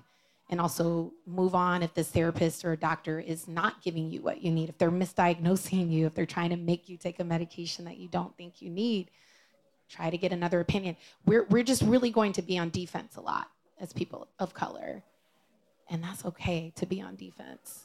and 0.50 0.60
also 0.60 1.12
move 1.26 1.54
on 1.54 1.82
if 1.82 1.94
this 1.94 2.10
therapist 2.10 2.64
or 2.64 2.72
a 2.72 2.76
doctor 2.76 3.18
is 3.18 3.48
not 3.48 3.82
giving 3.82 4.10
you 4.10 4.20
what 4.20 4.42
you 4.42 4.50
need. 4.50 4.68
If 4.68 4.78
they're 4.78 4.90
misdiagnosing 4.90 5.90
you, 5.90 6.06
if 6.06 6.14
they're 6.14 6.26
trying 6.26 6.50
to 6.50 6.56
make 6.56 6.88
you 6.88 6.96
take 6.96 7.18
a 7.18 7.24
medication 7.24 7.84
that 7.86 7.96
you 7.96 8.08
don't 8.08 8.36
think 8.36 8.60
you 8.60 8.70
need, 8.70 9.10
try 9.88 10.10
to 10.10 10.18
get 10.18 10.32
another 10.32 10.60
opinion. 10.60 10.96
We're, 11.24 11.44
we're 11.44 11.62
just 11.62 11.82
really 11.82 12.10
going 12.10 12.32
to 12.32 12.42
be 12.42 12.58
on 12.58 12.70
defense 12.70 13.16
a 13.16 13.20
lot 13.20 13.48
as 13.80 13.92
people 13.92 14.28
of 14.38 14.54
color. 14.54 15.02
And 15.90 16.02
that's 16.02 16.24
okay 16.24 16.72
to 16.76 16.86
be 16.86 17.00
on 17.00 17.16
defense. 17.16 17.84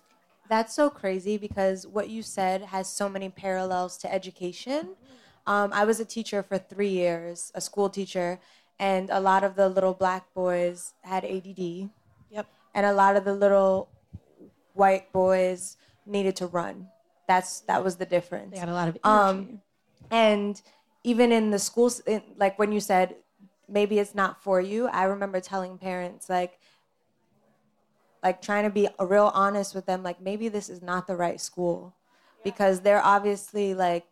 That's 0.49 0.73
so 0.73 0.89
crazy 0.89 1.37
because 1.37 1.85
what 1.85 2.09
you 2.09 2.23
said 2.23 2.63
has 2.63 2.91
so 2.91 3.07
many 3.07 3.29
parallels 3.29 3.97
to 3.99 4.11
education. 4.11 4.95
Um, 5.45 5.71
I 5.73 5.85
was 5.85 5.99
a 5.99 6.05
teacher 6.05 6.41
for 6.41 6.57
three 6.57 6.89
years, 6.89 7.51
a 7.55 7.61
school 7.61 7.89
teacher, 7.89 8.39
and 8.79 9.09
a 9.09 9.19
lot 9.19 9.43
of 9.43 9.55
the 9.55 9.69
little 9.69 9.93
black 9.93 10.33
boys 10.33 10.93
had 11.03 11.23
ADD. 11.23 11.89
Yep. 12.31 12.47
And 12.73 12.85
a 12.85 12.93
lot 12.93 13.15
of 13.15 13.25
the 13.25 13.33
little 13.33 13.89
white 14.73 15.11
boys 15.11 15.77
needed 16.05 16.35
to 16.37 16.47
run. 16.47 16.87
That's 17.27 17.61
that 17.61 17.83
was 17.83 17.97
the 17.97 18.05
difference. 18.05 18.53
They 18.53 18.59
had 18.59 18.69
a 18.69 18.73
lot 18.73 18.87
of 18.87 18.97
energy. 19.03 19.51
Um, 19.51 19.61
and 20.09 20.61
even 21.03 21.31
in 21.31 21.51
the 21.51 21.59
schools, 21.59 21.99
in, 22.01 22.21
like 22.37 22.57
when 22.57 22.71
you 22.71 22.79
said 22.79 23.15
maybe 23.67 23.99
it's 23.99 24.15
not 24.15 24.41
for 24.41 24.59
you, 24.59 24.87
I 24.87 25.03
remember 25.03 25.39
telling 25.39 25.77
parents 25.77 26.29
like, 26.29 26.59
like 28.23 28.41
trying 28.41 28.63
to 28.63 28.69
be 28.69 28.89
real 28.99 29.31
honest 29.33 29.75
with 29.75 29.85
them, 29.85 30.01
like 30.03 30.19
maybe 30.19 30.49
this 30.49 30.69
is 30.69 30.81
not 30.81 31.07
the 31.07 31.15
right 31.15 31.39
school, 31.39 31.95
because 32.43 32.81
they're 32.81 33.03
obviously 33.03 33.73
like, 33.73 34.05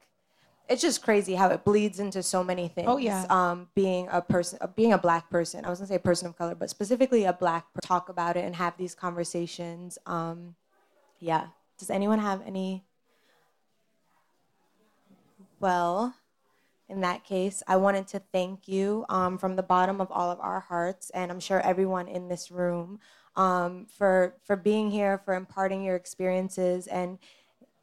it's 0.69 0.81
just 0.81 1.01
crazy 1.01 1.35
how 1.35 1.49
it 1.49 1.63
bleeds 1.63 1.99
into 1.99 2.21
so 2.21 2.43
many 2.43 2.67
things. 2.67 2.87
Oh, 2.89 2.97
yeah. 2.97 3.25
Um, 3.29 3.67
being 3.75 4.07
a 4.11 4.21
person, 4.21 4.59
uh, 4.61 4.67
being 4.67 4.93
a 4.93 4.97
black 4.97 5.29
person, 5.29 5.65
I 5.65 5.69
was 5.69 5.79
gonna 5.79 5.87
say 5.87 5.97
person 5.97 6.27
of 6.27 6.37
color, 6.37 6.55
but 6.55 6.69
specifically 6.69 7.23
a 7.23 7.33
black, 7.33 7.73
per- 7.73 7.81
talk 7.81 8.09
about 8.09 8.37
it 8.37 8.45
and 8.45 8.55
have 8.55 8.77
these 8.77 8.93
conversations. 8.93 9.97
Um, 10.05 10.55
yeah. 11.19 11.47
Does 11.77 11.89
anyone 11.89 12.19
have 12.19 12.41
any? 12.45 12.83
Well, 15.59 16.15
in 16.89 17.01
that 17.01 17.23
case, 17.23 17.63
I 17.67 17.77
wanted 17.77 18.07
to 18.09 18.21
thank 18.31 18.67
you 18.67 19.05
um, 19.09 19.37
from 19.37 19.55
the 19.55 19.63
bottom 19.63 19.99
of 19.99 20.11
all 20.11 20.31
of 20.31 20.39
our 20.39 20.59
hearts, 20.59 21.09
and 21.11 21.31
I'm 21.31 21.39
sure 21.39 21.59
everyone 21.61 22.07
in 22.07 22.27
this 22.29 22.51
room, 22.51 22.99
um, 23.35 23.85
for 23.85 24.35
for 24.43 24.55
being 24.55 24.89
here, 24.89 25.17
for 25.17 25.33
imparting 25.33 25.83
your 25.83 25.95
experiences, 25.95 26.87
and 26.87 27.19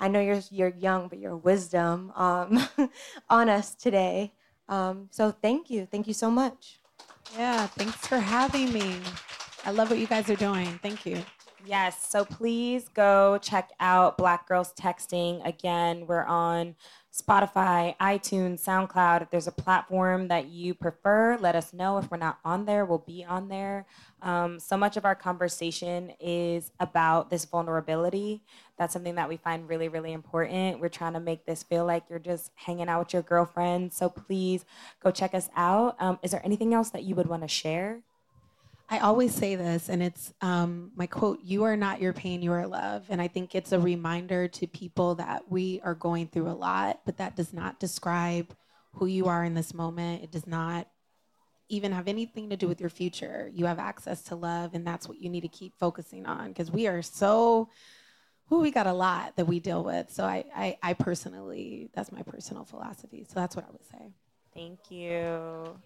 I 0.00 0.08
know 0.08 0.20
you're 0.20 0.42
you're 0.50 0.74
young, 0.78 1.08
but 1.08 1.18
your 1.18 1.36
wisdom 1.36 2.12
um, 2.14 2.66
on 3.30 3.48
us 3.48 3.74
today. 3.74 4.32
Um, 4.68 5.08
so 5.10 5.30
thank 5.30 5.70
you, 5.70 5.86
thank 5.86 6.06
you 6.06 6.14
so 6.14 6.30
much. 6.30 6.80
yeah, 7.36 7.66
thanks 7.66 8.06
for 8.06 8.18
having 8.18 8.72
me. 8.72 8.98
I 9.64 9.70
love 9.70 9.90
what 9.90 9.98
you 9.98 10.06
guys 10.06 10.28
are 10.30 10.36
doing. 10.36 10.78
Thank 10.82 11.06
you. 11.06 11.22
Yes, 11.66 12.06
so 12.10 12.26
please 12.26 12.90
go 12.90 13.38
check 13.40 13.70
out 13.80 14.18
Black 14.18 14.46
Girls 14.46 14.74
Texting. 14.74 15.44
Again, 15.46 16.06
we're 16.06 16.24
on 16.24 16.74
Spotify, 17.10 17.96
iTunes, 17.98 18.62
SoundCloud. 18.62 19.22
If 19.22 19.30
there's 19.30 19.46
a 19.46 19.52
platform 19.52 20.28
that 20.28 20.48
you 20.48 20.74
prefer, 20.74 21.38
let 21.40 21.54
us 21.54 21.72
know. 21.72 21.96
If 21.96 22.10
we're 22.10 22.18
not 22.18 22.38
on 22.44 22.66
there, 22.66 22.84
we'll 22.84 22.98
be 22.98 23.24
on 23.24 23.48
there. 23.48 23.86
Um, 24.20 24.60
so 24.60 24.76
much 24.76 24.98
of 24.98 25.06
our 25.06 25.14
conversation 25.14 26.12
is 26.20 26.70
about 26.80 27.30
this 27.30 27.46
vulnerability. 27.46 28.42
That's 28.78 28.92
something 28.92 29.14
that 29.14 29.28
we 29.28 29.36
find 29.36 29.68
really, 29.68 29.88
really 29.88 30.12
important. 30.12 30.80
We're 30.80 30.88
trying 30.88 31.12
to 31.12 31.20
make 31.20 31.46
this 31.46 31.62
feel 31.62 31.84
like 31.84 32.04
you're 32.08 32.18
just 32.18 32.50
hanging 32.54 32.88
out 32.88 33.00
with 33.00 33.12
your 33.12 33.22
girlfriend. 33.22 33.92
So 33.92 34.08
please 34.08 34.64
go 35.02 35.10
check 35.10 35.34
us 35.34 35.48
out. 35.56 35.96
Um, 36.00 36.18
is 36.22 36.32
there 36.32 36.42
anything 36.44 36.74
else 36.74 36.90
that 36.90 37.04
you 37.04 37.14
would 37.14 37.28
want 37.28 37.42
to 37.42 37.48
share? 37.48 38.02
I 38.88 38.98
always 38.98 39.34
say 39.34 39.54
this, 39.54 39.88
and 39.88 40.02
it's 40.02 40.32
um, 40.42 40.92
my 40.94 41.06
quote 41.06 41.40
You 41.42 41.64
are 41.64 41.76
not 41.76 42.02
your 42.02 42.12
pain, 42.12 42.42
you 42.42 42.52
are 42.52 42.66
love. 42.66 43.04
And 43.08 43.20
I 43.20 43.28
think 43.28 43.54
it's 43.54 43.72
a 43.72 43.78
reminder 43.78 44.46
to 44.48 44.66
people 44.66 45.14
that 45.16 45.50
we 45.50 45.80
are 45.84 45.94
going 45.94 46.28
through 46.28 46.48
a 46.48 46.52
lot, 46.52 47.00
but 47.06 47.16
that 47.16 47.34
does 47.34 47.52
not 47.52 47.80
describe 47.80 48.54
who 48.94 49.06
you 49.06 49.26
are 49.26 49.42
in 49.44 49.54
this 49.54 49.72
moment. 49.72 50.22
It 50.22 50.30
does 50.30 50.46
not 50.46 50.86
even 51.70 51.92
have 51.92 52.08
anything 52.08 52.50
to 52.50 52.56
do 52.56 52.68
with 52.68 52.80
your 52.80 52.90
future. 52.90 53.50
You 53.54 53.64
have 53.66 53.78
access 53.78 54.22
to 54.24 54.36
love, 54.36 54.74
and 54.74 54.86
that's 54.86 55.08
what 55.08 55.20
you 55.20 55.30
need 55.30 55.40
to 55.42 55.48
keep 55.48 55.72
focusing 55.78 56.26
on 56.26 56.48
because 56.48 56.70
we 56.70 56.86
are 56.86 57.02
so. 57.02 57.68
Ooh, 58.52 58.60
we 58.60 58.70
got 58.70 58.86
a 58.86 58.92
lot 58.92 59.36
that 59.36 59.46
we 59.46 59.58
deal 59.58 59.82
with. 59.82 60.10
So 60.10 60.24
I, 60.24 60.44
I, 60.54 60.76
I 60.82 60.92
personally, 60.94 61.88
that's 61.94 62.12
my 62.12 62.22
personal 62.22 62.64
philosophy. 62.64 63.24
So 63.28 63.34
that's 63.34 63.56
what 63.56 63.64
I 63.64 63.70
would 63.70 63.86
say. 63.86 64.12
Thank 64.54 64.90
you. 64.90 65.76